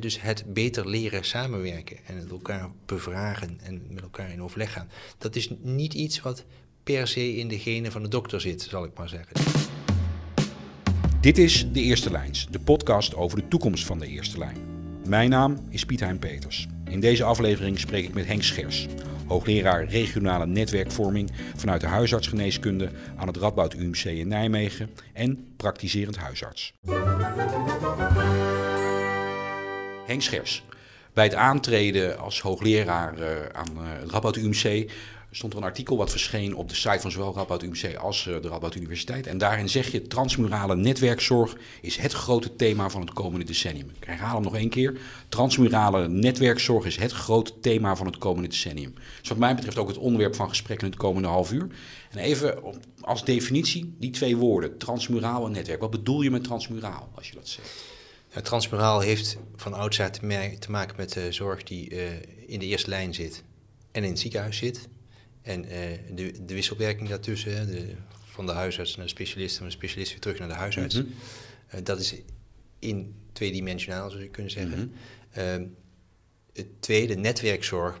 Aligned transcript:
dus 0.00 0.20
het 0.20 0.44
beter 0.46 0.88
leren 0.88 1.24
samenwerken 1.24 1.96
en 2.06 2.16
het 2.16 2.30
elkaar 2.30 2.70
bevragen 2.86 3.58
en 3.62 3.82
met 3.88 4.02
elkaar 4.02 4.30
in 4.30 4.42
overleg 4.42 4.72
gaan. 4.72 4.88
Dat 5.18 5.36
is 5.36 5.50
niet 5.62 5.94
iets 5.94 6.20
wat 6.20 6.44
per 6.82 7.08
se 7.08 7.36
in 7.36 7.48
de 7.48 7.58
genen 7.58 7.92
van 7.92 8.02
de 8.02 8.08
dokter 8.08 8.40
zit, 8.40 8.62
zal 8.62 8.84
ik 8.84 8.90
maar 8.96 9.08
zeggen. 9.08 9.36
Dit 11.20 11.38
is 11.38 11.72
De 11.72 11.80
Eerste 11.80 12.10
Lijns, 12.10 12.46
de 12.50 12.60
podcast 12.60 13.14
over 13.14 13.38
de 13.38 13.48
toekomst 13.48 13.84
van 13.84 13.98
de 13.98 14.06
Eerste 14.06 14.38
Lijn. 14.38 14.56
Mijn 15.06 15.30
naam 15.30 15.58
is 15.68 15.84
Piet 15.84 16.00
Hein 16.00 16.18
Peters. 16.18 16.66
In 16.90 17.00
deze 17.00 17.24
aflevering 17.24 17.78
spreek 17.78 18.04
ik 18.04 18.14
met 18.14 18.26
Henk 18.26 18.42
Schers, 18.42 18.86
hoogleraar 19.26 19.84
regionale 19.84 20.46
netwerkvorming 20.46 21.30
vanuit 21.56 21.80
de 21.80 21.86
huisartsgeneeskunde 21.86 22.90
aan 23.16 23.26
het 23.26 23.36
Radboud 23.36 23.74
UMC 23.74 24.04
in 24.04 24.28
Nijmegen 24.28 24.90
en 25.12 25.46
praktiserend 25.56 26.16
huisarts. 26.16 26.72
Henk 30.06 30.22
Schers, 30.22 30.62
bij 31.12 31.24
het 31.24 31.34
aantreden 31.34 32.18
als 32.18 32.40
hoogleraar 32.40 33.18
uh, 33.18 33.26
aan 33.52 33.76
het 33.76 34.10
Radboud 34.10 34.36
UMC 34.36 34.90
stond 35.30 35.52
er 35.52 35.58
een 35.58 35.64
artikel 35.64 35.96
wat 35.96 36.10
verscheen 36.10 36.56
op 36.56 36.68
de 36.68 36.74
site 36.74 37.00
van 37.00 37.10
zowel 37.10 37.34
Radboud 37.34 37.62
UMC 37.62 37.96
als 37.96 38.26
uh, 38.26 38.42
de 38.42 38.48
Radboud 38.48 38.74
Universiteit. 38.74 39.26
En 39.26 39.38
daarin 39.38 39.68
zeg 39.68 39.92
je, 39.92 40.02
transmurale 40.02 40.76
netwerkzorg 40.76 41.56
is 41.80 41.96
het 41.96 42.12
grote 42.12 42.56
thema 42.56 42.90
van 42.90 43.00
het 43.00 43.12
komende 43.12 43.44
decennium. 43.44 43.90
Ik 44.00 44.04
herhaal 44.04 44.34
hem 44.34 44.42
nog 44.42 44.56
één 44.56 44.68
keer. 44.68 44.98
Transmurale 45.28 46.08
netwerkzorg 46.08 46.84
is 46.84 46.96
het 46.96 47.12
grote 47.12 47.60
thema 47.60 47.96
van 47.96 48.06
het 48.06 48.18
komende 48.18 48.48
decennium. 48.48 48.94
Dus 49.20 49.28
wat 49.28 49.38
mij 49.38 49.54
betreft 49.54 49.78
ook 49.78 49.88
het 49.88 49.98
onderwerp 49.98 50.34
van 50.34 50.48
gesprek 50.48 50.80
in 50.80 50.86
het 50.86 50.96
komende 50.96 51.28
half 51.28 51.52
uur. 51.52 51.66
En 52.10 52.18
even 52.18 52.58
als 53.00 53.24
definitie, 53.24 53.94
die 53.98 54.10
twee 54.10 54.36
woorden, 54.36 54.78
transmuraal 54.78 55.46
en 55.46 55.52
netwerk. 55.52 55.80
Wat 55.80 55.90
bedoel 55.90 56.22
je 56.22 56.30
met 56.30 56.44
transmuraal, 56.44 57.10
als 57.14 57.28
je 57.28 57.34
dat 57.34 57.48
zegt? 57.48 57.83
Ja, 58.34 58.40
transmuraal 58.40 59.00
heeft 59.00 59.36
van 59.56 59.72
oudsher 59.72 60.10
te, 60.10 60.56
te 60.58 60.70
maken 60.70 60.96
met 60.96 61.12
de 61.12 61.32
zorg 61.32 61.62
die 61.62 61.90
uh, 61.90 62.12
in 62.46 62.58
de 62.58 62.66
eerste 62.66 62.90
lijn 62.90 63.14
zit 63.14 63.42
en 63.92 64.04
in 64.04 64.10
het 64.10 64.18
ziekenhuis 64.18 64.56
zit. 64.56 64.88
En 65.42 65.64
uh, 65.64 65.70
de, 66.14 66.44
de, 66.44 66.54
wisselwerking 66.54 67.08
daartussen, 67.08 67.66
de, 67.66 67.94
van 68.24 68.46
de 68.46 68.52
huisarts 68.52 68.96
naar 68.96 69.04
de 69.04 69.10
specialist 69.10 69.52
en 69.52 69.58
van 69.58 69.66
de 69.66 69.72
specialist 69.72 70.10
weer 70.10 70.20
terug 70.20 70.38
naar 70.38 70.48
de 70.48 70.54
huisarts. 70.54 70.94
Mm 70.94 71.00
-hmm. 71.02 71.78
uh, 71.78 71.84
dat 71.84 72.00
is 72.00 72.14
in 72.78 73.14
tweedimensionaal, 73.32 74.10
zou 74.10 74.22
je 74.22 74.28
kunnen 74.28 74.52
zeggen. 74.52 74.78
Mm 74.78 74.92
-hmm. 75.32 75.74
het 76.52 76.66
tweede, 76.82 77.14
netwerkzorg, 77.14 78.00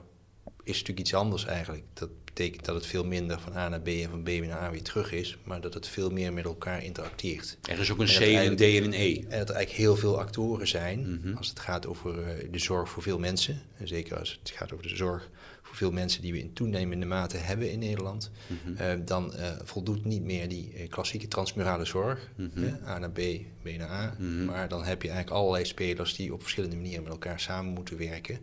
is 0.62 0.72
natuurlijk 0.72 0.98
iets 0.98 1.14
anders 1.14 1.44
eigenlijk. 1.44 1.84
Dat 1.92 2.10
betekent 2.34 2.64
dat 2.64 2.74
het 2.74 2.86
veel 2.86 3.04
minder 3.04 3.40
van 3.40 3.56
A 3.56 3.68
naar 3.68 3.80
B 3.80 3.88
en 3.88 4.10
van 4.10 4.22
B 4.22 4.28
naar 4.28 4.60
A 4.60 4.70
weer 4.70 4.82
terug 4.82 5.12
is, 5.12 5.36
maar 5.44 5.60
dat 5.60 5.74
het 5.74 5.88
veel 5.88 6.10
meer 6.10 6.32
met 6.32 6.44
elkaar 6.44 6.84
interacteert. 6.84 7.58
Er 7.62 7.78
is 7.78 7.92
ook 7.92 7.98
een 7.98 8.06
C, 8.06 8.20
een 8.20 8.56
D 8.56 8.60
en 8.60 8.84
een 8.84 8.92
E. 8.92 9.16
En 9.16 9.38
dat 9.38 9.48
er 9.48 9.54
eigenlijk 9.54 9.70
heel 9.70 9.96
veel 9.96 10.18
actoren 10.18 10.68
zijn 10.68 10.98
mm 10.98 11.18
-hmm. 11.22 11.36
als 11.36 11.48
het 11.48 11.60
gaat 11.60 11.86
over 11.86 12.18
uh, 12.18 12.52
de 12.52 12.58
zorg 12.58 12.88
voor 12.90 13.02
veel 13.02 13.18
mensen. 13.18 13.62
En 13.76 13.88
zeker 13.88 14.18
als 14.18 14.38
het 14.42 14.50
gaat 14.50 14.72
over 14.72 14.88
de 14.88 14.96
zorg 14.96 15.30
voor 15.62 15.76
veel 15.76 15.90
mensen 15.90 16.22
die 16.22 16.32
we 16.32 16.38
in 16.38 16.52
toenemende 16.52 17.06
mate 17.06 17.36
hebben 17.36 17.70
in 17.70 17.78
Nederland. 17.78 18.30
Mm 18.46 18.58
-hmm. 18.64 18.86
uh, 18.86 19.06
dan 19.06 19.32
uh, 19.36 19.52
voldoet 19.62 20.04
niet 20.04 20.22
meer 20.22 20.48
die 20.48 20.86
klassieke 20.88 21.28
transmurale 21.28 21.84
zorg, 21.84 22.30
mm 22.36 22.50
-hmm. 22.54 22.78
A 22.86 22.98
naar 22.98 23.10
B, 23.10 23.20
B 23.62 23.68
naar 23.78 23.90
A. 23.90 24.16
Maar 24.46 24.68
dan 24.68 24.84
heb 24.84 25.02
je 25.02 25.08
eigenlijk 25.08 25.38
allerlei 25.38 25.64
spelers 25.64 26.14
die 26.14 26.32
op 26.32 26.42
verschillende 26.42 26.76
manieren 26.76 27.02
met 27.02 27.12
elkaar 27.12 27.40
samen 27.40 27.72
moeten 27.72 27.98
werken 27.98 28.38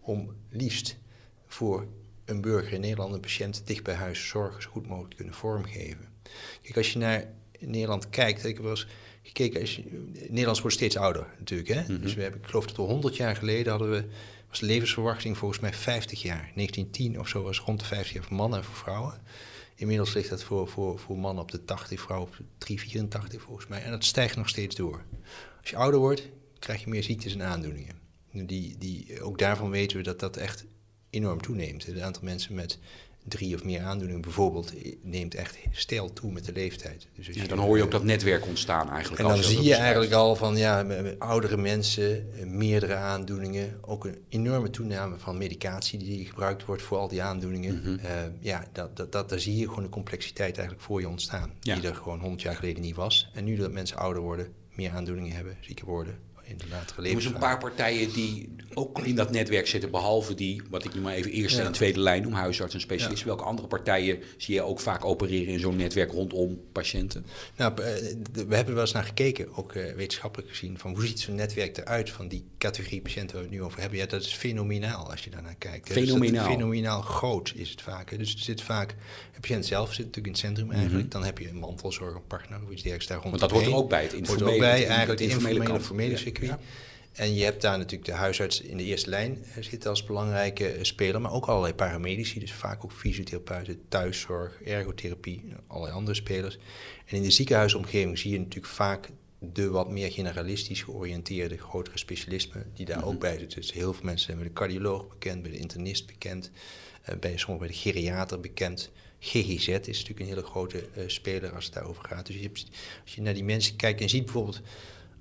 om 0.00 0.34
liefst 0.50 0.96
voor 1.46 1.86
een 2.26 2.40
burger 2.40 2.72
in 2.72 2.80
Nederland, 2.80 3.14
een 3.14 3.20
patiënt, 3.20 3.62
dicht 3.64 3.82
bij 3.82 3.94
huis 3.94 4.28
zorg 4.28 4.62
zo 4.62 4.70
goed 4.70 4.86
mogelijk 4.86 5.16
kunnen 5.16 5.34
vormgeven. 5.34 6.08
Kijk, 6.62 6.76
als 6.76 6.92
je 6.92 6.98
naar 6.98 7.24
Nederland 7.58 8.08
kijkt, 8.08 8.44
ik 8.44 8.54
heb 8.54 8.62
wel 8.62 8.70
eens 8.70 8.86
gekeken, 9.22 9.60
als 9.60 9.76
je, 9.76 9.82
Nederlands 10.12 10.60
wordt 10.60 10.76
steeds 10.76 10.96
ouder 10.96 11.26
natuurlijk. 11.38 11.68
Hè? 11.68 11.80
Mm 11.80 11.86
-hmm. 11.86 12.00
Dus 12.00 12.14
we 12.14 12.22
hebben, 12.22 12.40
ik 12.40 12.46
geloof 12.46 12.66
dat 12.66 12.76
we 12.76 12.82
100 12.82 13.16
jaar 13.16 13.36
geleden 13.36 13.70
hadden 13.70 13.90
we, 13.90 14.04
was 14.48 14.60
de 14.60 14.66
levensverwachting 14.66 15.38
volgens 15.38 15.60
mij 15.60 15.72
50 15.72 16.22
jaar. 16.22 16.50
1910 16.54 17.20
of 17.20 17.28
zo 17.28 17.42
was 17.42 17.60
rond 17.60 17.80
de 17.80 17.86
50 17.86 18.12
jaar 18.12 18.24
voor 18.24 18.36
mannen 18.36 18.58
en 18.58 18.64
voor 18.64 18.74
vrouwen. 18.74 19.20
Inmiddels 19.74 20.14
ligt 20.14 20.28
dat 20.28 20.42
voor, 20.42 20.68
voor, 20.68 20.98
voor 20.98 21.18
mannen 21.18 21.42
op 21.42 21.50
de 21.50 21.64
80, 21.64 22.00
vrouwen 22.00 22.28
op 22.28 22.36
de 22.36 22.44
384 22.58 23.42
volgens 23.42 23.66
mij. 23.66 23.82
En 23.82 23.90
dat 23.90 24.04
stijgt 24.04 24.36
nog 24.36 24.48
steeds 24.48 24.76
door. 24.76 25.04
Als 25.60 25.70
je 25.70 25.76
ouder 25.76 26.00
wordt, 26.00 26.28
krijg 26.58 26.80
je 26.80 26.88
meer 26.88 27.02
ziektes 27.02 27.34
en 27.34 27.42
aandoeningen. 27.42 27.94
Die, 28.32 28.78
die, 28.78 29.22
ook 29.22 29.38
daarvan 29.38 29.70
weten 29.70 29.96
we 29.96 30.02
dat 30.02 30.20
dat 30.20 30.36
echt 30.36 30.64
enorm 31.10 31.42
toeneemt. 31.42 31.86
Het 31.86 32.00
aantal 32.00 32.22
mensen 32.22 32.54
met 32.54 32.78
drie 33.28 33.54
of 33.54 33.64
meer 33.64 33.82
aandoeningen 33.82 34.22
bijvoorbeeld 34.22 34.72
neemt 35.02 35.34
echt 35.34 35.58
stijl 35.72 36.12
toe 36.12 36.32
met 36.32 36.44
de 36.44 36.52
leeftijd. 36.52 37.06
Dus 37.14 37.26
ja, 37.26 37.46
dan 37.46 37.58
hoor 37.58 37.76
je 37.76 37.82
ook 37.82 37.90
dat 37.90 38.04
netwerk 38.04 38.46
ontstaan 38.46 38.90
eigenlijk. 38.90 39.22
En 39.22 39.28
dan 39.28 39.42
zie 39.42 39.62
je 39.62 39.74
eigenlijk 39.74 40.12
al 40.12 40.36
van 40.36 40.56
ja, 40.56 40.86
oudere 41.18 41.56
mensen, 41.56 42.26
meerdere 42.44 42.94
aandoeningen, 42.94 43.78
ook 43.80 44.04
een 44.04 44.18
enorme 44.28 44.70
toename 44.70 45.18
van 45.18 45.38
medicatie 45.38 45.98
die 45.98 46.26
gebruikt 46.26 46.64
wordt 46.64 46.82
voor 46.82 46.98
al 46.98 47.08
die 47.08 47.22
aandoeningen. 47.22 47.74
Mm 47.74 47.82
-hmm. 47.82 47.98
uh, 48.04 48.10
ja, 48.40 48.64
dat, 48.72 48.96
dat, 48.96 49.12
dat, 49.12 49.28
daar 49.28 49.40
zie 49.40 49.56
je 49.56 49.68
gewoon 49.68 49.82
de 49.82 49.88
complexiteit 49.88 50.56
eigenlijk 50.56 50.86
voor 50.86 51.00
je 51.00 51.08
ontstaan, 51.08 51.52
ja. 51.60 51.74
die 51.74 51.88
er 51.88 51.94
gewoon 51.94 52.20
100 52.20 52.42
jaar 52.42 52.56
geleden 52.56 52.82
niet 52.82 52.96
was. 52.96 53.30
En 53.34 53.44
nu 53.44 53.56
dat 53.56 53.72
mensen 53.72 53.96
ouder 53.96 54.22
worden, 54.22 54.48
meer 54.74 54.90
aandoeningen 54.90 55.36
hebben, 55.36 55.56
zieker 55.60 55.86
worden, 55.86 56.18
in 56.46 56.56
de 56.56 56.64
latere 56.70 57.00
levens. 57.00 57.24
Er 57.24 57.30
zijn 57.30 57.42
een 57.42 57.48
paar 57.48 57.58
partijen 57.58 58.12
die 58.12 58.54
ook 58.74 58.98
in 58.98 59.14
dat 59.14 59.30
netwerk 59.30 59.66
zitten, 59.66 59.90
behalve 59.90 60.34
die, 60.34 60.62
wat 60.70 60.84
ik 60.84 60.94
nu 60.94 61.00
maar 61.00 61.14
even 61.14 61.30
eerste 61.30 61.60
ja. 61.60 61.66
en 61.66 61.72
tweede 61.72 62.00
lijn 62.00 62.22
noem, 62.22 62.32
huisarts 62.32 62.74
en 62.74 62.80
specialist. 62.80 63.20
Ja. 63.20 63.26
Welke 63.26 63.44
andere 63.44 63.68
partijen 63.68 64.22
zie 64.36 64.54
je 64.54 64.62
ook 64.62 64.80
vaak 64.80 65.04
opereren 65.04 65.52
in 65.52 65.60
zo'n 65.60 65.76
netwerk 65.76 66.12
rondom 66.12 66.60
patiënten? 66.72 67.26
Nou, 67.56 67.74
we 68.32 68.54
hebben 68.54 68.74
wel 68.74 68.82
eens 68.82 68.92
naar 68.92 69.04
gekeken, 69.04 69.56
ook 69.56 69.74
uh, 69.74 69.92
wetenschappelijk 69.92 70.50
gezien, 70.50 70.78
van 70.78 70.94
hoe 70.94 71.06
ziet 71.06 71.20
zo'n 71.20 71.34
netwerk 71.34 71.76
eruit 71.76 72.10
van 72.10 72.28
die 72.28 72.44
categorie 72.58 73.00
patiënten 73.00 73.36
waar 73.36 73.44
we 73.44 73.50
het 73.50 73.58
nu 73.58 73.64
over 73.64 73.80
hebben. 73.80 73.98
Ja, 73.98 74.06
dat 74.06 74.22
is 74.22 74.32
fenomenaal 74.32 75.10
als 75.10 75.24
je 75.24 75.30
daarnaar 75.30 75.56
kijkt. 75.58 75.92
Fenomenaal. 75.92 76.44
Dus 76.44 76.54
fenomenaal 76.54 77.02
groot 77.02 77.52
is 77.54 77.70
het 77.70 77.82
vaak. 77.82 78.18
Dus 78.18 78.32
er 78.32 78.40
zit 78.40 78.62
vaak, 78.62 78.94
de 79.34 79.40
patiënt 79.40 79.66
zelf 79.66 79.92
zit 79.92 80.04
natuurlijk 80.04 80.26
in 80.26 80.32
het 80.32 80.40
centrum 80.40 80.70
eigenlijk. 80.70 80.94
Mm 80.94 81.10
-hmm. 81.10 81.20
Dan 81.20 81.24
heb 81.24 81.38
je 81.38 81.48
een 81.48 81.58
mantelzorg, 81.58 82.14
een 82.14 82.26
partner 82.26 82.58
of 82.64 82.70
iets 82.70 82.82
dergelijks 82.82 83.06
daar 83.06 83.18
rond. 83.22 83.28
Want 83.28 83.40
dat 83.40 83.50
hoort 83.50 83.66
er 83.66 83.74
ook 83.74 83.88
bij, 83.88 84.02
het 84.02 84.12
informele. 84.12 84.44
Hoort 84.44 84.54
ook 84.54 84.60
bij 84.60 84.86
eigenlijk 84.86 85.18
de 85.18 85.24
informele, 85.24 85.72
informele 85.72 86.16
circuit. 86.36 86.60
Ja. 86.60 86.66
En 87.12 87.34
je 87.34 87.44
hebt 87.44 87.62
daar 87.62 87.78
natuurlijk 87.78 88.10
de 88.10 88.16
huisarts 88.16 88.60
in 88.60 88.76
de 88.76 88.84
eerste 88.84 89.10
lijn 89.10 89.44
zitten 89.60 89.90
als 89.90 90.04
belangrijke 90.04 90.78
speler, 90.82 91.20
maar 91.20 91.32
ook 91.32 91.46
allerlei 91.46 91.74
paramedici, 91.74 92.40
dus 92.40 92.52
vaak 92.52 92.84
ook 92.84 92.92
fysiotherapeuten, 92.92 93.80
thuiszorg, 93.88 94.62
ergotherapie, 94.62 95.44
allerlei 95.66 95.94
andere 95.94 96.16
spelers. 96.16 96.58
En 97.06 97.16
in 97.16 97.22
de 97.22 97.30
ziekenhuisomgeving 97.30 98.18
zie 98.18 98.32
je 98.32 98.38
natuurlijk 98.38 98.74
vaak 98.74 99.10
de 99.38 99.68
wat 99.68 99.90
meer 99.90 100.12
generalistisch 100.12 100.82
georiënteerde 100.82 101.58
grotere 101.58 101.98
specialismen 101.98 102.70
die 102.74 102.86
daar 102.86 102.96
mm 102.96 103.02
-hmm. 103.02 103.12
ook 103.12 103.20
bij 103.20 103.38
zitten. 103.38 103.60
Dus 103.60 103.72
heel 103.72 103.92
veel 103.92 104.04
mensen 104.04 104.26
zijn 104.26 104.38
bij 104.38 104.46
de 104.46 104.52
cardioloog 104.52 105.08
bekend, 105.08 105.42
bij 105.42 105.50
de 105.50 105.58
internist 105.58 106.06
bekend, 106.06 106.50
uh, 107.08 107.16
bij 107.18 107.36
sommigen 107.36 107.66
bij 107.66 107.76
de 107.76 107.90
geriater 107.90 108.40
bekend. 108.40 108.90
GGZ 109.18 109.68
is 109.68 109.86
natuurlijk 109.86 110.20
een 110.20 110.26
hele 110.26 110.42
grote 110.42 110.88
uh, 110.96 111.04
speler 111.06 111.54
als 111.54 111.64
het 111.64 111.74
daarover 111.74 112.04
gaat. 112.04 112.26
Dus 112.26 112.36
je 112.36 112.42
hebt, 112.42 112.66
als 113.04 113.14
je 113.14 113.22
naar 113.22 113.34
die 113.34 113.44
mensen 113.44 113.76
kijkt 113.76 114.00
en 114.00 114.08
ziet 114.08 114.24
bijvoorbeeld 114.24 114.62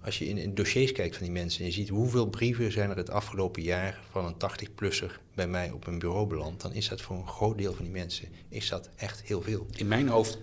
als 0.06 0.18
je 0.18 0.28
in, 0.28 0.38
in, 0.38 0.56
dossiers 0.56 0.92
kijkt 0.92 1.16
van 1.16 1.26
die 1.26 1.34
mensen 1.34 1.60
en 1.60 1.66
je 1.66 1.72
ziet 1.72 1.90
hoeveel 1.90 2.26
brieven 2.26 2.72
zijn 2.72 2.90
er 2.90 2.98
het 2.98 3.10
afgelopen 3.10 3.62
jaar 3.62 4.00
van 4.12 4.26
een 4.26 4.36
80-plusser 4.36 5.20
bij 5.34 5.48
mij 5.48 5.72
op 5.72 5.88
een 5.88 6.00
bureau 6.00 6.28
beland, 6.28 6.62
dan 6.62 6.74
is 6.74 6.90
dat 6.90 7.02
voor 7.02 7.16
een 7.16 7.28
groot 7.28 7.58
deel 7.58 7.74
van 7.74 7.84
die 7.84 7.94
mensen 7.94 8.28
is 8.50 8.70
dat 8.70 8.90
echt 8.96 9.22
heel 9.24 9.42
veel. 9.42 9.66
In 9.76 9.88
mijn 9.88 10.08
hoofd 10.08 10.38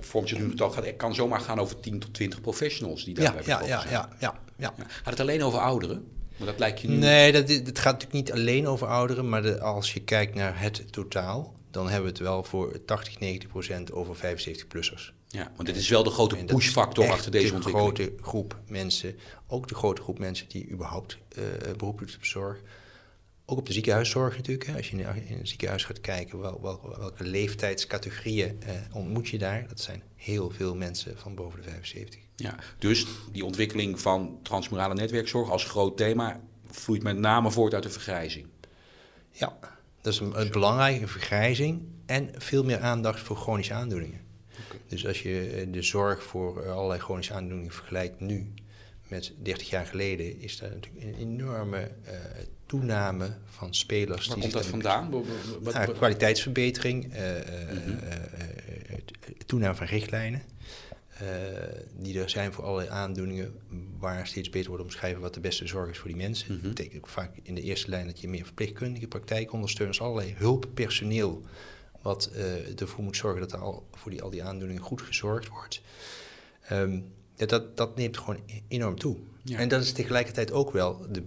vormt 0.00 0.28
zich 0.28 0.38
nu 0.38 0.50
het 0.50 0.60
al, 0.60 0.74
het 0.74 0.96
kan 0.96 1.14
zomaar 1.14 1.40
gaan 1.40 1.58
over 1.58 1.80
10 1.80 1.98
tot 1.98 2.14
20 2.14 2.40
professionals 2.40 3.04
die 3.04 3.14
daarbij 3.14 3.42
ja, 3.44 3.60
ja, 3.60 3.66
ja, 3.66 3.84
ja, 3.90 4.08
ja, 4.20 4.40
ja, 4.56 4.74
ja. 4.76 4.84
Gaat 4.88 5.04
het 5.04 5.20
alleen 5.20 5.42
over 5.42 5.58
ouderen? 5.58 6.04
Maar 6.36 6.46
dat 6.46 6.58
lijkt 6.58 6.80
je 6.80 6.88
nu... 6.88 6.96
Nee, 6.96 7.32
dat, 7.32 7.48
het 7.48 7.78
gaat 7.78 7.92
natuurlijk 7.92 8.12
niet 8.12 8.32
alleen 8.32 8.66
over 8.66 8.86
ouderen, 8.86 9.28
maar 9.28 9.42
de, 9.42 9.60
als 9.60 9.92
je 9.92 10.00
kijkt 10.00 10.34
naar 10.34 10.60
het 10.60 10.92
totaal, 10.92 11.54
dan 11.70 11.84
hebben 11.84 12.02
we 12.02 12.08
het 12.08 12.18
wel 12.18 12.44
voor 12.44 12.84
80, 12.84 13.18
90 13.20 13.48
procent 13.48 13.92
over 13.92 14.16
75-plussers. 14.16 15.17
Ja, 15.28 15.52
want 15.56 15.68
dit 15.68 15.76
is 15.76 15.88
wel 15.88 16.02
de 16.02 16.10
grote 16.10 16.44
pushfactor 16.44 17.10
achter 17.10 17.30
deze 17.30 17.48
de 17.48 17.54
ontwikkeling. 17.54 17.96
De 17.96 18.02
grote 18.02 18.22
groep 18.22 18.56
mensen, 18.66 19.16
ook 19.46 19.68
de 19.68 19.74
grote 19.74 20.02
groep 20.02 20.18
mensen 20.18 20.48
die 20.48 20.70
überhaupt 20.70 21.18
uh, 21.38 21.44
beroep 21.76 21.98
doet 21.98 22.16
op 22.16 22.24
zorg. 22.24 22.60
Ook 23.44 23.58
op 23.58 23.66
de 23.66 23.72
ziekenhuiszorg 23.72 24.36
natuurlijk. 24.36 24.66
Hè. 24.66 24.76
Als 24.76 24.90
je 24.90 24.96
in 24.96 25.38
een 25.38 25.46
ziekenhuis 25.46 25.84
gaat 25.84 26.00
kijken, 26.00 26.38
wel, 26.38 26.60
wel, 26.62 26.94
welke 26.98 27.24
leeftijdscategorieën 27.24 28.58
uh, 28.66 28.96
ontmoet 28.96 29.28
je 29.28 29.38
daar? 29.38 29.68
Dat 29.68 29.80
zijn 29.80 30.02
heel 30.14 30.50
veel 30.50 30.74
mensen 30.74 31.18
van 31.18 31.34
boven 31.34 31.62
de 31.62 31.68
75. 31.68 32.20
Ja, 32.36 32.54
dus 32.78 33.06
die 33.32 33.44
ontwikkeling 33.44 34.00
van 34.00 34.38
transmurale 34.42 34.94
netwerkzorg 34.94 35.50
als 35.50 35.64
groot 35.64 35.96
thema 35.96 36.40
vloeit 36.70 37.02
met 37.02 37.18
name 37.18 37.50
voort 37.50 37.74
uit 37.74 37.82
de 37.82 37.90
vergrijzing. 37.90 38.46
Ja, 39.30 39.58
dat 40.00 40.12
is 40.12 40.18
een, 40.18 40.40
een 40.40 40.50
belangrijke 40.50 41.06
vergrijzing 41.06 41.82
en 42.06 42.30
veel 42.36 42.64
meer 42.64 42.80
aandacht 42.80 43.20
voor 43.20 43.36
chronische 43.36 43.74
aandoeningen. 43.74 44.27
Okay. 44.66 44.80
Dus 44.86 45.06
als 45.06 45.22
je 45.22 45.66
de 45.70 45.82
zorg 45.82 46.22
voor 46.22 46.70
allerlei 46.70 47.00
chronische 47.00 47.32
aandoeningen 47.32 47.72
vergelijkt 47.72 48.20
nu 48.20 48.52
met 49.08 49.32
30 49.42 49.70
jaar 49.70 49.86
geleden, 49.86 50.40
is 50.40 50.58
daar 50.58 50.70
natuurlijk 50.70 51.04
een 51.04 51.14
enorme 51.14 51.90
uh, 52.06 52.12
toename 52.66 53.36
van 53.46 53.74
spelers. 53.74 54.26
Waar 54.26 54.34
die 54.34 54.42
komt 54.42 54.54
dat 54.54 54.66
vandaan? 54.66 55.10
Wat, 55.60 55.74
nou, 55.74 55.92
kwaliteitsverbetering, 55.92 57.14
uh, 57.14 57.20
toename 59.46 59.74
van 59.74 59.86
richtlijnen. 59.86 60.42
die 61.96 62.20
er 62.20 62.30
zijn 62.30 62.52
voor 62.52 62.64
allerlei 62.64 62.88
aandoeningen, 62.88 63.54
waar 63.98 64.26
steeds 64.26 64.50
beter 64.50 64.68
wordt 64.68 64.84
omschreven 64.84 65.20
wat 65.20 65.34
de 65.34 65.40
beste 65.40 65.66
zorg 65.66 65.90
is 65.90 65.98
voor 65.98 66.08
die 66.08 66.16
mensen. 66.16 66.54
Mhm. 66.54 66.62
Dat 66.62 66.74
betekent 66.74 66.96
ook 66.96 67.08
vaak 67.08 67.36
in 67.42 67.54
de 67.54 67.62
eerste 67.62 67.90
lijn 67.90 68.06
dat 68.06 68.20
je 68.20 68.28
meer 68.28 68.44
verpleegkundige 68.44 69.06
praktijkondersteuners, 69.06 70.00
allerlei 70.00 70.34
hulppersoneel, 70.36 71.42
wat 72.02 72.30
uh, 72.36 72.80
ervoor 72.80 73.04
moet 73.04 73.16
zorgen 73.16 73.40
dat 73.40 73.52
er 73.52 73.58
al, 73.58 73.86
voor 73.92 74.10
die, 74.10 74.22
al 74.22 74.30
die 74.30 74.42
aandoeningen 74.42 74.82
goed 74.82 75.02
gezorgd 75.02 75.48
wordt. 75.48 75.80
Um, 76.72 77.12
ja, 77.36 77.46
dat, 77.46 77.76
dat 77.76 77.96
neemt 77.96 78.18
gewoon 78.18 78.40
e-, 78.46 78.60
enorm 78.68 78.98
toe. 78.98 79.16
Ja. 79.42 79.58
En 79.58 79.68
dat 79.68 79.82
is 79.82 79.92
tegelijkertijd 79.92 80.52
ook 80.52 80.70
wel 80.72 81.06
de, 81.10 81.22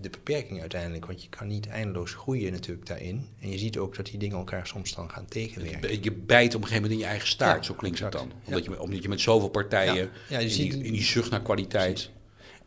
de 0.00 0.10
beperking 0.10 0.60
uiteindelijk. 0.60 1.06
Want 1.06 1.22
je 1.22 1.28
kan 1.28 1.46
niet 1.46 1.66
eindeloos 1.66 2.12
groeien 2.12 2.52
natuurlijk 2.52 2.86
daarin. 2.86 3.26
En 3.40 3.50
je 3.50 3.58
ziet 3.58 3.78
ook 3.78 3.96
dat 3.96 4.06
die 4.06 4.18
dingen 4.18 4.36
elkaar 4.36 4.66
soms 4.66 4.94
dan 4.94 5.10
gaan 5.10 5.26
tegenwerken. 5.26 6.02
Je 6.02 6.12
bijt 6.12 6.54
op 6.54 6.62
een 6.62 6.68
gegeven 6.68 6.82
moment 6.82 6.92
in 6.92 6.98
je 6.98 7.04
eigen 7.04 7.28
staart, 7.28 7.56
Ja, 7.56 7.62
zo 7.62 7.74
klinkt 7.74 7.98
het 7.98 8.12
dan. 8.12 8.32
Omdat, 8.44 8.64
je, 8.64 8.80
omdat 8.80 9.02
je 9.02 9.08
met 9.08 9.20
zoveel 9.20 9.48
partijen, 9.48 10.10
Ja. 10.28 10.38
Je 10.38 10.44
in, 10.44 10.50
ziet- 10.50 10.72
die, 10.72 10.84
in 10.84 10.92
die 10.92 11.02
zucht 11.02 11.30
naar 11.30 11.42
kwaliteit... 11.42 12.10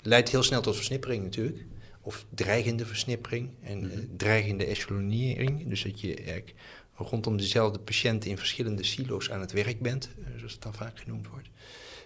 Leidt 0.02 0.30
heel 0.30 0.44
snel 0.44 0.62
tot 0.62 0.76
versnippering 0.76 1.24
natuurlijk. 1.24 1.66
Of 2.02 2.26
dreigende 2.30 2.86
versnippering 2.86 3.50
en 3.62 3.92
eh, 3.92 3.98
dreigende 4.18 4.66
echelonering. 4.66 5.68
Dus 5.68 5.84
dat 5.84 6.02
je 6.02 6.16
eigenlijk 6.16 6.54
rondom 7.06 7.38
dezelfde 7.38 7.80
patiënt 7.80 8.26
in 8.26 8.38
verschillende 8.38 8.84
silo's 8.84 9.32
aan 9.32 9.40
het 9.40 9.52
werk 9.52 9.80
bent, 9.80 10.10
eh, 10.20 10.38
zoals 10.38 10.54
het 10.54 10.62
dan 10.62 10.74
vaak 10.74 11.00
genoemd 11.00 11.28
wordt. 11.28 11.50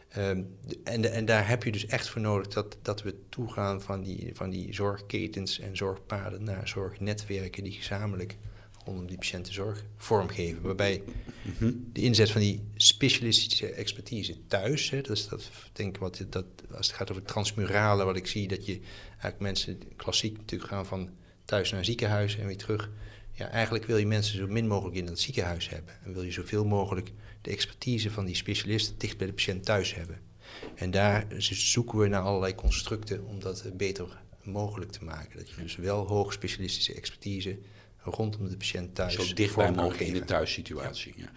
Ehm, 0.10 0.42
en, 0.84 1.12
en 1.12 1.26
daar 1.26 1.48
heb 1.48 1.64
je 1.64 1.72
dus 1.72 1.86
echt 1.86 2.10
voor 2.10 2.22
nodig 2.22 2.48
dat, 2.48 2.78
dat 2.82 3.02
we 3.02 3.16
toegaan 3.30 3.82
van 3.82 4.02
die, 4.02 4.32
van 4.34 4.50
die 4.50 4.74
zorgketens 4.74 5.60
en 5.60 5.78
zorgpaden 5.78 6.44
naar 6.44 6.68
zorgnetwerken 6.68 7.64
die 7.64 7.74
gezamenlijk 7.74 8.38
rondom 8.86 9.08
die 9.08 9.18
patiëntenzorg 9.18 9.84
vormgeven. 9.98 10.62
Waarbij 10.62 11.04
de 11.94 12.02
inzet 12.02 12.32
van 12.32 12.42
die 12.42 12.62
specialistische 12.76 13.68
expertise 13.68 14.36
thuis, 14.48 14.90
hè, 14.90 15.02
dat 15.02 15.18
is 15.18 15.28
dat, 15.28 15.50
denk 15.74 15.96
ik, 15.96 16.02
wat, 16.02 16.26
dat, 16.30 16.46
als 16.76 16.88
het 16.88 16.96
gaat 16.96 17.10
over 17.10 17.22
het 17.22 17.32
transmurale, 17.32 18.04
wat 18.04 18.16
ik 18.16 18.28
zie, 18.28 18.48
dat 18.48 18.66
je 18.66 18.80
eigenlijk 19.10 19.40
mensen 19.40 19.80
klassiek 19.96 20.38
natuurlijk 20.38 20.70
gaan 20.70 20.86
van 20.86 21.10
thuis 21.46 21.72
naar 21.72 21.86
ziekenhuis 21.86 22.38
en 22.38 22.48
weer 22.48 22.58
terug. 22.58 22.90
Ja, 23.34 23.50
eigenlijk 23.50 23.86
wil 23.86 23.98
je 23.98 24.06
mensen 24.06 24.38
zo 24.38 24.48
min 24.48 24.68
mogelijk 24.68 24.98
in 24.98 25.06
dat 25.06 25.20
ziekenhuis 25.20 25.70
hebben. 25.70 25.94
En 26.04 26.14
wil 26.14 26.24
je 26.24 26.32
zoveel 26.32 26.66
mogelijk 26.66 27.12
de 27.42 27.52
expertise 27.52 28.12
van 28.12 28.26
die 28.26 28.36
specialist 28.36 28.94
dicht 28.98 29.18
bij 29.18 29.28
de 29.28 29.34
patiënt 29.34 29.66
thuis 29.66 29.96
hebben. 29.96 30.20
En 30.76 30.92
daar 30.92 31.26
zoeken 31.40 32.00
we 32.00 32.08
naar 32.08 32.22
allerlei 32.22 32.56
constructen 32.56 33.26
om 33.26 33.40
dat 33.40 33.62
eh, 33.62 33.72
beter 33.72 34.22
mogelijk 34.44 34.92
te 34.92 35.04
maken. 35.04 35.38
Dat 35.38 35.50
je 35.50 35.62
dus 35.62 35.76
wel 35.76 36.08
hoog 36.08 36.34
specialistische 36.34 36.94
expertise 36.94 37.58
rondom 38.04 38.50
de 38.50 38.58
patiënt 38.58 38.96
thuis 38.96 39.14
Zo 39.14 39.34
dichtbij 39.34 39.72
mogelijk 39.72 40.00
in 40.00 40.14
de 40.14 40.26
thuissituatie. 40.26 41.14
Ja. 41.16 41.30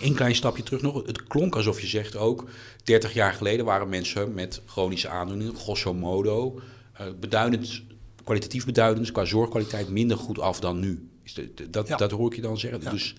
Een 0.00 0.14
klein 0.14 0.34
stapje 0.34 0.62
terug 0.62 0.82
nog. 0.82 1.06
Het 1.06 1.22
klonk 1.22 1.56
alsof 1.56 1.80
je 1.80 1.86
zegt 1.86 2.16
ook... 2.16 2.48
30 2.84 3.14
jaar 3.14 3.32
geleden 3.32 3.64
waren 3.64 3.88
mensen 3.88 4.34
met 4.34 4.62
chronische 4.66 5.08
aandoeningen... 5.08 5.56
grosso 5.56 5.94
modo, 5.94 6.60
eh, 6.92 7.06
beduidend, 7.20 7.82
kwalitatief 8.24 8.64
beduidend... 8.64 9.12
qua 9.12 9.24
zorgkwaliteit 9.24 9.88
minder 9.88 10.16
goed 10.16 10.38
af 10.38 10.60
dan 10.60 10.78
nu. 10.78 11.08
Is 11.26 11.34
de, 11.34 11.54
de- 11.54 11.70
dat, 11.70 11.88
Ja. 11.88 11.96
dat 11.96 12.10
hoor 12.10 12.30
ik 12.30 12.36
je 12.36 12.42
dan 12.42 12.58
zeggen. 12.58 12.80
Ja. 12.82 12.90
Dus 12.90 13.14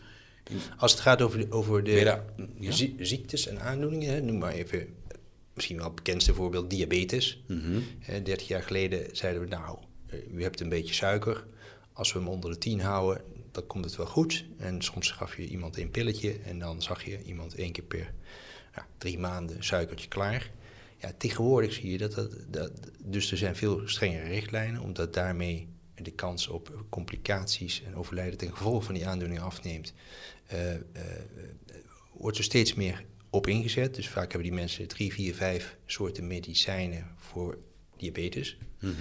Als 0.77 0.92
het 0.92 1.01
gaat 1.01 1.21
over 1.21 1.39
de, 1.39 1.51
over 1.51 1.83
de 1.83 1.92
ja? 2.59 2.71
ziektes 3.06 3.48
en 3.48 3.62
aandoeningen, 3.62 4.13
hè, 4.13 4.21
noem 4.21 4.38
maar 4.38 4.54
even 4.54 4.88
misschien 5.54 5.75
wel 5.77 5.86
het 5.86 5.95
bekendste 5.95 6.33
voorbeeld 6.33 6.69
diabetes. 6.69 7.44
Hè, 8.00 8.21
30 8.21 8.48
jaar 8.48 8.63
geleden 8.63 9.15
zeiden 9.15 9.42
we, 9.42 9.48
nou, 9.48 9.77
eh, 10.07 10.19
u 10.33 10.42
hebt 10.44 10.59
een 10.59 10.69
beetje 10.69 10.94
suiker. 10.94 11.45
Als 11.94 12.13
we 12.13 12.19
hem 12.19 12.27
onder 12.27 12.50
de 12.51 12.57
10 12.57 12.80
houden, 12.80 13.21
dan 13.51 13.68
komt 13.68 13.86
het 13.86 13.95
wel 13.95 14.06
goed. 14.06 14.45
En 14.57 14.81
soms 14.81 15.12
gaf 15.12 15.38
je 15.38 15.48
iemand 15.48 15.77
een 15.77 15.92
pilletje 15.92 16.38
en 16.45 16.59
dan 16.59 16.81
zag 16.81 17.04
je 17.04 17.24
iemand 17.24 17.56
één 17.56 17.71
keer 17.71 17.83
per 17.83 18.13
ja, 18.75 18.88
drie 18.98 19.19
maanden 19.19 19.63
suikertje 19.63 20.07
klaar. 20.07 20.51
Ja, 20.98 21.12
tegenwoordig 21.18 21.74
zie 21.74 21.92
je 21.92 21.98
dat, 21.98 22.13
dat, 22.15 22.31
dat... 22.48 22.71
Dus 23.04 23.31
er 23.31 23.38
zijn 23.38 23.56
veel 23.56 23.81
strengere 23.86 24.27
richtlijnen, 24.27 24.81
omdat 24.81 25.13
daarmee 25.13 25.68
de 26.04 26.12
kans 26.12 26.48
op 26.48 26.86
complicaties 26.90 27.84
en 27.84 27.96
overlijden 27.96 28.38
ten 28.38 28.52
gevolge 28.56 28.86
van 28.86 28.94
die 28.94 29.08
aandoening 29.08 29.40
afneemt. 29.40 29.94
eh, 30.48 30.74
eh, 30.74 30.82
wordt 32.14 32.38
er 32.38 32.44
steeds 32.44 32.74
meer 32.74 33.06
op 33.30 33.48
ingezet. 33.48 33.96
Dus 33.96 34.10
vaak 34.10 34.32
hebben 34.32 34.50
die 34.50 34.60
mensen 34.60 34.88
drie, 34.88 35.14
vier, 35.14 35.36
vijf 35.36 35.78
soorten 35.86 36.28
medicijnen 36.28 37.08
voor 37.18 37.58
diabetes. 37.98 38.58
Mhm. 38.80 38.94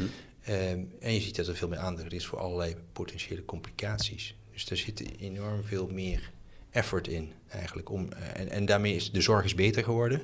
Ehm, 0.43 0.81
en 1.00 1.14
je 1.14 1.20
ziet 1.20 1.37
dat 1.37 1.46
er 1.46 1.56
veel 1.56 1.69
meer 1.69 1.78
aandacht 1.78 2.12
is 2.12 2.26
voor 2.26 2.38
allerlei 2.38 2.76
potentiële 2.93 3.44
complicaties. 3.44 4.37
Dus 4.52 4.64
daar 4.64 4.78
zit 4.78 5.19
enorm 5.19 5.64
veel 5.64 5.88
meer 5.88 6.31
effort 6.70 7.08
in 7.08 7.32
eigenlijk. 7.49 7.90
Om, 7.90 8.12
eh, 8.12 8.40
en, 8.40 8.49
en 8.49 8.64
daarmee 8.64 8.94
is 8.94 9.12
de 9.12 9.20
zorg 9.20 9.44
is 9.44 9.54
beter 9.54 9.84
geworden. 9.84 10.22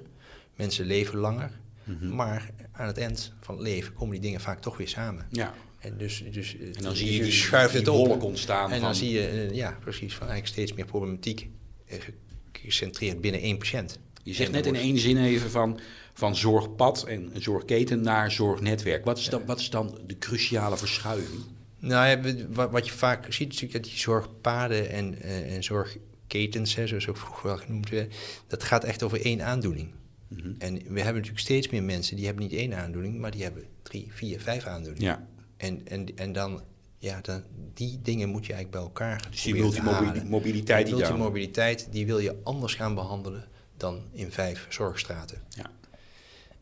Mensen 0.57 0.85
leven 0.87 1.19
langer. 1.19 1.61
Mhm. 1.85 2.15
Maar 2.15 2.51
aan 2.73 2.87
het 2.87 2.99
eind 2.99 3.33
van 3.41 3.55
het 3.55 3.65
leven 3.65 3.93
komen 3.95 4.13
die 4.13 4.21
dingen 4.21 4.41
vaak 4.41 4.61
toch 4.61 4.77
weer 4.77 4.89
samen. 4.89 5.27
Ja, 5.31 5.55
En, 5.82 5.96
dus, 5.96 6.25
dus, 6.31 6.56
eh, 6.56 6.67
en 6.76 6.82
dan 6.82 6.96
zie 6.96 7.12
je 7.12 7.23
die, 7.23 7.32
schuift 7.32 7.75
het 7.75 7.88
op. 7.88 8.23
ontstaan. 8.23 8.64
En 8.64 8.70
van, 8.70 8.81
dan 8.81 8.94
zie 8.94 9.11
je, 9.11 9.29
eh, 9.29 9.50
ja, 9.50 9.79
precies, 9.81 10.12
van 10.14 10.29
eigenlijk 10.29 10.52
steeds 10.52 10.73
meer 10.73 10.84
problematiek 10.84 11.49
eh, 11.87 12.00
ge- 12.00 12.12
gecentreerd 12.52 13.20
binnen 13.20 13.40
één 13.40 13.58
patiënt. 13.58 13.99
Je 14.23 14.34
zegt 14.34 14.50
net 14.50 14.67
in 14.67 14.75
één 14.75 14.99
zin 14.99 15.17
even 15.17 15.50
van, 15.50 15.81
van 16.12 16.37
zorgpad 16.37 17.05
en 17.05 17.31
zorgketen 17.38 18.00
naar 18.00 18.31
zorgnetwerk. 18.32 19.05
Wat 19.05 19.19
is, 19.19 19.29
dan, 19.29 19.43
wat 19.46 19.61
is 19.61 19.70
dan 19.70 19.99
de 20.06 20.19
cruciale 20.19 20.76
verschuiving? 20.76 21.40
Nou 21.79 22.23
wat, 22.52 22.87
je 22.87 22.93
vaak 22.93 23.25
ziet, 23.25 23.52
is 23.52 23.61
natuurlijk 23.61 23.73
dat 23.73 23.84
die 23.84 24.00
zorgpaden 24.00 24.90
en, 24.90 25.23
en 25.23 25.64
zorgketens, 25.64 26.75
hè, 26.75 26.87
zoals 26.87 27.08
ook 27.08 27.17
vroeger 27.17 27.46
wel 27.46 27.56
genoemd 27.56 27.88
werd, 27.90 28.14
dat 28.46 28.62
gaat 28.62 28.84
echt 28.84 29.02
over 29.02 29.25
één 29.25 29.44
aandoening. 29.44 29.90
Mhm. 30.29 30.52
En 30.58 30.75
we 30.75 30.96
hebben 30.96 31.14
natuurlijk 31.14 31.38
steeds 31.38 31.69
meer 31.69 31.82
mensen 31.82 32.17
die 32.17 32.25
hebben 32.26 32.43
niet 32.43 32.52
één 32.52 32.75
aandoening, 32.76 33.19
maar 33.19 33.31
die 33.31 33.43
hebben 33.43 33.64
drie, 33.82 34.08
vier, 34.12 34.40
vijf 34.40 34.64
aandoeningen. 34.64 35.08
Ja, 35.08 35.26
En, 35.62 35.81
en, 35.85 36.17
en 36.17 36.32
dan, 36.32 36.62
ja, 36.99 37.20
dan, 37.20 37.43
die 37.75 37.99
dingen 38.03 38.29
moet 38.29 38.47
je 38.47 38.53
eigenlijk 38.53 38.70
bij 38.70 38.93
elkaar 38.93 39.26
dus 39.31 39.43
die 39.43 39.55
multimobiliteit 39.55 40.87
die 40.87 40.94
Die 40.94 41.03
daar... 41.03 41.12
multimobiliteit, 41.12 41.88
die 41.91 42.06
wil 42.06 42.19
je 42.19 42.37
anders 42.43 42.75
gaan 42.75 42.94
behandelen 42.94 43.49
dan 43.76 44.03
in 44.12 44.32
vijf 44.32 44.67
zorgstraten. 44.69 45.43
Ja. 45.49 45.70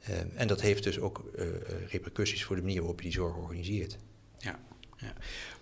Eh, 0.00 0.14
en 0.34 0.46
dat 0.46 0.60
heeft 0.60 0.84
dus 0.84 0.98
ook 0.98 1.24
eh, 1.36 1.46
eh, 1.46 1.52
repercussies 1.88 2.44
voor 2.44 2.56
de 2.56 2.62
manier 2.62 2.78
waarop 2.78 2.98
je 2.98 3.04
die 3.04 3.12
zorg 3.12 3.36
organiseert. 3.36 3.96
Ja, 4.38 4.58
ja. 4.96 5.14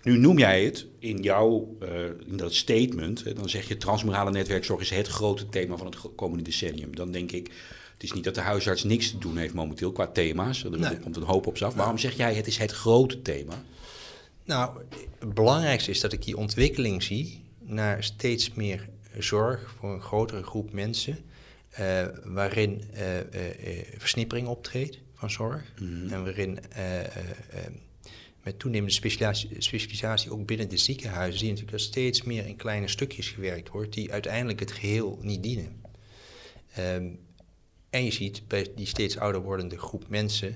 Nu 0.03 0.17
noem 0.17 0.37
jij 0.37 0.63
het 0.63 0.85
in 0.99 1.21
jouw 1.21 1.77
eh, 1.79 2.05
in 2.25 2.37
dat 2.37 2.53
statement, 2.53 3.23
hè, 3.23 3.33
dan 3.33 3.49
zeg 3.49 3.67
je 3.67 3.77
transmurale 3.77 4.31
netwerkzorg 4.31 4.81
is 4.81 4.89
het 4.89 5.07
grote 5.07 5.49
thema 5.49 5.77
van 5.77 5.85
het 5.85 5.97
komende 6.15 6.43
decennium. 6.43 6.95
Dan 6.95 7.11
denk 7.11 7.31
ik, 7.31 7.51
het 7.99 8.07
is 8.09 8.13
niet 8.13 8.23
dat 8.23 8.35
de 8.35 8.41
huisarts 8.41 8.83
niks 8.83 9.11
te 9.11 9.17
doen 9.17 9.37
heeft 9.37 9.53
momenteel 9.53 9.91
qua 9.91 10.07
thema's. 10.07 10.63
Er 10.63 10.79
Nee. 10.79 10.99
komt 10.99 11.15
een 11.15 11.23
hoop 11.23 11.47
op 11.47 11.57
af. 11.57 11.73
Waarom 11.73 11.97
zeg 11.97 12.15
jij 12.17 12.33
het 12.33 12.47
is 12.47 12.57
het 12.57 12.71
grote 12.71 13.21
thema? 13.21 13.63
Nou, 14.43 14.79
het 15.19 15.33
belangrijkste 15.33 15.91
is 15.91 15.99
dat 15.99 16.13
ik 16.13 16.23
die 16.23 16.37
ontwikkeling 16.37 17.03
zie 17.03 17.43
naar 17.59 18.03
steeds 18.03 18.53
meer 18.53 18.89
zorg 19.17 19.73
voor 19.79 19.93
een 19.93 20.01
grotere 20.01 20.43
groep 20.43 20.71
mensen, 20.73 21.17
eh, 21.69 22.05
waarin 22.23 22.83
eh, 22.93 23.19
eh, 23.19 23.85
versnippering 23.97 24.47
optreedt 24.47 24.99
van 25.13 25.31
zorg 25.31 25.73
Mhm. 25.79 26.13
en 26.13 26.23
waarin 26.23 26.59
met 28.43 28.59
toenemende 28.59 28.93
specialisatie, 28.93 29.49
specialisatie 29.61 30.31
ook 30.31 30.45
binnen 30.45 30.69
de 30.69 30.77
ziekenhuizen 30.77 31.39
zie 31.39 31.47
je 31.47 31.53
natuurlijk 31.53 31.81
dat 31.81 31.87
steeds 31.87 32.23
meer 32.23 32.45
in 32.47 32.55
kleine 32.55 32.87
stukjes 32.87 33.27
gewerkt 33.29 33.69
wordt 33.69 33.93
die 33.93 34.11
uiteindelijk 34.11 34.59
het 34.59 34.71
geheel 34.71 35.19
niet 35.21 35.43
dienen. 35.43 35.81
Ehm, 36.75 37.05
en 37.89 38.03
je 38.05 38.11
ziet 38.11 38.41
bij 38.47 38.67
die 38.75 38.85
steeds 38.87 39.17
ouder 39.17 39.41
wordende 39.41 39.77
groep 39.77 40.03
mensen 40.07 40.55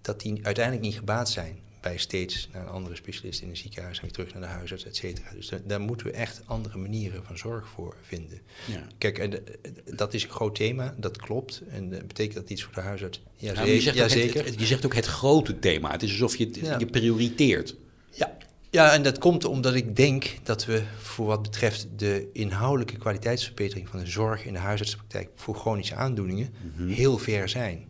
dat 0.00 0.20
die 0.20 0.40
uiteindelijk 0.42 0.84
niet 0.84 0.96
gebaat 0.96 1.30
zijn 1.30 1.58
bij 1.80 1.96
steeds 1.98 2.48
naar 2.52 2.62
een 2.62 2.68
andere 2.68 2.96
specialist 2.96 3.40
in 3.40 3.48
een 3.48 3.56
ziekenhuis 3.56 3.96
en 3.96 4.02
weer 4.02 4.12
terug 4.12 4.32
naar 4.32 4.42
de 4.42 4.48
huisarts, 4.48 4.84
et 4.84 4.96
cetera. 4.96 5.30
Dus 5.34 5.48
daar, 5.48 5.60
daar 5.66 5.80
moeten 5.80 6.06
we 6.06 6.12
echt 6.12 6.40
andere 6.44 6.78
manieren 6.78 7.24
van 7.24 7.38
zorg 7.38 7.68
voor 7.68 7.96
vinden. 8.02 8.40
Ja. 8.66 8.86
Kijk, 8.98 9.18
en, 9.18 9.32
eh, 9.32 9.70
dat 9.96 10.14
is 10.14 10.22
een 10.24 10.30
groot 10.30 10.54
thema, 10.54 10.94
dat 10.98 11.16
klopt. 11.16 11.62
En 11.68 11.92
eh, 11.92 12.04
betekent 12.06 12.34
dat 12.34 12.50
iets 12.50 12.62
voor 12.62 12.74
de 12.74 12.80
huisarts? 12.80 13.20
Ja, 13.36 13.52
Nou, 13.52 13.68
je, 13.68 13.80
zegt 13.80 14.00
ook 14.02 14.08
zeker. 14.08 14.36
het, 14.36 14.48
het- 14.50 14.60
je 14.60 14.66
zegt 14.66 14.84
ook 14.84 14.94
het 14.94 15.06
grote 15.06 15.58
thema. 15.58 15.90
Het 15.90 16.02
is 16.02 16.10
alsof 16.10 16.36
je 16.36 16.44
het 16.44 16.56
Ja. 16.56 16.78
je 16.78 16.86
prioriteert. 16.86 17.76
Ja. 18.10 18.36
Ja, 18.74 18.92
en 18.92 19.02
dat 19.02 19.18
komt 19.18 19.44
omdat 19.44 19.74
ik 19.74 19.96
denk 19.96 20.36
dat 20.42 20.64
we 20.64 20.82
voor 20.98 21.26
wat 21.26 21.42
betreft 21.42 21.86
de 21.96 22.28
inhoudelijke 22.32 22.96
kwaliteitsverbetering 22.96 23.88
van 23.88 23.98
de 23.98 24.06
zorg 24.06 24.44
in 24.44 24.52
de 24.52 24.58
huisartsenpraktijk 24.58 25.28
voor 25.34 25.54
chronische 25.56 25.94
aandoeningen 25.94 26.54
Mhm. 26.76 26.88
heel 26.88 27.18
ver 27.18 27.48
zijn. 27.48 27.84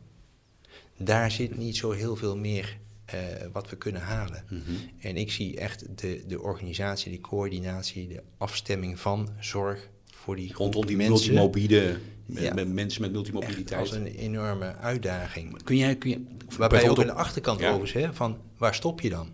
Daar 0.96 1.30
zit 1.30 1.56
niet 1.56 1.76
zo 1.76 1.90
heel 1.90 2.16
veel 2.16 2.36
meer 2.36 2.76
eh, 3.04 3.18
wat 3.52 3.70
we 3.70 3.76
kunnen 3.76 4.00
halen. 4.02 4.44
Mhm. 4.50 4.60
En 5.00 5.16
ik 5.16 5.32
zie 5.32 5.58
echt 5.58 5.98
de, 5.98 6.24
de 6.26 6.40
organisatie, 6.42 7.10
die 7.10 7.20
coördinatie, 7.20 8.08
de 8.08 8.22
afstemming 8.38 9.00
van 9.00 9.28
zorg 9.40 9.88
voor 10.14 10.36
die 10.36 10.52
Rondom 10.54 10.86
die 10.86 10.96
mensen 10.96 11.34
multimobiele, 11.34 11.98
met, 12.26 12.42
Ja. 12.42 12.54
met 12.54 12.72
mensen 12.72 13.00
met 13.00 13.10
echt 13.10 13.12
multimobiliteit. 13.12 13.80
als 13.80 13.92
een 13.92 14.06
enorme 14.06 14.74
uitdaging. 14.76 15.62
Kun 15.62 15.76
jij, 15.76 15.96
kun 15.96 16.10
je, 16.10 16.24
Waarbij 16.58 16.82
je 16.82 16.90
ook 16.90 16.98
aan 17.00 17.06
de 17.06 17.12
achterkant 17.12 17.60
Ja. 17.60 17.68
overigens, 17.70 18.04
hè, 18.04 18.12
van 18.14 18.38
waar 18.58 18.74
stop 18.74 19.00
je 19.00 19.08
dan? 19.10 19.28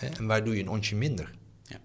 Hè, 0.00 0.08
en 0.08 0.26
waar 0.26 0.44
doe 0.44 0.54
je 0.54 0.62
een 0.62 0.68
onsje 0.68 0.96
minder? 0.96 1.30
Ja. 1.64 1.80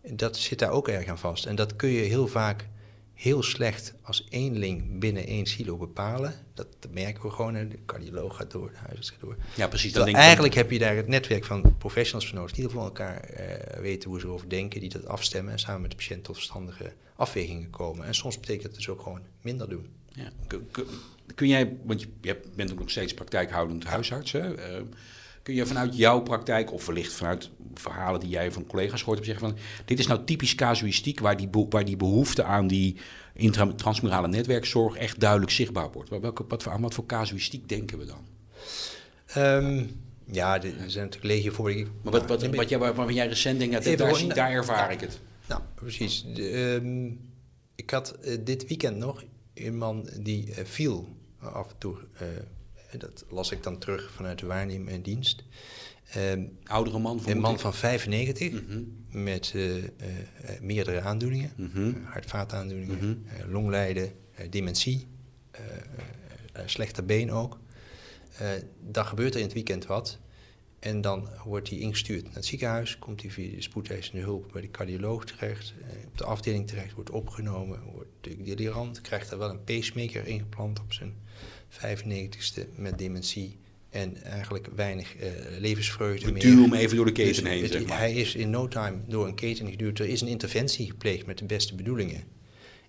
En 0.00 0.16
Dat 0.16 0.36
zit 0.36 0.58
daar 0.58 0.70
ook 0.70 0.88
erg 0.88 1.06
aan 1.06 1.18
vast. 1.18 1.46
En 1.46 1.56
dat 1.56 1.76
kun 1.76 1.88
je 1.88 2.02
heel 2.02 2.26
vaak 2.26 2.68
heel 3.16 3.42
slecht 3.42 3.94
als 4.02 4.26
één 4.28 4.56
link 4.58 4.98
binnen 4.98 5.26
één 5.26 5.46
silo 5.46 5.76
bepalen. 5.76 6.34
Dat, 6.54 6.66
merken 6.90 7.22
we 7.22 7.30
gewoon. 7.30 7.52
De 7.52 7.78
cardioloog 7.86 8.36
gaat 8.36 8.50
door, 8.50 8.70
de 8.70 8.76
huisarts 8.76 9.10
gaat 9.10 9.20
door. 9.20 9.36
Ja, 9.54 9.68
precies. 9.68 9.92
Eigenlijk 9.92 10.54
heb 10.54 10.70
je 10.70 10.78
daar 10.78 10.96
het 10.96 11.08
netwerk 11.08 11.44
van 11.44 11.76
professionals 11.78 12.28
voor 12.28 12.38
nodig. 12.38 12.52
Die 12.52 12.68
van 12.68 12.84
elkaar 12.84 13.30
uh, 13.30 13.80
weten 13.80 14.10
hoe 14.10 14.20
ze 14.20 14.26
erover 14.26 14.48
denken, 14.48 14.80
die 14.80 14.88
dat 14.88 15.06
afstemmen 15.06 15.52
en 15.52 15.58
samen 15.58 15.80
met 15.80 15.90
de 15.90 15.96
patiënt 15.96 16.24
tot 16.24 16.34
verstandige 16.34 16.92
afwegingen 17.16 17.70
komen. 17.70 18.06
En 18.06 18.14
soms 18.14 18.40
betekent 18.40 18.66
het 18.66 18.74
dus 18.74 18.88
ook 18.88 19.00
gewoon 19.00 19.20
minder 19.40 19.68
doen. 19.68 19.86
Ja. 20.08 20.30
Kun, 21.34 21.48
jij, 21.48 21.76
want 21.84 22.00
je 22.00 22.40
bent 22.54 22.72
ook 22.72 22.78
nog 22.78 22.90
steeds 22.90 23.14
praktijkhoudend 23.14 23.84
huisarts. 23.84 24.32
Hè? 24.32 24.76
Uh, 24.78 24.82
kun 25.46 25.54
je 25.54 25.66
vanuit 25.66 25.96
jouw 25.96 26.20
praktijk, 26.20 26.72
of 26.72 26.86
wellicht 26.86 27.12
vanuit 27.12 27.50
verhalen 27.74 28.20
die 28.20 28.28
jij 28.28 28.52
van 28.52 28.66
collega's 28.66 29.02
hoort, 29.02 29.24
zeggen 29.24 29.48
van 29.48 29.58
dit 29.84 29.98
is 29.98 30.06
nou 30.06 30.24
typisch 30.24 30.54
casuïstiek 30.54 31.20
waar 31.20 31.36
die, 31.36 31.48
waar 31.68 31.84
die 31.84 31.96
behoefte 31.96 32.44
aan 32.44 32.66
die 32.66 32.96
transmurale 33.76 34.28
netwerkzorg 34.28 34.96
echt 34.96 35.20
duidelijk 35.20 35.50
zichtbaar 35.50 35.90
wordt. 35.92 36.10
Welke, 36.10 36.44
wat, 36.48 36.66
aan 36.66 36.80
wat 36.80 36.94
voor 36.94 37.06
casuïstiek 37.06 37.68
denken 37.68 37.98
we 37.98 38.04
dan? 38.04 38.26
Um, 39.36 40.00
ja, 40.30 40.62
er 40.62 40.72
zijn 40.86 41.04
natuurlijk 41.04 41.34
legio 41.34 41.52
voor. 41.52 41.74
Maar 41.74 42.12
wat, 42.12 42.26
wat, 42.26 42.46
wat, 42.46 42.68
jij, 42.68 42.78
waarvan 42.78 43.14
jij 43.14 43.28
recent 43.28 43.58
denkt, 43.58 43.84
dat 43.84 43.98
daar, 43.98 44.34
daar 44.34 44.50
ervaar 44.50 44.92
ik 44.92 45.00
het. 45.00 45.20
Nou, 45.48 45.60
precies. 45.74 46.24
De, 46.34 46.58
um, 46.58 47.20
ik 47.74 47.90
had 47.90 48.16
uh, 48.24 48.36
dit 48.44 48.66
weekend 48.66 48.96
nog 48.96 49.24
een 49.54 49.76
man 49.76 50.08
die 50.20 50.48
uh, 50.48 50.54
viel 50.64 51.16
af 51.38 51.68
en 51.68 51.78
toe. 51.78 51.96
Uh, 52.22 52.28
dat 52.98 53.24
las 53.28 53.50
ik 53.50 53.62
dan 53.62 53.78
terug 53.78 54.12
vanuit 54.12 54.38
de 54.38 54.46
waarneming 54.46 54.88
en 54.88 55.02
dienst. 55.02 55.44
Um, 56.16 56.58
Oudere 56.64 56.98
man? 56.98 57.20
Een 57.26 57.40
man 57.40 57.58
van 57.58 57.74
95 57.74 58.50
mm 58.50 58.64
-hmm. 58.68 59.22
met 59.22 59.52
uh, 59.56 59.76
uh, 59.76 59.84
meerdere 60.60 61.00
aandoeningen. 61.00 61.52
Mm 61.56 61.70
-hmm. 61.72 62.04
Hart-vaataandoeningen, 62.04 62.94
mm 62.94 63.00
-hmm. 63.00 63.50
longlijden, 63.52 64.12
dementie, 64.50 65.06
slechte 66.66 67.02
been 67.02 67.32
ook. 67.32 67.58
dan 68.80 69.06
gebeurt 69.06 69.34
er 69.34 69.40
in 69.40 69.46
het 69.46 69.54
weekend 69.54 69.86
wat. 69.86 70.18
En 70.78 71.00
dan 71.00 71.28
wordt 71.44 71.68
hij 71.68 71.78
ingestuurd 71.78 72.24
naar 72.24 72.34
het 72.34 72.44
ziekenhuis. 72.44 72.98
Komt 72.98 73.22
hij 73.22 73.30
via 73.30 73.54
de 73.54 73.62
spoedeisende 73.62 74.22
hulp 74.22 74.52
bij 74.52 74.60
de 74.60 74.70
cardioloog 74.70 75.24
terecht. 75.24 75.74
op 76.06 76.18
de 76.18 76.24
afdeling 76.24 76.66
terecht, 76.66 76.94
wordt 76.94 77.10
opgenomen. 77.10 77.82
Wordt 77.92 78.44
delirant, 78.44 79.00
krijgt 79.00 79.30
er 79.30 79.38
wel 79.38 79.50
een 79.50 79.64
pacemaker 79.64 80.26
ingeplant 80.26 80.80
op 80.80 80.92
zijn 80.92 81.14
95ste 81.70 82.62
met 82.76 82.98
dementie 82.98 83.58
en 83.90 84.22
eigenlijk 84.22 84.68
weinig 84.76 85.16
uh, 85.16 85.28
levensvreugde 85.58 86.32
meer. 86.32 86.42
Duw 86.42 86.62
hem 86.62 86.74
even 86.74 86.96
door 86.96 87.06
de 87.06 87.12
keten 87.12 87.44
dus, 87.44 87.52
heen, 87.52 87.68
zeg 87.68 87.86
maar. 87.86 87.98
Hij 87.98 88.12
is 88.12 88.34
in 88.34 88.50
no 88.50 88.68
time 88.68 88.96
door 89.06 89.26
een 89.26 89.34
keten 89.34 89.70
geduwd. 89.70 89.98
Er 89.98 90.08
is 90.08 90.20
een 90.20 90.28
interventie 90.28 90.86
gepleegd 90.90 91.26
met 91.26 91.38
de 91.38 91.44
beste 91.44 91.74
bedoelingen. 91.74 92.24